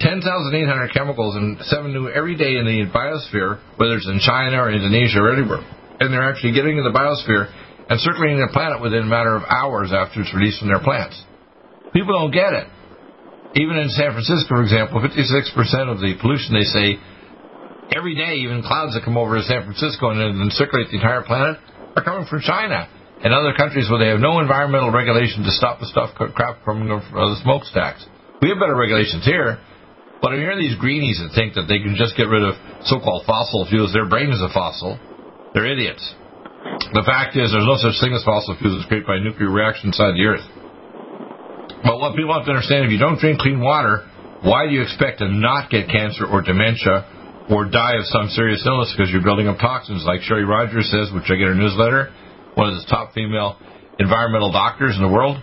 10,800 0.00 0.94
chemicals 0.94 1.34
and 1.34 1.58
seven 1.66 1.92
new 1.92 2.08
every 2.08 2.36
day 2.36 2.58
in 2.58 2.66
the 2.66 2.86
biosphere, 2.94 3.58
whether 3.76 3.98
it's 3.98 4.06
in 4.06 4.18
China 4.22 4.62
or 4.62 4.70
Indonesia 4.70 5.18
or 5.18 5.34
anywhere. 5.34 5.62
And 5.98 6.12
they're 6.12 6.28
actually 6.30 6.54
getting 6.54 6.78
in 6.78 6.84
the 6.84 6.94
biosphere 6.94 7.50
and 7.90 7.98
circulating 8.00 8.38
the 8.38 8.50
planet 8.52 8.80
within 8.80 9.02
a 9.02 9.10
matter 9.10 9.34
of 9.34 9.42
hours 9.50 9.90
after 9.92 10.22
it's 10.22 10.34
released 10.34 10.58
from 10.58 10.68
their 10.68 10.82
plants. 10.82 11.18
People 11.92 12.18
don't 12.18 12.30
get 12.30 12.54
it. 12.54 12.66
Even 13.54 13.78
in 13.78 13.88
San 13.90 14.10
Francisco, 14.10 14.50
for 14.50 14.62
example, 14.62 14.98
56% 14.98 15.14
of 15.86 16.02
the 16.02 16.18
pollution 16.18 16.58
they 16.58 16.66
say 16.66 16.98
every 17.94 18.18
day, 18.18 18.42
even 18.42 18.62
clouds 18.66 18.94
that 18.94 19.06
come 19.06 19.16
over 19.16 19.38
San 19.42 19.62
Francisco 19.62 20.10
and 20.10 20.18
then 20.18 20.50
circulate 20.50 20.90
the 20.90 20.98
entire 20.98 21.22
planet, 21.22 21.58
are 21.94 22.02
coming 22.02 22.26
from 22.26 22.42
China 22.42 22.90
and 23.22 23.30
other 23.32 23.54
countries 23.54 23.86
where 23.86 24.02
they 24.02 24.10
have 24.10 24.18
no 24.18 24.40
environmental 24.42 24.90
regulation 24.90 25.46
to 25.46 25.52
stop 25.54 25.78
the 25.78 25.86
stuff 25.86 26.10
crap 26.18 26.64
from 26.64 26.88
the 26.88 27.38
smokestacks. 27.46 28.04
We 28.42 28.50
have 28.50 28.58
better 28.58 28.74
regulations 28.74 29.24
here, 29.24 29.62
but 30.20 30.34
I 30.34 30.36
hear 30.42 30.58
these 30.58 30.74
greenies 30.74 31.22
that 31.22 31.30
think 31.38 31.54
that 31.54 31.70
they 31.70 31.78
can 31.78 31.94
just 31.94 32.18
get 32.18 32.26
rid 32.26 32.42
of 32.42 32.58
so-called 32.90 33.22
fossil 33.24 33.70
fuels. 33.70 33.94
Their 33.94 34.10
brain 34.10 34.34
is 34.34 34.42
a 34.42 34.50
fossil. 34.50 34.98
They're 35.54 35.70
idiots. 35.70 36.02
The 36.90 37.06
fact 37.06 37.38
is, 37.38 37.54
there's 37.54 37.70
no 37.70 37.78
such 37.78 38.02
thing 38.02 38.12
as 38.18 38.26
fossil 38.26 38.58
fuels 38.58 38.82
that's 38.82 38.88
created 38.90 39.06
by 39.06 39.22
nuclear 39.22 39.48
reaction 39.48 39.94
inside 39.94 40.18
the 40.18 40.26
Earth. 40.26 40.44
But 41.84 42.00
what 42.00 42.16
people 42.16 42.32
have 42.32 42.48
to 42.48 42.52
understand, 42.56 42.88
if 42.88 42.90
you 42.90 42.98
don't 42.98 43.20
drink 43.20 43.38
clean 43.38 43.60
water, 43.60 44.08
why 44.40 44.66
do 44.66 44.72
you 44.72 44.82
expect 44.82 45.20
to 45.20 45.28
not 45.28 45.68
get 45.68 45.92
cancer 45.92 46.24
or 46.24 46.40
dementia 46.40 47.44
or 47.52 47.68
die 47.68 48.00
of 48.00 48.08
some 48.08 48.32
serious 48.32 48.64
illness 48.64 48.92
because 48.96 49.12
you're 49.12 49.22
building 49.22 49.48
up 49.48 49.60
toxins? 49.60 50.04
Like 50.04 50.24
Sherry 50.24 50.44
Rogers 50.44 50.88
says, 50.88 51.12
which 51.12 51.28
I 51.28 51.36
get 51.36 51.52
her 51.52 51.54
newsletter, 51.54 52.08
one 52.56 52.72
of 52.72 52.80
the 52.80 52.88
top 52.88 53.12
female 53.12 53.60
environmental 54.00 54.50
doctors 54.50 54.96
in 54.96 55.02
the 55.04 55.12
world. 55.12 55.36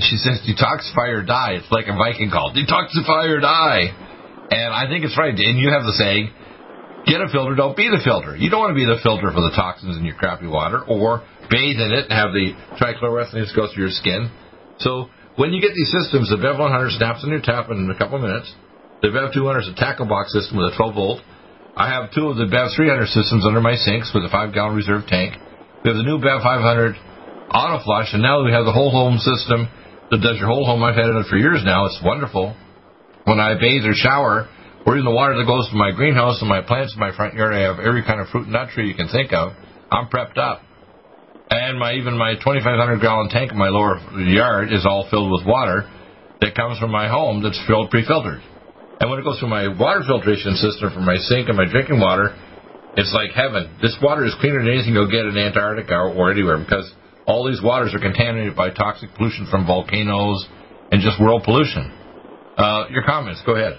She 0.00 0.16
says, 0.16 0.40
detoxify 0.48 1.12
or 1.12 1.22
die. 1.22 1.60
It's 1.60 1.70
like 1.70 1.84
a 1.86 1.96
Viking 1.96 2.32
call, 2.32 2.56
detoxify 2.56 3.28
or 3.28 3.40
die. 3.40 3.92
And 4.50 4.72
I 4.72 4.88
think 4.88 5.04
it's 5.04 5.16
right. 5.16 5.36
And 5.36 5.60
you 5.60 5.70
have 5.70 5.84
the 5.84 5.92
saying, 5.92 6.32
Get 7.06 7.20
a 7.20 7.28
filter, 7.32 7.54
don't 7.54 7.76
be 7.76 7.88
the 7.88 8.00
filter. 8.04 8.36
You 8.36 8.50
don't 8.50 8.60
want 8.60 8.76
to 8.76 8.80
be 8.80 8.84
the 8.84 9.00
filter 9.02 9.32
for 9.32 9.40
the 9.40 9.52
toxins 9.56 9.96
in 9.96 10.04
your 10.04 10.16
crappy 10.16 10.46
water 10.46 10.84
or 10.84 11.24
bathe 11.48 11.80
in 11.80 11.96
it 11.96 12.10
and 12.10 12.12
have 12.12 12.36
the 12.36 12.52
trichloroethylene 12.76 13.48
go 13.56 13.72
through 13.72 13.88
your 13.88 13.96
skin. 13.96 14.28
So 14.80 15.08
when 15.40 15.56
you 15.56 15.60
get 15.64 15.72
these 15.72 15.88
systems, 15.88 16.28
the 16.28 16.36
Bev 16.36 16.60
100 16.60 17.00
snaps 17.00 17.24
in 17.24 17.32
your 17.32 17.40
tap 17.40 17.72
in 17.72 17.88
a 17.88 17.96
couple 17.96 18.20
of 18.20 18.28
minutes. 18.28 18.52
The 19.00 19.08
Bev 19.08 19.32
200 19.32 19.64
is 19.64 19.72
a 19.72 19.78
tackle 19.80 20.04
box 20.04 20.36
system 20.36 20.60
with 20.60 20.68
a 20.68 20.76
12 20.76 20.92
volt. 20.92 21.24
I 21.72 21.88
have 21.88 22.12
two 22.12 22.28
of 22.28 22.36
the 22.36 22.44
Bev 22.44 22.76
300 22.76 23.08
systems 23.08 23.48
under 23.48 23.64
my 23.64 23.72
sinks 23.72 24.12
with 24.12 24.20
a 24.20 24.28
5 24.28 24.52
gallon 24.52 24.76
reserve 24.76 25.08
tank. 25.08 25.40
We 25.80 25.88
have 25.88 25.96
the 25.96 26.04
new 26.04 26.20
Bev 26.20 26.44
500 26.44 26.92
auto 27.56 27.80
flush, 27.88 28.12
and 28.12 28.20
now 28.20 28.44
we 28.44 28.52
have 28.52 28.68
the 28.68 28.76
whole 28.76 28.92
home 28.92 29.16
system 29.16 29.64
that 30.12 30.20
does 30.20 30.36
your 30.36 30.52
whole 30.52 30.68
home. 30.68 30.84
I've 30.84 31.00
had 31.00 31.08
it 31.08 31.24
for 31.32 31.40
years 31.40 31.64
now. 31.64 31.88
It's 31.88 32.04
wonderful. 32.04 32.52
When 33.24 33.40
I 33.40 33.56
bathe 33.56 33.88
or 33.88 33.96
shower, 33.96 34.44
or 34.84 35.00
even 35.00 35.08
the 35.08 35.16
water 35.16 35.40
that 35.40 35.48
goes 35.48 35.72
to 35.72 35.76
my 35.76 35.88
greenhouse 35.88 36.36
and 36.44 36.52
my 36.52 36.60
plants 36.60 36.92
in 36.92 37.00
my 37.00 37.16
front 37.16 37.32
yard. 37.32 37.56
I 37.56 37.64
have 37.64 37.80
every 37.80 38.04
kind 38.04 38.20
of 38.20 38.28
fruit 38.28 38.44
and 38.44 38.52
nut 38.52 38.76
tree 38.76 38.92
you 38.92 38.94
can 38.94 39.08
think 39.08 39.32
of. 39.32 39.56
I'm 39.88 40.12
prepped 40.12 40.36
up. 40.36 40.68
And 41.50 41.78
my 41.78 41.94
even 41.94 42.16
my 42.16 42.34
2,500 42.34 43.00
gallon 43.02 43.28
tank 43.28 43.50
in 43.50 43.58
my 43.58 43.68
lower 43.68 43.98
yard 44.22 44.72
is 44.72 44.86
all 44.86 45.08
filled 45.10 45.30
with 45.30 45.46
water 45.46 45.90
that 46.40 46.54
comes 46.54 46.78
from 46.78 46.90
my 46.90 47.08
home 47.08 47.42
that's 47.42 47.60
filled 47.66 47.90
pre-filtered. 47.90 48.40
And 49.00 49.10
when 49.10 49.18
it 49.18 49.24
goes 49.24 49.38
through 49.40 49.48
my 49.48 49.66
water 49.66 50.02
filtration 50.06 50.54
system 50.54 50.92
for 50.94 51.00
my 51.00 51.16
sink 51.16 51.48
and 51.48 51.56
my 51.56 51.66
drinking 51.66 51.98
water, 51.98 52.36
it's 52.96 53.12
like 53.14 53.32
heaven. 53.32 53.78
This 53.82 53.96
water 54.02 54.24
is 54.24 54.34
cleaner 54.40 54.62
than 54.62 54.70
anything 54.70 54.94
you'll 54.94 55.10
get 55.10 55.26
in 55.26 55.36
Antarctica 55.36 56.14
or 56.14 56.30
anywhere 56.30 56.58
because 56.58 56.86
all 57.26 57.46
these 57.46 57.62
waters 57.62 57.94
are 57.94 58.00
contaminated 58.00 58.54
by 58.54 58.70
toxic 58.70 59.10
pollution 59.14 59.46
from 59.50 59.66
volcanoes 59.66 60.46
and 60.92 61.00
just 61.00 61.20
world 61.20 61.42
pollution. 61.44 61.90
Uh, 62.56 62.84
your 62.90 63.02
comments, 63.02 63.42
go 63.46 63.54
ahead. 63.56 63.78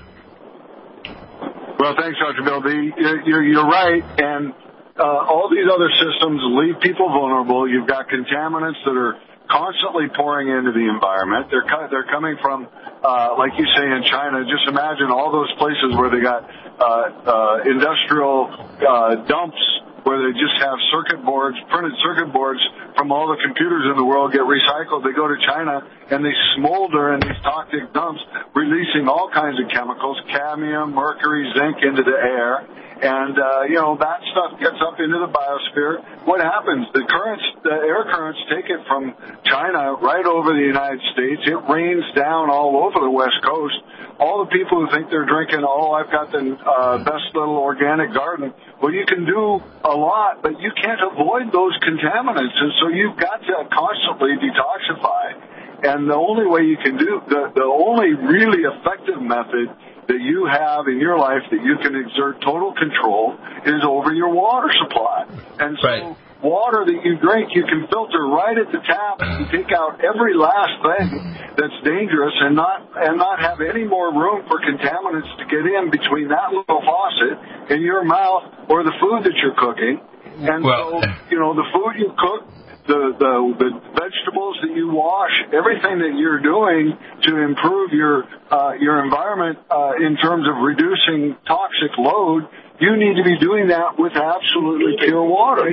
Well, 1.79 1.95
thanks, 1.99 2.17
Dr. 2.19 2.43
Bill. 2.43 2.61
The, 2.61 3.21
you're, 3.25 3.43
you're 3.43 3.65
right, 3.65 4.03
and 4.17 4.53
uh, 4.99 5.03
all 5.03 5.49
these 5.49 5.67
other 5.67 5.89
systems 5.99 6.41
leave 6.57 6.79
people 6.81 7.07
vulnerable. 7.07 7.69
You've 7.69 7.87
got 7.87 8.07
contaminants 8.09 8.79
that 8.85 8.95
are 8.95 9.15
constantly 9.49 10.07
pouring 10.15 10.47
into 10.47 10.71
the 10.71 10.87
environment. 10.87 11.51
They're 11.51 11.67
they're 11.91 12.07
coming 12.07 12.37
from, 12.41 12.67
uh, 13.03 13.35
like 13.37 13.51
you 13.59 13.67
say 13.75 13.85
in 13.85 14.03
China. 14.07 14.43
Just 14.47 14.67
imagine 14.67 15.11
all 15.11 15.31
those 15.31 15.51
places 15.59 15.95
where 15.95 16.09
they 16.09 16.21
got 16.23 16.47
uh, 16.47 16.83
uh, 16.83 17.71
industrial 17.71 18.47
uh, 18.79 19.27
dumps 19.27 19.59
where 20.03 20.17
they 20.17 20.33
just 20.33 20.57
have 20.57 20.77
circuit 20.89 21.23
boards, 21.23 21.57
printed 21.69 21.93
circuit 22.01 22.33
boards 22.33 22.59
from 22.97 23.11
all 23.11 23.29
the 23.29 23.37
computers 23.45 23.85
in 23.85 23.95
the 23.95 24.03
world 24.03 24.33
get 24.33 24.41
recycled. 24.41 25.05
They 25.05 25.13
go 25.13 25.27
to 25.27 25.37
China 25.45 25.85
and 26.09 26.25
they 26.25 26.33
smolder 26.57 27.13
in 27.13 27.19
these 27.21 27.37
toxic 27.43 27.93
dumps, 27.93 28.21
releasing 28.55 29.07
all 29.07 29.29
kinds 29.29 29.61
of 29.61 29.69
chemicals, 29.69 30.17
cadmium, 30.27 30.93
mercury, 30.93 31.45
zinc 31.53 31.77
into 31.85 32.03
the 32.03 32.17
air. 32.17 32.65
And, 33.01 33.33
uh, 33.33 33.65
you 33.65 33.81
know, 33.81 33.97
that 33.97 34.21
stuff 34.29 34.61
gets 34.61 34.77
up 34.77 35.01
into 35.01 35.17
the 35.17 35.31
biosphere. 35.33 36.05
What 36.29 36.37
happens? 36.37 36.85
The 36.93 37.01
currents, 37.09 37.43
the 37.65 37.73
air 37.73 38.05
currents 38.05 38.37
take 38.45 38.69
it 38.69 38.85
from 38.85 39.17
China 39.41 39.97
right 39.97 40.25
over 40.25 40.53
the 40.53 40.61
United 40.61 41.01
States. 41.17 41.41
It 41.49 41.57
rains 41.65 42.05
down 42.13 42.53
all 42.53 42.77
over 42.77 43.01
the 43.01 43.09
West 43.09 43.41
Coast. 43.41 43.73
All 44.21 44.45
the 44.45 44.53
people 44.53 44.85
who 44.85 44.87
think 44.93 45.09
they're 45.09 45.25
drinking, 45.25 45.65
oh, 45.65 45.97
I've 45.97 46.13
got 46.13 46.29
the 46.29 46.53
uh, 46.53 47.01
best 47.01 47.33
little 47.33 47.57
organic 47.57 48.13
garden. 48.13 48.53
Well, 48.77 48.93
you 48.93 49.09
can 49.09 49.25
do 49.25 49.57
a 49.81 49.95
lot, 49.97 50.45
but 50.45 50.61
you 50.61 50.69
can't 50.77 51.01
avoid 51.01 51.49
those 51.49 51.73
contaminants. 51.81 52.53
And 52.53 52.71
so 52.77 52.93
you've 52.93 53.17
got 53.17 53.41
to 53.41 53.65
constantly 53.65 54.37
detoxify. 54.37 55.89
And 55.89 56.05
the 56.07 56.13
only 56.13 56.45
way 56.45 56.69
you 56.69 56.77
can 56.77 56.97
do, 57.01 57.17
the, 57.25 57.49
the 57.55 57.65
only 57.65 58.13
really 58.13 58.61
effective 58.61 59.17
method 59.17 59.73
that 60.07 60.21
you 60.21 60.45
have 60.45 60.87
in 60.87 60.99
your 60.99 61.17
life 61.17 61.43
that 61.51 61.61
you 61.61 61.77
can 61.81 61.95
exert 61.95 62.41
total 62.41 62.73
control 62.73 63.37
is 63.65 63.81
over 63.87 64.13
your 64.13 64.29
water 64.29 64.69
supply. 64.81 65.25
And 65.59 65.77
so 65.81 65.87
right. 65.87 66.17
water 66.41 66.85
that 66.85 66.99
you 67.05 67.17
drink, 67.17 67.51
you 67.53 67.63
can 67.63 67.87
filter 67.87 68.25
right 68.25 68.57
at 68.57 68.71
the 68.71 68.81
tap 68.81 69.21
and 69.21 69.45
uh-huh. 69.45 69.51
take 69.51 69.71
out 69.71 70.01
every 70.03 70.33
last 70.33 70.75
thing 70.81 71.07
mm-hmm. 71.09 71.55
that's 71.55 71.77
dangerous 71.85 72.33
and 72.41 72.55
not 72.55 72.89
and 72.95 73.17
not 73.17 73.39
have 73.39 73.61
any 73.61 73.85
more 73.85 74.11
room 74.11 74.45
for 74.47 74.59
contaminants 74.59 75.29
to 75.37 75.45
get 75.45 75.63
in 75.65 75.91
between 75.91 76.29
that 76.29 76.51
little 76.51 76.81
faucet 76.81 77.37
and 77.69 77.81
your 77.81 78.03
mouth 78.03 78.69
or 78.69 78.83
the 78.83 78.93
food 78.99 79.23
that 79.23 79.37
you're 79.41 79.57
cooking. 79.57 80.01
And 80.41 80.63
well, 80.63 81.01
so, 81.01 81.09
you 81.29 81.37
know, 81.37 81.53
the 81.53 81.67
food 81.73 81.99
you 81.99 82.13
cook 82.17 82.47
the, 82.87 83.01
the 83.17 83.33
the 83.57 83.71
vegetables 83.93 84.57
that 84.61 84.73
you 84.75 84.89
wash, 84.89 85.31
everything 85.53 85.99
that 85.99 86.17
you're 86.17 86.41
doing 86.41 86.97
to 87.23 87.31
improve 87.43 87.91
your 87.93 88.23
uh, 88.49 88.73
your 88.79 89.03
environment 89.03 89.59
uh, 89.69 89.97
in 89.99 90.17
terms 90.17 90.47
of 90.47 90.61
reducing 90.63 91.37
toxic 91.47 91.93
load, 91.97 92.49
you 92.79 92.97
need 92.97 93.15
to 93.17 93.23
be 93.23 93.37
doing 93.37 93.69
that 93.69 93.97
with 93.97 94.13
absolutely 94.13 94.97
pure 94.99 95.23
water. 95.23 95.69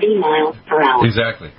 Exactly. 1.06 1.50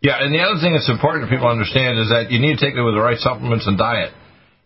Yeah, 0.00 0.22
and 0.22 0.30
the 0.30 0.38
other 0.38 0.60
thing 0.62 0.78
that's 0.78 0.88
important 0.88 1.26
for 1.26 1.30
people 1.34 1.50
to 1.50 1.54
understand 1.58 1.98
is 1.98 2.08
that 2.14 2.30
you 2.30 2.38
need 2.38 2.54
to 2.58 2.62
take 2.62 2.78
it 2.78 2.84
with 2.84 2.94
the 2.94 3.02
right 3.02 3.18
supplements 3.18 3.66
and 3.66 3.76
diet. 3.76 4.14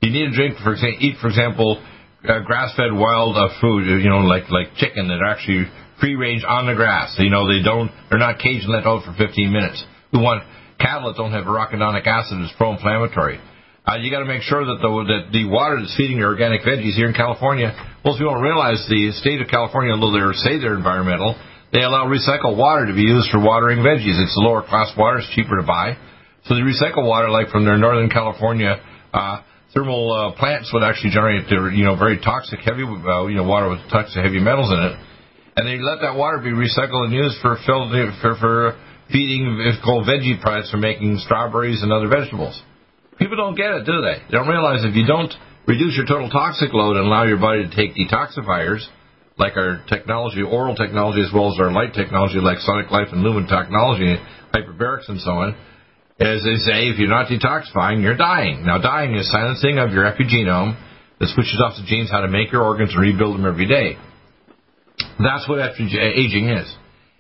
You 0.05 0.13
need 0.13 0.29
to 0.29 0.35
drink, 0.37 0.59
for 0.61 0.77
example, 0.77 0.99
eat, 1.01 1.17
for 1.23 1.29
example, 1.29 1.81
uh, 2.29 2.41
grass-fed 2.45 2.93
wild 2.93 3.39
uh, 3.39 3.49
food, 3.61 3.87
you 3.87 4.11
know, 4.11 4.27
like 4.29 4.51
like 4.51 4.75
chicken 4.77 5.09
that 5.09 5.23
are 5.25 5.31
actually 5.31 5.71
free 6.03 6.17
range 6.17 6.45
on 6.47 6.67
the 6.67 6.75
grass. 6.75 7.15
You 7.19 7.31
know, 7.31 7.47
they 7.47 7.63
don't, 7.63 7.91
they're 8.11 8.19
not 8.19 8.39
caged 8.39 8.65
and 8.67 8.75
let 8.75 8.85
out 8.85 9.05
for 9.07 9.15
15 9.15 9.53
minutes. 9.53 9.85
We 10.13 10.21
want 10.21 10.45
cattle 10.79 11.09
that 11.09 11.17
don't 11.17 11.33
have 11.33 11.49
arachidonic 11.49 12.07
acid 12.07 12.37
that's 12.43 12.53
pro-inflammatory. 12.59 13.41
Uh, 13.83 13.99
you 13.99 14.13
got 14.13 14.21
to 14.21 14.31
make 14.31 14.43
sure 14.47 14.63
that 14.63 14.79
the 14.79 14.91
that 15.11 15.35
the 15.35 15.43
water 15.51 15.81
that's 15.81 15.97
feeding 15.99 16.19
your 16.21 16.31
organic 16.31 16.63
veggies 16.63 16.95
here 16.95 17.11
in 17.11 17.17
California. 17.17 17.75
Most 18.05 18.23
people 18.23 18.31
don't 18.35 18.45
realize 18.45 18.79
the 18.87 19.11
state 19.19 19.41
of 19.43 19.49
California, 19.51 19.91
although 19.91 20.15
they 20.15 20.23
say 20.39 20.63
they're 20.63 20.79
environmental, 20.79 21.35
they 21.75 21.83
allow 21.83 22.07
recycled 22.07 22.55
water 22.55 22.87
to 22.87 22.95
be 22.95 23.03
used 23.03 23.33
for 23.35 23.43
watering 23.43 23.83
veggies. 23.83 24.15
It's 24.23 24.39
lower 24.39 24.63
class 24.63 24.95
water, 24.95 25.19
it's 25.19 25.31
cheaper 25.35 25.59
to 25.59 25.67
buy. 25.67 25.99
So 26.47 26.55
the 26.55 26.63
recycled 26.63 27.09
water, 27.09 27.31
like 27.31 27.49
from 27.49 27.65
their 27.65 27.79
Northern 27.79 28.11
California 28.11 28.79
uh, 29.15 29.43
thermal 29.75 30.13
uh, 30.13 30.39
plants, 30.39 30.71
would 30.71 30.85
actually 30.85 31.11
generate 31.11 31.51
their, 31.51 31.73
you 31.73 31.83
know 31.83 31.97
very 31.97 32.23
toxic 32.23 32.61
heavy 32.63 32.87
uh, 32.87 33.27
you 33.27 33.35
know 33.35 33.49
water 33.49 33.67
with 33.67 33.81
toxic 33.91 34.23
heavy 34.23 34.39
metals 34.39 34.71
in 34.71 34.79
it, 34.79 34.95
and 35.59 35.67
they 35.67 35.83
let 35.83 35.99
that 36.07 36.15
water 36.15 36.39
be 36.39 36.55
recycled 36.55 37.11
and 37.11 37.13
used 37.13 37.41
for 37.43 37.59
filled, 37.67 37.91
for, 38.23 38.37
for 38.39 38.79
feeding 39.13 39.61
cold 39.85 40.07
veggie 40.07 40.41
plants 40.41 40.71
for 40.71 40.79
making 40.79 41.19
strawberries 41.19 41.83
and 41.83 41.93
other 41.93 42.09
vegetables. 42.09 42.61
People 43.19 43.37
don't 43.37 43.55
get 43.55 43.71
it, 43.71 43.85
do 43.85 44.01
they? 44.01 44.25
They 44.27 44.33
don't 44.33 44.49
realize 44.49 44.85
if 44.85 44.97
you 44.97 45.07
don't 45.07 45.33
reduce 45.67 45.97
your 45.97 46.07
total 46.07 46.31
toxic 46.31 46.73
load 46.73 46.97
and 46.97 47.07
allow 47.07 47.25
your 47.25 47.39
body 47.39 47.69
to 47.69 47.71
take 47.77 47.95
detoxifiers, 47.95 48.81
like 49.39 49.57
our 49.57 49.85
technology, 49.89 50.43
oral 50.43 50.75
technology, 50.75 51.21
as 51.21 51.31
well 51.33 51.53
as 51.53 51.61
our 51.61 51.71
light 51.71 51.95
technology, 51.95 52.41
like 52.41 52.59
Sonic 52.59 52.91
Life 52.91 53.09
and 53.13 53.23
Lumen 53.23 53.47
technology, 53.47 54.17
hyperbarics 54.53 55.09
and 55.09 55.21
so 55.21 55.31
on, 55.31 55.55
as 56.21 56.43
they 56.45 56.57
say, 56.57 56.89
if 56.89 56.99
you're 56.99 57.09
not 57.09 57.27
detoxifying, 57.27 58.03
you're 58.03 58.17
dying. 58.17 58.65
Now, 58.65 58.79
dying 58.79 59.15
is 59.15 59.31
silencing 59.31 59.79
of 59.79 59.93
your 59.93 60.05
epigenome 60.05 60.79
that 61.19 61.29
switches 61.29 61.61
off 61.65 61.75
the 61.77 61.87
genes 61.87 62.11
how 62.11 62.21
to 62.21 62.29
make 62.29 62.53
your 62.53 62.63
organs 62.63 62.93
and 62.93 63.01
rebuild 63.01 63.37
them 63.37 63.47
every 63.47 63.67
day. 63.67 63.97
That's 65.19 65.49
what 65.49 65.59
aging 65.59 66.49
is. 66.49 66.77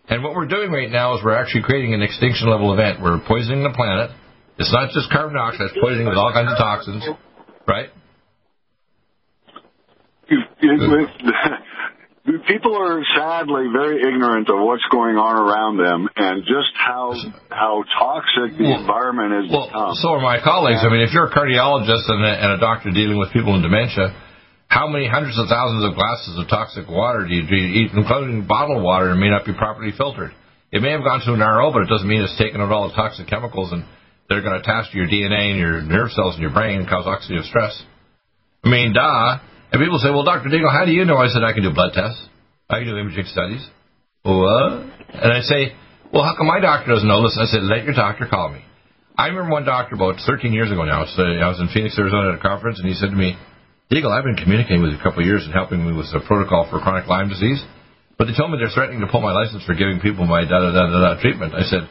And 0.08 0.22
what 0.22 0.34
we're 0.34 0.46
doing 0.48 0.70
right 0.70 0.90
now 0.90 1.16
is 1.16 1.24
we're 1.24 1.38
actually 1.38 1.62
creating 1.62 1.94
an 1.94 2.02
extinction 2.02 2.50
level 2.50 2.72
event. 2.72 3.00
We're 3.00 3.20
poisoning 3.26 3.62
the 3.62 3.70
planet. 3.70 4.10
It's 4.58 4.72
not 4.72 4.90
just 4.90 5.10
carbon 5.10 5.34
dioxide, 5.34 5.70
it's 5.72 5.78
poisoning 5.80 6.06
with 6.06 6.18
all 6.18 6.32
kinds 6.32 6.52
of 6.52 6.58
toxins, 6.58 7.08
right? 7.66 7.88
people 12.46 12.76
are 12.76 13.02
sadly 13.16 13.66
very 13.72 13.98
ignorant 13.98 14.48
of 14.48 14.62
what's 14.62 14.84
going 14.90 15.16
on 15.16 15.34
around 15.34 15.76
them 15.78 16.08
and 16.14 16.44
just 16.44 16.70
how 16.74 17.14
how 17.50 17.82
toxic 17.98 18.58
the 18.58 18.64
well, 18.64 18.80
environment 18.80 19.44
is 19.44 19.50
well, 19.50 19.66
become. 19.66 19.94
So 19.98 20.14
are 20.14 20.22
my 20.22 20.38
colleagues. 20.38 20.80
I 20.86 20.88
mean, 20.90 21.02
if 21.02 21.12
you're 21.12 21.26
a 21.26 21.34
cardiologist 21.34 22.06
and 22.06 22.22
a, 22.22 22.32
and 22.32 22.50
a 22.52 22.58
doctor 22.58 22.90
dealing 22.90 23.18
with 23.18 23.32
people 23.32 23.54
in 23.56 23.62
dementia, 23.62 24.14
how 24.72 24.88
many 24.88 25.04
hundreds 25.04 25.36
of 25.36 25.52
thousands 25.52 25.84
of 25.84 25.92
glasses 25.92 26.32
of 26.40 26.48
toxic 26.48 26.88
water 26.88 27.28
do 27.28 27.34
you, 27.36 27.44
eat, 27.44 27.92
including 27.92 28.48
bottled 28.48 28.80
water, 28.80 29.12
and 29.12 29.20
may 29.20 29.28
not 29.28 29.44
be 29.44 29.52
properly 29.52 29.92
filtered? 29.92 30.32
It 30.72 30.80
may 30.80 30.96
have 30.96 31.04
gone 31.04 31.20
to 31.28 31.36
an 31.36 31.44
RO, 31.44 31.68
but 31.76 31.84
it 31.84 31.92
doesn't 31.92 32.08
mean 32.08 32.24
it's 32.24 32.40
taken 32.40 32.56
out 32.64 32.72
all 32.72 32.88
the 32.88 32.96
toxic 32.96 33.28
chemicals 33.28 33.68
and 33.70 33.84
they're 34.32 34.40
going 34.40 34.56
to 34.56 34.64
attach 34.64 34.88
to 34.90 34.96
your 34.96 35.04
DNA 35.04 35.52
and 35.52 35.60
your 35.60 35.82
nerve 35.84 36.08
cells 36.16 36.36
in 36.36 36.40
your 36.40 36.56
brain 36.56 36.80
and 36.80 36.88
cause 36.88 37.04
oxidative 37.04 37.44
stress. 37.44 37.76
I 38.64 38.72
mean, 38.72 38.96
duh. 38.96 39.44
And 39.72 39.76
people 39.76 40.00
say, 40.00 40.08
well, 40.08 40.24
Dr. 40.24 40.48
Deagle, 40.48 40.72
how 40.72 40.86
do 40.86 40.92
you 40.92 41.04
know? 41.04 41.20
I 41.20 41.28
said, 41.28 41.44
I 41.44 41.52
can 41.52 41.68
do 41.68 41.74
blood 41.74 41.92
tests. 41.92 42.24
I 42.70 42.80
can 42.80 42.88
do 42.88 42.96
imaging 42.96 43.28
studies. 43.28 43.60
What? 44.24 44.88
And 45.12 45.32
I 45.36 45.44
say, 45.44 45.76
well, 46.14 46.24
how 46.24 46.32
come 46.32 46.48
my 46.48 46.60
doctor 46.60 46.96
doesn't 46.96 47.06
know? 47.06 47.20
this? 47.20 47.36
I 47.36 47.44
said, 47.44 47.60
let 47.68 47.84
your 47.84 47.92
doctor 47.92 48.24
call 48.24 48.48
me. 48.48 48.64
I 49.18 49.28
remember 49.28 49.52
one 49.52 49.66
doctor 49.66 49.96
about 49.96 50.16
13 50.24 50.54
years 50.54 50.72
ago 50.72 50.84
now. 50.84 51.04
So 51.04 51.20
I 51.20 51.52
was 51.52 51.60
in 51.60 51.68
Phoenix, 51.68 51.98
Arizona 51.98 52.32
at 52.32 52.40
a 52.40 52.42
conference, 52.42 52.80
and 52.80 52.88
he 52.88 52.94
said 52.94 53.10
to 53.12 53.16
me, 53.16 53.36
Deagle, 53.92 54.08
I've 54.08 54.24
been 54.24 54.40
communicating 54.40 54.80
with 54.80 54.96
you 54.96 54.98
a 54.98 55.04
couple 55.04 55.20
of 55.20 55.28
years 55.28 55.44
and 55.44 55.52
helping 55.52 55.84
me 55.84 55.92
with 55.92 56.08
a 56.16 56.24
protocol 56.24 56.64
for 56.72 56.80
chronic 56.80 57.04
Lyme 57.12 57.28
disease. 57.28 57.60
But 58.16 58.24
they 58.24 58.32
told 58.32 58.48
me 58.48 58.56
they're 58.56 58.72
threatening 58.72 59.04
to 59.04 59.10
pull 59.12 59.20
my 59.20 59.36
license 59.36 59.68
for 59.68 59.76
giving 59.76 60.00
people 60.00 60.24
my 60.24 60.48
da 60.48 60.64
da 60.64 60.72
da 60.72 60.88
da, 60.88 60.98
da 61.12 61.20
treatment. 61.20 61.52
I 61.52 61.68
said, 61.68 61.84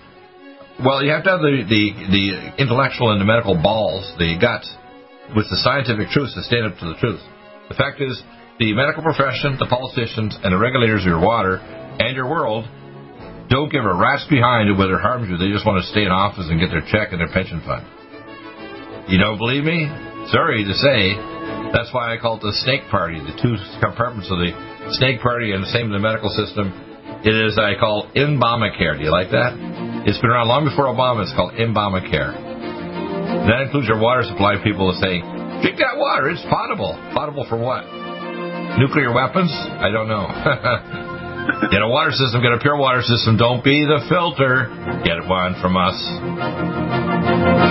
well, 0.81 1.05
you 1.05 1.13
have 1.13 1.21
to 1.29 1.37
have 1.37 1.45
the, 1.45 1.61
the, 1.61 1.83
the 2.09 2.25
intellectual 2.57 3.13
and 3.13 3.21
the 3.21 3.29
medical 3.29 3.53
balls, 3.53 4.09
the 4.17 4.33
guts, 4.41 4.65
with 5.37 5.45
the 5.53 5.61
scientific 5.61 6.09
truth 6.09 6.33
to 6.33 6.41
stand 6.41 6.73
up 6.73 6.81
to 6.81 6.89
the 6.89 6.97
truth. 6.97 7.21
The 7.69 7.77
fact 7.77 8.01
is, 8.01 8.17
the 8.57 8.73
medical 8.73 9.05
profession, 9.05 9.61
the 9.61 9.69
politicians, 9.69 10.33
and 10.41 10.49
the 10.49 10.57
regulators 10.57 11.05
of 11.05 11.09
your 11.13 11.21
water 11.21 11.61
and 11.61 12.17
your 12.17 12.25
world 12.25 12.65
don't 13.53 13.69
give 13.69 13.85
a 13.85 13.93
rat's 13.93 14.25
behind 14.25 14.73
whether 14.73 14.97
it 14.97 15.05
harms 15.05 15.29
you. 15.29 15.37
They 15.37 15.53
just 15.53 15.69
want 15.69 15.77
to 15.77 15.85
stay 15.93 16.01
in 16.01 16.09
office 16.09 16.49
and 16.49 16.57
get 16.57 16.73
their 16.73 16.81
check 16.81 17.13
and 17.13 17.21
their 17.21 17.29
pension 17.29 17.61
fund. 17.61 17.85
You 19.05 19.21
don't 19.21 19.37
believe 19.37 19.61
me? 19.61 20.10
Sorry 20.29 20.61
to 20.63 20.75
say, 20.77 21.17
that's 21.73 21.89
why 21.89 22.13
I 22.13 22.21
call 22.21 22.37
it 22.37 22.45
the 22.45 22.53
snake 22.61 22.85
party, 22.91 23.17
the 23.17 23.33
two 23.41 23.57
compartments 23.81 24.29
of 24.29 24.37
the 24.37 24.53
snake 25.01 25.21
party 25.21 25.51
and 25.51 25.63
the 25.63 25.71
same 25.73 25.89
in 25.89 25.95
the 25.95 26.03
medical 26.03 26.29
system. 26.29 26.69
It 27.25 27.33
is, 27.33 27.57
I 27.57 27.73
call, 27.79 28.09
in 28.13 28.37
Obamacare. 28.37 28.97
Do 28.97 29.03
you 29.03 29.11
like 29.11 29.29
that? 29.31 29.53
It's 30.05 30.17
been 30.19 30.29
around 30.29 30.47
long 30.47 30.65
before 30.65 30.89
Obama. 30.89 31.25
It's 31.25 31.33
called 31.33 31.53
Obamacare. 31.53 32.33
That 33.49 33.65
includes 33.65 33.87
your 33.87 33.99
water 33.99 34.21
supply 34.23 34.61
people 34.61 34.93
that 34.93 35.01
say, 35.01 35.21
drink 35.65 35.77
that 35.81 35.97
water, 35.97 36.29
it's 36.29 36.43
potable. 36.49 36.93
Potable 37.13 37.45
for 37.49 37.57
what? 37.57 37.85
Nuclear 38.77 39.13
weapons? 39.13 39.51
I 39.53 39.89
don't 39.89 40.07
know. 40.07 40.25
get 41.71 41.81
a 41.81 41.89
water 41.89 42.11
system, 42.11 42.41
get 42.41 42.53
a 42.53 42.59
pure 42.59 42.77
water 42.77 43.01
system. 43.01 43.37
Don't 43.37 43.63
be 43.63 43.85
the 43.85 44.05
filter. 44.09 44.69
Get 45.05 45.25
one 45.27 45.55
from 45.61 45.77
us. 45.77 47.70